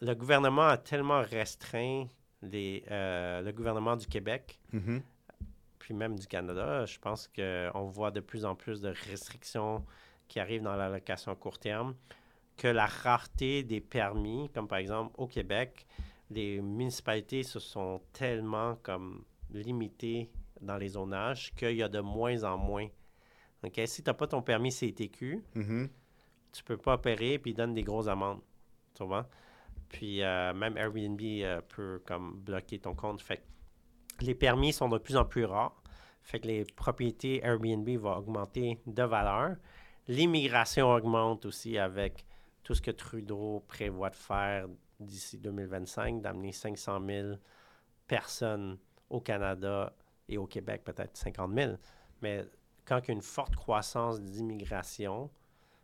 le 0.00 0.14
gouvernement 0.14 0.66
a 0.66 0.76
tellement 0.76 1.22
restreint 1.22 2.08
les, 2.42 2.84
euh, 2.90 3.40
le 3.40 3.52
gouvernement 3.52 3.94
du 3.94 4.08
Québec, 4.08 4.58
mm-hmm. 4.74 5.02
puis 5.78 5.94
même 5.94 6.18
du 6.18 6.26
Canada. 6.26 6.84
Je 6.84 6.98
pense 6.98 7.28
qu'on 7.28 7.84
voit 7.84 8.10
de 8.10 8.18
plus 8.18 8.44
en 8.44 8.56
plus 8.56 8.80
de 8.80 8.92
restrictions 9.08 9.84
qui 10.26 10.40
arrivent 10.40 10.62
dans 10.62 10.74
la 10.74 10.88
location 10.88 11.32
court 11.36 11.60
terme 11.60 11.94
que 12.56 12.68
la 12.68 12.86
rareté 12.86 13.62
des 13.62 13.80
permis, 13.80 14.48
comme 14.54 14.68
par 14.68 14.78
exemple 14.78 15.14
au 15.18 15.26
Québec, 15.26 15.86
les 16.30 16.60
municipalités 16.60 17.42
se 17.42 17.58
sont 17.58 18.00
tellement 18.12 18.76
comme 18.82 19.24
limitées 19.50 20.30
dans 20.60 20.76
les 20.76 20.90
zonages 20.90 21.52
qu'il 21.54 21.76
y 21.76 21.82
a 21.82 21.88
de 21.88 22.00
moins 22.00 22.42
en 22.44 22.56
moins. 22.56 22.88
Donc, 23.62 23.72
Si 23.86 24.02
tu 24.02 24.08
n'as 24.08 24.14
pas 24.14 24.26
ton 24.26 24.42
permis 24.42 24.70
CTQ, 24.70 25.42
mm-hmm. 25.54 25.88
tu 26.52 26.62
ne 26.62 26.66
peux 26.66 26.76
pas 26.76 26.94
opérer 26.94 27.38
puis 27.38 27.52
ils 27.52 27.54
donnent 27.54 27.74
des 27.74 27.82
grosses 27.82 28.08
amendes. 28.08 28.40
Tu 28.94 29.04
vois? 29.04 29.28
Puis 29.88 30.22
euh, 30.22 30.52
même 30.54 30.76
Airbnb 30.76 31.20
euh, 31.20 31.60
peut 31.68 32.02
comme 32.06 32.40
bloquer 32.40 32.78
ton 32.78 32.94
compte. 32.94 33.20
Fait 33.20 33.42
les 34.20 34.34
permis 34.34 34.72
sont 34.72 34.88
de 34.88 34.98
plus 34.98 35.16
en 35.16 35.24
plus 35.24 35.44
rares. 35.44 35.80
Fait 36.22 36.40
que 36.40 36.46
les 36.46 36.64
propriétés 36.64 37.44
Airbnb 37.44 37.88
vont 37.98 38.16
augmenter 38.16 38.80
de 38.86 39.02
valeur. 39.02 39.56
L'immigration 40.08 40.90
augmente 40.90 41.44
aussi 41.46 41.78
avec 41.78 42.24
tout 42.64 42.74
ce 42.74 42.82
que 42.82 42.90
Trudeau 42.90 43.62
prévoit 43.68 44.10
de 44.10 44.16
faire 44.16 44.66
d'ici 44.98 45.38
2025, 45.38 46.20
d'amener 46.20 46.50
500 46.50 47.00
000 47.06 47.28
personnes 48.06 48.78
au 49.10 49.20
Canada 49.20 49.94
et 50.28 50.38
au 50.38 50.46
Québec, 50.46 50.82
peut-être 50.82 51.16
50 51.16 51.54
000. 51.54 51.72
Mais 52.22 52.44
quand 52.84 52.98
il 53.00 53.08
y 53.08 53.10
a 53.10 53.14
une 53.14 53.22
forte 53.22 53.54
croissance 53.54 54.20
d'immigration, 54.20 55.30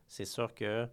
c'est 0.08 0.24
sûr 0.24 0.54
qu'il 0.54 0.88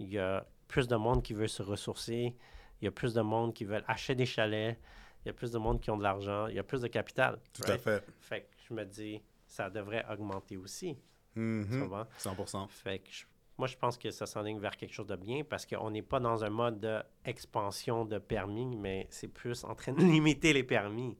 y 0.00 0.18
a 0.18 0.44
plus 0.66 0.88
de 0.88 0.96
monde 0.96 1.22
qui 1.22 1.34
veut 1.34 1.48
se 1.48 1.62
ressourcer, 1.62 2.36
il 2.80 2.84
y 2.84 2.88
a 2.88 2.90
plus 2.92 3.14
de 3.14 3.22
monde 3.22 3.54
qui 3.54 3.64
veut 3.64 3.82
acheter 3.86 4.14
des 4.14 4.26
chalets, 4.26 4.78
il 5.24 5.28
y 5.28 5.30
a 5.30 5.32
plus 5.32 5.52
de 5.52 5.58
monde 5.58 5.80
qui 5.80 5.90
ont 5.90 5.96
de 5.96 6.02
l'argent, 6.02 6.48
il 6.48 6.56
y 6.56 6.58
a 6.58 6.64
plus 6.64 6.82
de 6.82 6.88
capital. 6.88 7.38
Tout 7.52 7.70
à 7.70 7.78
fait. 7.78 8.04
Fait 8.20 8.42
que 8.42 8.46
je 8.68 8.74
me 8.74 8.84
dis, 8.84 9.22
ça 9.46 9.70
devrait 9.70 10.04
augmenter 10.10 10.56
aussi. 10.56 10.98
Mm 11.34 11.88
100 12.18 12.68
Fait 12.68 12.98
que 12.98 13.10
moi, 13.58 13.66
je 13.66 13.76
pense 13.76 13.98
que 13.98 14.10
ça 14.10 14.24
s'enligne 14.24 14.60
vers 14.60 14.76
quelque 14.76 14.94
chose 14.94 15.08
de 15.08 15.16
bien 15.16 15.42
parce 15.42 15.66
qu'on 15.66 15.90
n'est 15.90 16.02
pas 16.02 16.20
dans 16.20 16.44
un 16.44 16.50
mode 16.50 16.80
d'expansion 17.24 18.04
de 18.04 18.18
permis, 18.18 18.76
mais 18.76 19.08
c'est 19.10 19.28
plus 19.28 19.64
en 19.64 19.74
train 19.74 19.92
de 19.92 20.00
limiter 20.04 20.52
les 20.52 20.62
permis. 20.62 21.18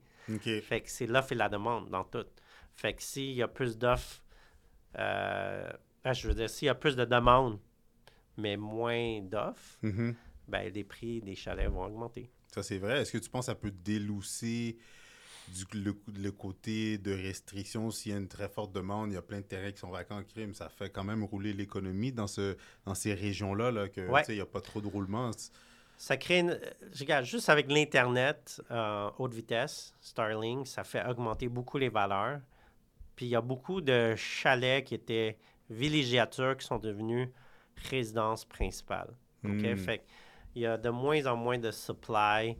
Fait 0.62 0.82
que 0.82 0.90
c'est 0.90 1.06
l'offre 1.06 1.32
et 1.32 1.34
la 1.34 1.48
demande 1.48 1.88
dans 1.90 2.04
tout. 2.04 2.26
Fait 2.74 2.92
que 2.92 3.02
s'il 3.02 3.32
y 3.32 3.42
a 3.42 3.48
plus 3.48 3.76
d'offres, 3.76 4.22
euh, 4.98 5.68
ben, 6.04 6.12
je 6.12 6.28
veux 6.28 6.34
dire, 6.34 6.48
s'il 6.48 6.66
y 6.66 6.68
a 6.68 6.74
plus 6.74 6.94
de 6.94 7.04
demandes, 7.04 7.58
mais 8.36 8.56
moins 8.56 9.20
d'offres, 9.22 9.78
mm-hmm. 9.82 10.14
ben, 10.46 10.72
les 10.72 10.84
prix 10.84 11.20
des 11.20 11.34
chalets 11.34 11.70
vont 11.70 11.84
augmenter. 11.86 12.30
Ça, 12.48 12.62
c'est 12.62 12.78
vrai. 12.78 13.00
Est-ce 13.02 13.12
que 13.12 13.18
tu 13.18 13.28
penses 13.30 13.46
que 13.46 13.52
ça 13.52 13.54
peut 13.56 13.72
délousser 13.72 14.78
du, 15.54 15.92
le, 16.16 16.30
côté 16.30 16.98
de 16.98 17.12
restriction, 17.12 17.90
s'il 17.90 18.12
y 18.12 18.14
a 18.14 18.18
une 18.18 18.28
très 18.28 18.48
forte 18.48 18.72
demande, 18.72 19.10
il 19.10 19.14
y 19.14 19.18
a 19.18 19.22
plein 19.22 19.38
de 19.38 19.44
terrains 19.44 19.72
qui 19.72 19.78
sont 19.78 19.90
vacants 19.90 20.18
en 20.18 20.22
crime, 20.22 20.54
ça 20.54 20.68
fait 20.68 20.90
quand 20.90 21.04
même 21.04 21.24
rouler 21.24 21.52
l'économie 21.52 22.12
dans, 22.12 22.26
ce, 22.26 22.56
dans 22.84 22.94
ces 22.94 23.14
régions-là, 23.14 23.70
là, 23.70 23.88
que 23.88 24.00
il 24.28 24.34
n'y 24.34 24.40
a 24.40 24.46
pas 24.46 24.60
trop 24.60 24.80
de 24.80 24.86
roulement. 24.86 25.30
Ça 25.96 26.16
crée 26.16 26.40
une... 26.40 26.58
Regarde, 26.98 27.24
juste 27.24 27.48
avec 27.48 27.70
l'Internet 27.70 28.62
euh, 28.70 29.10
haute 29.18 29.34
vitesse, 29.34 29.94
Starlink, 30.00 30.66
ça 30.66 30.84
fait 30.84 31.04
augmenter 31.04 31.48
beaucoup 31.48 31.78
les 31.78 31.88
valeurs. 31.88 32.40
Puis 33.16 33.26
il 33.26 33.30
y 33.30 33.36
a 33.36 33.40
beaucoup 33.40 33.80
de 33.80 34.14
chalets 34.16 34.84
qui 34.84 34.94
étaient 34.94 35.36
villégiatures 35.68 36.56
qui 36.56 36.66
sont 36.66 36.78
devenus 36.78 37.28
résidences 37.90 38.44
principales. 38.44 39.12
OK? 39.44 39.50
Hmm. 39.50 39.76
Fait 39.76 40.04
il 40.54 40.62
y 40.62 40.66
a 40.66 40.76
de 40.76 40.88
moins 40.90 41.24
en 41.26 41.36
moins 41.36 41.58
de 41.58 41.70
supply 41.70 42.56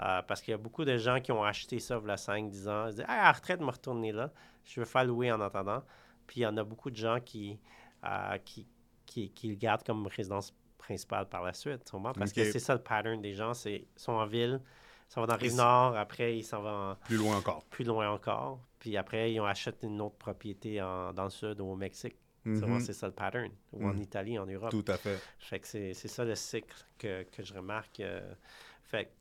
euh, 0.00 0.22
parce 0.22 0.40
qu'il 0.40 0.52
y 0.52 0.54
a 0.54 0.58
beaucoup 0.58 0.84
de 0.84 0.96
gens 0.96 1.20
qui 1.20 1.32
ont 1.32 1.44
acheté 1.44 1.78
ça 1.78 2.00
il 2.02 2.08
y 2.08 2.10
a 2.10 2.16
5-10 2.16 2.68
ans. 2.68 2.86
Ils 2.86 2.90
disent 2.90 3.04
à 3.06 3.16
la 3.24 3.32
retraite, 3.32 3.60
me 3.60 3.70
retourner 3.70 4.12
là. 4.12 4.30
Je 4.64 4.80
veux 4.80 4.86
faire 4.86 5.04
louer 5.04 5.30
en 5.32 5.40
attendant. 5.40 5.82
Puis 6.26 6.40
il 6.40 6.42
y 6.44 6.46
en 6.46 6.56
a 6.56 6.64
beaucoup 6.64 6.90
de 6.90 6.96
gens 6.96 7.18
qui, 7.20 7.58
euh, 8.04 8.38
qui, 8.44 8.66
qui, 9.06 9.48
le 9.48 9.54
gardent 9.54 9.84
comme 9.84 10.06
résidence 10.06 10.54
principale 10.78 11.28
par 11.28 11.42
la 11.42 11.52
suite. 11.52 11.92
Parce 12.18 12.32
que 12.32 12.50
c'est 12.50 12.58
ça 12.58 12.74
le 12.74 12.82
pattern 12.82 13.20
des 13.20 13.34
gens. 13.34 13.52
Ils 13.66 13.86
sont 13.96 14.12
en 14.12 14.26
ville, 14.26 14.60
ils 15.08 15.12
s'en 15.12 15.20
vont 15.20 15.26
dans 15.26 15.36
Rive-Nord, 15.36 15.96
après 15.96 16.38
ils 16.38 16.44
s'en 16.44 16.62
vont 16.62 16.96
plus 17.04 17.16
loin 17.16 17.36
encore. 17.36 17.64
Plus 17.66 17.84
loin 17.84 18.10
encore. 18.10 18.60
Puis 18.78 18.96
après, 18.96 19.32
ils 19.32 19.40
ont 19.40 19.44
acheté 19.44 19.86
une 19.86 20.00
autre 20.00 20.16
propriété 20.16 20.78
dans 20.78 21.24
le 21.24 21.30
sud 21.30 21.60
ou 21.60 21.66
au 21.66 21.76
Mexique. 21.76 22.16
Mm-hmm. 22.46 22.80
C'est 22.80 22.92
ça 22.92 23.06
le 23.06 23.12
pattern. 23.12 23.50
Ou 23.72 23.86
en 23.86 23.94
mm. 23.94 24.02
Italie, 24.02 24.38
en 24.38 24.46
Europe. 24.46 24.70
Tout 24.70 24.84
à 24.88 24.96
fait. 24.96 25.20
Fait 25.38 25.60
que 25.60 25.66
c'est 25.66 25.94
ça 25.94 26.24
le 26.24 26.34
cycle 26.34 26.74
que, 26.98 27.22
que 27.24 27.42
je 27.42 27.54
remarque. 27.54 28.00
Euh. 28.00 28.34
fait 28.82 29.12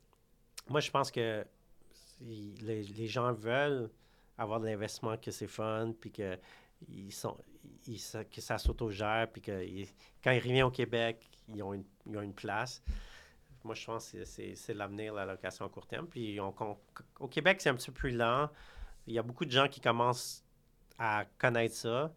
moi, 0.71 0.79
je 0.79 0.89
pense 0.89 1.11
que 1.11 1.45
les, 2.21 2.83
les 2.83 3.07
gens 3.07 3.33
veulent 3.33 3.89
avoir 4.37 4.59
de 4.59 4.65
l'investissement, 4.65 5.17
que 5.17 5.31
c'est 5.31 5.47
fun, 5.47 5.93
puis 5.99 6.11
que, 6.11 6.37
ils 6.89 7.11
sont, 7.11 7.37
que 7.85 8.41
ça 8.41 8.57
s'autogère, 8.57 9.27
puis 9.31 9.41
que 9.41 9.61
quand 10.23 10.31
ils 10.31 10.39
reviennent 10.39 10.63
au 10.63 10.71
Québec, 10.71 11.29
ils 11.47 11.61
ont 11.61 11.73
une, 11.73 11.85
ils 12.07 12.17
ont 12.17 12.21
une 12.21 12.33
place. 12.33 12.81
Moi, 13.63 13.75
je 13.75 13.85
pense 13.85 14.11
que 14.11 14.25
c'est 14.25 14.73
l'avenir, 14.73 15.13
la 15.13 15.25
location 15.25 15.65
à 15.65 15.69
court 15.69 15.85
terme. 15.85 16.07
Puis 16.07 16.39
au 16.39 17.27
Québec, 17.27 17.61
c'est 17.61 17.69
un 17.69 17.75
petit 17.75 17.91
peu 17.91 17.97
plus 17.97 18.11
lent. 18.11 18.49
Il 19.05 19.13
y 19.13 19.19
a 19.19 19.23
beaucoup 19.23 19.45
de 19.45 19.51
gens 19.51 19.67
qui 19.67 19.79
commencent 19.79 20.43
à 20.97 21.25
connaître 21.37 21.75
ça, 21.75 22.11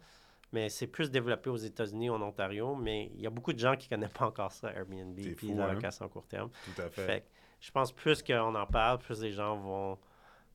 mais 0.53 0.71
c'est 0.71 0.87
plus 0.87 1.11
développé 1.11 1.51
aux 1.51 1.57
États-Unis, 1.57 2.09
en 2.09 2.23
Ontario. 2.23 2.75
Mais 2.75 3.11
il 3.15 3.21
y 3.21 3.27
a 3.27 3.31
beaucoup 3.31 3.53
de 3.53 3.59
gens 3.59 3.77
qui 3.77 3.89
ne 3.91 3.97
connaissent 3.97 4.13
pas 4.13 4.27
encore 4.27 4.53
ça, 4.53 4.73
Airbnb, 4.73 5.19
puis 5.37 5.53
la 5.53 5.67
hein? 5.67 5.73
location 5.75 6.07
à 6.07 6.09
court 6.09 6.27
terme. 6.27 6.51
Tout 6.75 6.81
à 6.81 6.89
fait 6.89 7.27
je 7.65 7.71
pense 7.71 7.93
plus 7.93 8.23
qu'on 8.23 8.55
en 8.55 8.67
parle, 8.67 8.99
plus 8.99 9.23
les 9.23 9.33
gens 9.33 9.57
vont, 9.57 9.99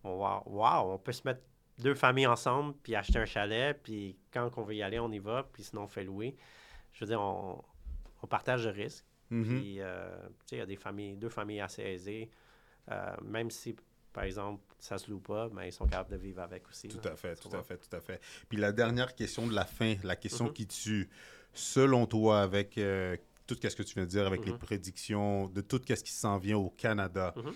voir 0.03 0.47
Wow, 0.47 0.93
on 0.93 0.99
peut 0.99 1.11
se 1.11 1.23
mettre 1.25 1.41
deux 1.79 1.95
familles 1.95 2.27
ensemble, 2.27 2.75
puis 2.83 2.93
acheter 2.95 3.17
un 3.17 3.25
chalet, 3.25 3.77
puis 3.81 4.15
quand 4.31 4.49
on 4.57 4.61
veut 4.61 4.75
y 4.75 4.83
aller, 4.83 4.99
on 4.99 5.11
y 5.11 5.17
va, 5.17 5.43
puis 5.51 5.63
sinon 5.63 5.83
on 5.83 5.87
fait 5.87 6.03
louer. 6.03 6.35
Je 6.93 6.99
veux 6.99 7.07
dire, 7.07 7.19
on, 7.19 7.63
partage 8.27 8.65
le 8.65 8.71
risque. 8.71 9.05
Mm-hmm. 9.31 9.59
Puis, 9.59 9.81
euh, 9.81 10.09
tu 10.19 10.33
sais, 10.45 10.55
il 10.57 10.59
y 10.59 10.61
a 10.61 10.65
des 10.67 10.75
familles, 10.75 11.15
deux 11.15 11.29
familles 11.29 11.61
assez 11.61 11.81
aisées. 11.81 12.29
Euh, 12.91 13.15
même 13.23 13.49
si 13.49 13.75
par 14.13 14.23
exemple, 14.23 14.61
ça 14.79 14.97
se 14.97 15.09
loue 15.09 15.19
pas, 15.19 15.49
mais 15.53 15.69
ils 15.69 15.71
sont 15.71 15.85
capables 15.85 16.11
de 16.11 16.17
vivre 16.17 16.41
avec 16.41 16.67
aussi. 16.67 16.87
Tout 16.87 17.07
à 17.07 17.15
fait, 17.15 17.35
tout 17.35 17.55
à 17.55 17.61
fait, 17.61 17.77
tout 17.77 17.95
à 17.95 18.01
fait. 18.01 18.19
Puis 18.49 18.57
la 18.57 18.71
dernière 18.71 19.15
question 19.15 19.47
de 19.47 19.53
la 19.53 19.65
fin, 19.65 19.95
la 20.03 20.15
question 20.15 20.47
mm-hmm. 20.47 20.53
qui 20.53 20.67
tue, 20.67 21.09
selon 21.53 22.05
toi, 22.05 22.41
avec 22.41 22.77
euh, 22.77 23.17
tout 23.55 23.67
ce 23.67 23.75
que 23.75 23.83
tu 23.83 23.95
viens 23.95 24.03
de 24.03 24.09
dire, 24.09 24.27
avec 24.27 24.45
les 24.45 24.51
mm-hmm. 24.51 24.57
prédictions 24.57 25.47
de 25.47 25.61
tout 25.61 25.81
ce 25.87 25.93
qui 25.95 26.11
s'en 26.11 26.37
vient 26.37 26.57
au 26.57 26.69
Canada, 26.69 27.33
mm-hmm. 27.35 27.53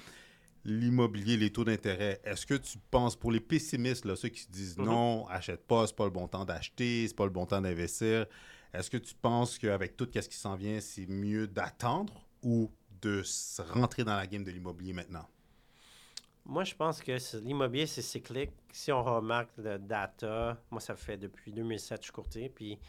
l'immobilier, 0.66 1.38
les 1.38 1.52
taux 1.52 1.64
d'intérêt, 1.64 2.20
est-ce 2.24 2.46
que 2.46 2.56
tu 2.56 2.78
penses, 2.90 3.16
pour 3.16 3.32
les 3.32 3.40
pessimistes, 3.40 4.06
là, 4.06 4.16
ceux 4.16 4.30
qui 4.30 4.42
se 4.42 4.50
disent 4.50 4.78
non, 4.78 5.28
achète 5.28 5.66
pas, 5.68 5.88
c'est 5.88 5.96
pas 5.96 6.06
le 6.06 6.12
bon 6.12 6.28
temps 6.28 6.46
d'acheter, 6.46 7.08
c'est 7.08 7.16
pas 7.16 7.26
le 7.26 7.32
bon 7.32 7.46
temps 7.46 7.62
d'investir, 7.62 8.26
est-ce 8.74 8.90
que 8.90 8.98
tu 8.98 9.14
penses 9.14 9.60
qu'avec 9.60 9.96
tout 9.96 10.08
ce 10.14 10.28
qui 10.28 10.38
s'en 10.38 10.56
vient, 10.56 10.80
c'est 10.80 11.06
mieux 11.08 11.48
d'attendre 11.48 12.26
ou 12.42 12.72
de 13.02 13.24
rentrer 13.60 14.04
dans 14.04 14.16
la 14.16 14.26
game 14.26 14.44
de 14.44 14.52
l'immobilier 14.52 14.94
maintenant? 14.94 15.28
Moi, 16.46 16.64
je 16.64 16.76
pense 16.76 17.02
que 17.02 17.18
l'immobilier, 17.40 17.86
c'est 17.86 18.02
cyclique. 18.02 18.52
Si 18.72 18.92
on 18.92 19.02
remarque 19.04 19.52
le 19.58 19.78
data, 19.78 20.58
moi, 20.72 20.82
ça 20.82 20.96
fait 20.96 21.18
depuis 21.18 21.54
2007 21.54 22.00
je 22.00 22.04
suis 22.04 22.12
courtier, 22.12 22.50
puis 22.50 22.80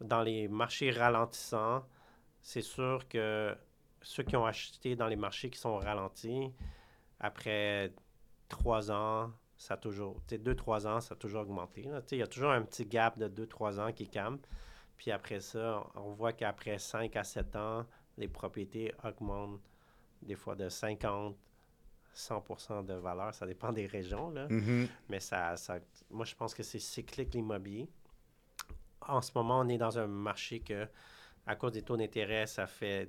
dans 0.00 0.22
les 0.22 0.48
marchés 0.48 0.90
ralentissants, 0.90 1.84
c'est 2.44 2.60
sûr 2.60 3.08
que 3.08 3.56
ceux 4.02 4.22
qui 4.22 4.36
ont 4.36 4.44
acheté 4.44 4.94
dans 4.94 5.08
les 5.08 5.16
marchés 5.16 5.48
qui 5.48 5.58
sont 5.58 5.78
ralentis, 5.78 6.52
après 7.18 7.90
trois 8.48 8.92
ans, 8.92 9.32
ça 9.56 9.74
a 9.74 9.76
toujours, 9.78 10.20
deux, 10.30 10.54
trois 10.54 10.86
ans, 10.86 11.00
ça 11.00 11.14
a 11.14 11.16
toujours 11.16 11.40
augmenté. 11.40 11.88
Il 12.12 12.18
y 12.18 12.22
a 12.22 12.26
toujours 12.26 12.50
un 12.50 12.60
petit 12.62 12.84
gap 12.84 13.18
de 13.18 13.28
deux, 13.28 13.46
trois 13.46 13.80
ans 13.80 13.92
qui 13.92 14.08
campe. 14.08 14.46
Puis 14.98 15.10
après 15.10 15.40
ça, 15.40 15.86
on 15.94 16.12
voit 16.12 16.34
qu'après 16.34 16.78
5 16.78 17.16
à 17.16 17.24
7 17.24 17.56
ans, 17.56 17.86
les 18.18 18.28
propriétés 18.28 18.92
augmentent 19.02 19.62
des 20.20 20.36
fois 20.36 20.54
de 20.54 20.68
50, 20.68 21.34
100% 22.14 22.84
de 22.84 22.94
valeur. 22.94 23.34
Ça 23.34 23.46
dépend 23.46 23.72
des 23.72 23.86
régions. 23.86 24.28
Là. 24.30 24.48
Mm-hmm. 24.48 24.88
Mais 25.08 25.20
ça, 25.20 25.56
ça, 25.56 25.78
moi, 26.10 26.26
je 26.26 26.34
pense 26.34 26.52
que 26.52 26.62
c'est 26.62 26.78
cyclique 26.78 27.32
l'immobilier. 27.32 27.88
En 29.00 29.22
ce 29.22 29.32
moment, 29.34 29.60
on 29.60 29.68
est 29.68 29.78
dans 29.78 29.98
un 29.98 30.06
marché 30.06 30.60
que, 30.60 30.86
à 31.46 31.56
cause 31.56 31.72
des 31.72 31.82
taux 31.82 31.96
d'intérêt, 31.96 32.46
ça 32.46 32.66
fait 32.66 33.08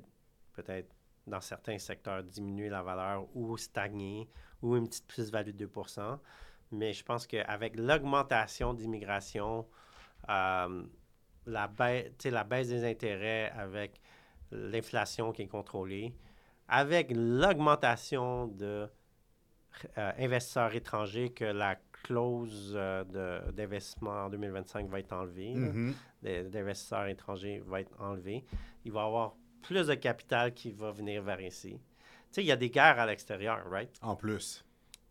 peut-être 0.53 0.93
dans 1.27 1.41
certains 1.41 1.77
secteurs 1.77 2.23
diminuer 2.23 2.69
la 2.69 2.83
valeur 2.83 3.25
ou 3.35 3.57
stagner 3.57 4.29
ou 4.61 4.75
une 4.75 4.87
petite 4.87 5.07
plus-value 5.07 5.51
de 5.51 5.65
2 5.65 5.71
Mais 6.71 6.93
je 6.93 7.03
pense 7.03 7.25
qu'avec 7.27 7.77
l'augmentation 7.77 8.73
d'immigration, 8.73 9.67
euh, 10.29 10.83
la, 11.45 11.67
baisse, 11.67 12.67
des 12.67 12.85
intérêts 12.85 13.51
avec 13.51 14.01
l'inflation 14.51 15.31
qui 15.31 15.43
est 15.43 15.47
contrôlée, 15.47 16.13
avec 16.67 17.11
l'augmentation 17.11 18.47
de 18.47 18.89
euh, 19.97 20.11
investisseurs 20.17 20.73
étrangers 20.73 21.31
que 21.31 21.45
la 21.45 21.75
clause 22.05 22.73
euh, 22.75 23.03
d'investissement 23.51 24.25
en 24.25 24.29
2025 24.29 24.87
va 24.87 24.99
être 24.99 25.11
enlevée, 25.11 25.55
mm-hmm. 25.55 26.49
d'investisseurs 26.49 27.07
étrangers 27.07 27.63
va 27.65 27.81
être 27.81 27.99
enlevée, 27.99 28.45
il 28.83 28.91
va 28.91 29.01
y 29.01 29.05
avoir 29.05 29.35
plus 29.63 29.87
de 29.87 29.95
capital 29.95 30.53
qui 30.53 30.71
va 30.71 30.91
venir 30.91 31.23
vers 31.23 31.41
ici. 31.41 31.71
Tu 31.71 31.79
sais, 32.31 32.43
il 32.43 32.47
y 32.47 32.51
a 32.51 32.55
des 32.55 32.69
guerres 32.69 32.99
à 32.99 33.07
l'extérieur, 33.07 33.67
right? 33.71 33.89
En 34.03 34.15
plus. 34.15 34.63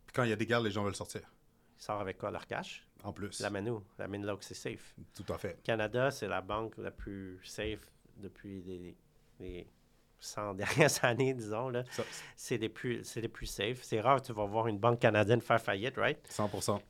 Puis 0.07 0.15
quand 0.15 0.23
il 0.23 0.31
y 0.31 0.33
a 0.33 0.37
des 0.37 0.47
guerres, 0.47 0.61
les 0.61 0.71
gens 0.71 0.85
veulent 0.85 0.95
sortir. 0.95 1.23
Ils 1.77 1.83
sortent 1.83 2.01
avec 2.01 2.19
quoi? 2.19 2.31
Leur 2.31 2.47
cash? 2.47 2.87
En 3.03 3.13
plus. 3.13 3.41
L'amène 3.41 3.69
où? 3.71 3.83
L'amène 3.99 4.25
là 4.25 4.35
où 4.37 4.39
c'est 4.41 4.55
safe. 4.55 4.95
Tout 5.15 5.33
à 5.33 5.39
fait. 5.39 5.61
Canada, 5.65 6.13
c'est 6.13 6.29
la 6.29 6.41
banque 6.41 6.77
la 6.79 6.93
plus 6.93 7.41
safe 7.43 7.91
depuis 8.19 8.63
les, 8.63 8.97
les 9.41 9.67
100 10.25 10.55
dernières 10.57 11.05
années, 11.05 11.35
disons. 11.35 11.69
Là. 11.69 11.85
C'est 12.37 12.57
les 12.57 12.69
plus, 12.69 13.05
c'est 13.05 13.21
les 13.21 13.29
plus 13.29 13.47
safe. 13.47 13.83
C'est 13.83 14.01
rare 14.01 14.21
que 14.21 14.27
tu 14.27 14.33
vas 14.33 14.45
voir 14.45 14.67
une 14.67 14.79
banque 14.79 15.01
canadienne 15.01 15.41
faire 15.41 15.61
faillite, 15.61 15.97
right? 15.97 16.19
100% 16.29 16.81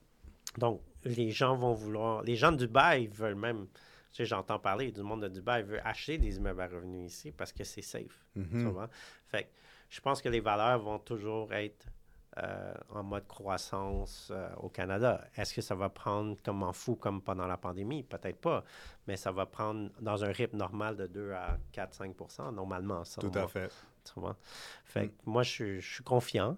Donc, 0.58 0.80
les 1.04 1.30
gens 1.30 1.56
vont 1.56 1.72
vouloir... 1.72 2.22
Les 2.22 2.36
gens 2.36 2.52
de 2.52 2.58
Dubaï 2.58 3.06
veulent 3.08 3.34
même... 3.34 3.66
Tu 4.12 4.18
sais, 4.18 4.24
j'entends 4.26 4.60
parler 4.60 4.92
du 4.92 5.02
monde 5.02 5.22
de 5.22 5.28
Dubaï 5.28 5.64
veut 5.64 5.84
acheter 5.84 6.18
des 6.18 6.36
immeubles 6.36 6.60
à 6.60 6.68
revenus 6.68 7.12
ici 7.12 7.32
parce 7.32 7.52
que 7.52 7.64
c'est 7.64 7.82
safe. 7.82 8.24
Mm-hmm. 8.36 8.88
Fait 9.26 9.50
je 9.90 10.00
pense 10.00 10.20
que 10.20 10.28
les 10.28 10.40
valeurs 10.40 10.80
vont 10.80 10.98
toujours 10.98 11.52
être 11.52 11.86
euh, 12.42 12.74
en 12.90 13.04
mode 13.04 13.28
croissance 13.28 14.32
euh, 14.32 14.48
au 14.56 14.68
Canada. 14.68 15.24
Est-ce 15.36 15.54
que 15.54 15.60
ça 15.60 15.76
va 15.76 15.88
prendre 15.88 16.36
comme 16.42 16.64
en 16.64 16.72
fou 16.72 16.96
comme 16.96 17.22
pendant 17.22 17.46
la 17.46 17.56
pandémie? 17.56 18.02
Peut-être 18.02 18.40
pas, 18.40 18.64
mais 19.06 19.16
ça 19.16 19.30
va 19.30 19.46
prendre 19.46 19.90
dans 20.00 20.24
un 20.24 20.32
rythme 20.32 20.56
normal 20.56 20.96
de 20.96 21.06
2 21.06 21.30
à 21.30 21.58
4-5% 21.72 22.52
normalement. 22.52 23.04
Ça, 23.04 23.20
Tout 23.20 23.30
à 23.36 23.46
fait. 23.46 23.72
Fait 24.84 25.06
mm. 25.06 25.10
moi, 25.26 25.44
je, 25.44 25.78
suis 25.78 26.02
confiant 26.02 26.56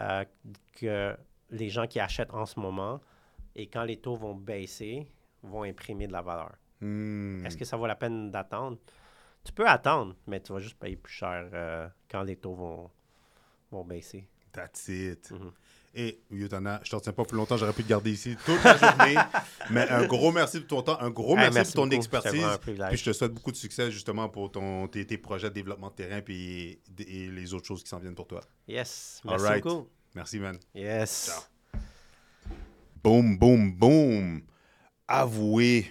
euh, 0.00 0.24
que 0.80 1.14
les 1.50 1.68
gens 1.68 1.86
qui 1.86 2.00
achètent 2.00 2.32
en 2.32 2.46
ce 2.46 2.58
moment 2.58 2.98
et 3.54 3.66
quand 3.66 3.84
les 3.84 3.98
taux 3.98 4.16
vont 4.16 4.34
baisser, 4.34 5.12
vont 5.42 5.64
imprimer 5.64 6.06
de 6.06 6.12
la 6.12 6.22
valeur. 6.22 6.54
Mm. 6.80 7.44
Est-ce 7.44 7.58
que 7.58 7.66
ça 7.66 7.76
vaut 7.76 7.86
la 7.86 7.96
peine 7.96 8.30
d'attendre? 8.30 8.78
Tu 9.44 9.52
peux 9.52 9.68
attendre, 9.68 10.16
mais 10.26 10.40
tu 10.40 10.54
vas 10.54 10.58
juste 10.58 10.78
payer 10.78 10.96
plus 10.96 11.12
cher 11.12 11.90
quand 12.10 12.22
les 12.22 12.36
taux 12.36 12.54
vont, 12.54 12.90
vont 13.70 13.84
baisser. 13.84 14.26
That's 14.56 14.88
it. 14.88 15.30
Mm-hmm. 15.30 15.52
Et 15.98 16.20
Yutana, 16.30 16.80
je 16.84 16.94
ne 16.94 16.98
retiens 16.98 17.14
pas 17.14 17.24
plus 17.24 17.38
longtemps, 17.38 17.56
j'aurais 17.56 17.72
pu 17.72 17.82
te 17.82 17.88
garder 17.88 18.10
ici 18.10 18.36
toute 18.44 18.62
la 18.62 18.76
journée. 18.76 19.14
mais 19.70 19.88
un 19.88 20.06
gros 20.06 20.30
merci 20.30 20.60
pour 20.60 20.68
ton 20.68 20.82
temps, 20.82 21.00
un 21.00 21.08
gros 21.08 21.36
merci, 21.36 21.72
pour 21.72 21.84
ton 21.84 21.90
expertise. 21.90 22.44
Puis 22.62 22.76
je 22.98 23.04
te 23.04 23.12
souhaite 23.14 23.32
beaucoup 23.32 23.50
de 23.50 23.56
succès 23.56 23.90
justement 23.90 24.28
pour 24.28 24.52
ton, 24.52 24.88
tes, 24.88 25.06
projets 25.16 25.48
de 25.48 25.54
développement 25.54 25.88
de 25.88 25.94
terrain 25.94 26.20
puis 26.20 26.80
et 26.98 27.28
les 27.28 27.54
autres 27.54 27.66
choses 27.66 27.82
qui 27.82 27.88
s'en 27.88 27.98
viennent 27.98 28.14
pour 28.14 28.26
toi. 28.26 28.42
Yes, 28.68 29.22
merci 29.24 29.60
beaucoup. 29.62 29.88
Merci, 30.14 30.38
man. 30.38 30.58
Yes. 30.74 31.30
Ciao. 31.30 31.80
Boum, 33.02 33.38
boum, 33.38 33.72
boum. 33.72 34.42
Avouez 35.08 35.90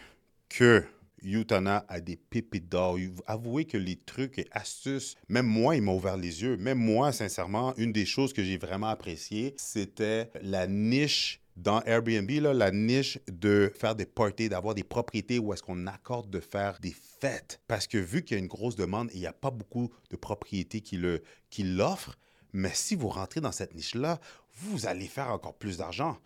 que 0.49 0.83
Yutana 1.25 1.85
a 1.89 1.99
des 1.99 2.15
pépites 2.15 2.69
d'or. 2.69 2.97
Avouez 3.25 3.65
que 3.65 3.77
les 3.77 3.95
trucs 3.95 4.39
et 4.39 4.47
astuces, 4.51 5.15
même 5.27 5.47
moi, 5.47 5.75
ils 5.75 5.81
m'ont 5.81 5.97
ouvert 5.97 6.17
les 6.17 6.43
yeux. 6.43 6.57
Même 6.57 6.79
moi, 6.79 7.11
sincèrement, 7.11 7.75
une 7.77 7.91
des 7.91 8.05
choses 8.05 8.31
que 8.31 8.43
j'ai 8.43 8.57
vraiment 8.57 8.87
appréciées, 8.87 9.53
c'était 9.57 10.29
la 10.41 10.67
niche 10.67 11.41
dans 11.57 11.81
Airbnb, 11.83 12.29
la 12.29 12.71
niche 12.71 13.17
de 13.31 13.71
faire 13.75 13.95
des 13.95 14.05
parties, 14.05 14.49
d'avoir 14.49 14.75
des 14.75 14.83
propriétés 14.83 15.39
où 15.39 15.53
est-ce 15.53 15.63
qu'on 15.63 15.87
accorde 15.87 16.29
de 16.29 16.41
faire 16.41 16.79
des 16.81 16.93
fêtes. 17.19 17.61
Parce 17.67 17.87
que 17.87 17.97
vu 17.97 18.23
qu'il 18.23 18.35
y 18.35 18.39
a 18.39 18.43
une 18.43 18.49
grosse 18.49 18.75
demande 18.75 19.09
il 19.13 19.21
n'y 19.21 19.25
a 19.25 19.33
pas 19.33 19.51
beaucoup 19.51 19.89
de 20.09 20.17
propriétés 20.17 20.81
qui 20.81 21.63
l'offrent, 21.63 22.17
mais 22.51 22.71
si 22.73 22.95
vous 22.95 23.07
rentrez 23.07 23.39
dans 23.39 23.53
cette 23.53 23.73
niche-là, 23.73 24.19
vous 24.53 24.85
allez 24.85 25.07
faire 25.07 25.31
encore 25.31 25.55
plus 25.55 25.77
d'argent. 25.77 26.17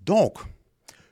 Donc, 0.00 0.38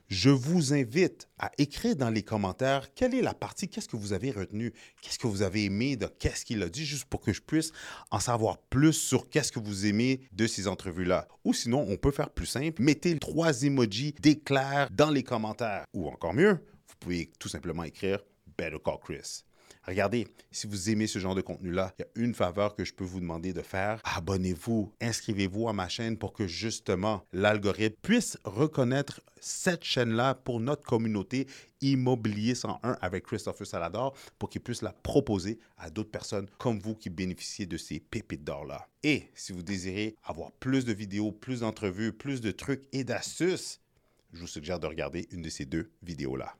je 0.09 0.29
vous 0.29 0.73
invite 0.73 1.29
à 1.37 1.51
écrire 1.57 1.95
dans 1.95 2.09
les 2.09 2.23
commentaires 2.23 2.93
quelle 2.93 3.13
est 3.13 3.21
la 3.21 3.33
partie, 3.33 3.69
qu'est-ce 3.69 3.87
que 3.87 3.95
vous 3.95 4.13
avez 4.13 4.31
retenu, 4.31 4.73
qu'est-ce 5.01 5.19
que 5.19 5.27
vous 5.27 5.43
avez 5.43 5.65
aimé 5.65 5.95
de 5.95 6.07
qu'est-ce 6.07 6.45
qu'il 6.45 6.63
a 6.63 6.69
dit, 6.69 6.85
juste 6.85 7.05
pour 7.05 7.21
que 7.21 7.31
je 7.31 7.41
puisse 7.41 7.71
en 8.09 8.19
savoir 8.19 8.57
plus 8.57 8.93
sur 8.93 9.29
qu'est-ce 9.29 9.51
que 9.51 9.59
vous 9.59 9.85
aimez 9.85 10.21
de 10.31 10.47
ces 10.47 10.67
entrevues-là. 10.67 11.27
Ou 11.45 11.53
sinon, 11.53 11.85
on 11.87 11.97
peut 11.97 12.11
faire 12.11 12.31
plus 12.31 12.47
simple, 12.47 12.81
mettez 12.81 13.17
trois 13.19 13.63
emojis 13.63 14.13
d'éclair 14.19 14.89
dans 14.91 15.11
les 15.11 15.23
commentaires. 15.23 15.85
Ou 15.93 16.07
encore 16.07 16.33
mieux, 16.33 16.53
vous 16.87 16.95
pouvez 16.99 17.31
tout 17.39 17.49
simplement 17.49 17.83
écrire 17.83 18.19
Better 18.57 18.77
Call 18.83 18.97
Chris. 19.03 19.43
Regardez, 19.89 20.27
si 20.51 20.67
vous 20.67 20.91
aimez 20.91 21.07
ce 21.07 21.17
genre 21.17 21.33
de 21.33 21.41
contenu-là, 21.41 21.95
il 21.97 22.03
y 22.03 22.05
a 22.05 22.23
une 22.23 22.35
faveur 22.35 22.75
que 22.75 22.85
je 22.85 22.93
peux 22.93 23.03
vous 23.03 23.19
demander 23.19 23.53
de 23.53 23.63
faire. 23.63 23.99
Abonnez-vous, 24.03 24.93
inscrivez-vous 25.01 25.67
à 25.67 25.73
ma 25.73 25.89
chaîne 25.89 26.15
pour 26.15 26.31
que 26.31 26.45
justement 26.45 27.25
l'algorithme 27.33 27.95
puisse 28.03 28.37
reconnaître 28.43 29.19
cette 29.41 29.83
chaîne-là 29.83 30.35
pour 30.35 30.59
notre 30.59 30.83
communauté 30.83 31.47
Immobilier 31.81 32.53
101 32.53 32.99
avec 33.01 33.25
Christopher 33.25 33.65
Salador 33.65 34.15
pour 34.37 34.51
qu'il 34.51 34.61
puisse 34.61 34.83
la 34.83 34.93
proposer 34.93 35.59
à 35.79 35.89
d'autres 35.89 36.11
personnes 36.11 36.47
comme 36.59 36.77
vous 36.77 36.93
qui 36.93 37.09
bénéficiez 37.09 37.65
de 37.65 37.77
ces 37.77 37.99
pépites 37.99 38.43
d'or-là. 38.43 38.87
Et 39.01 39.31
si 39.33 39.53
vous 39.53 39.63
désirez 39.63 40.15
avoir 40.23 40.51
plus 40.51 40.85
de 40.85 40.93
vidéos, 40.93 41.31
plus 41.31 41.61
d'entrevues, 41.61 42.13
plus 42.13 42.41
de 42.41 42.51
trucs 42.51 42.83
et 42.91 43.03
d'astuces, 43.03 43.81
je 44.33 44.41
vous 44.41 44.47
suggère 44.47 44.79
de 44.79 44.85
regarder 44.85 45.27
une 45.31 45.41
de 45.41 45.49
ces 45.49 45.65
deux 45.65 45.89
vidéos-là. 46.03 46.58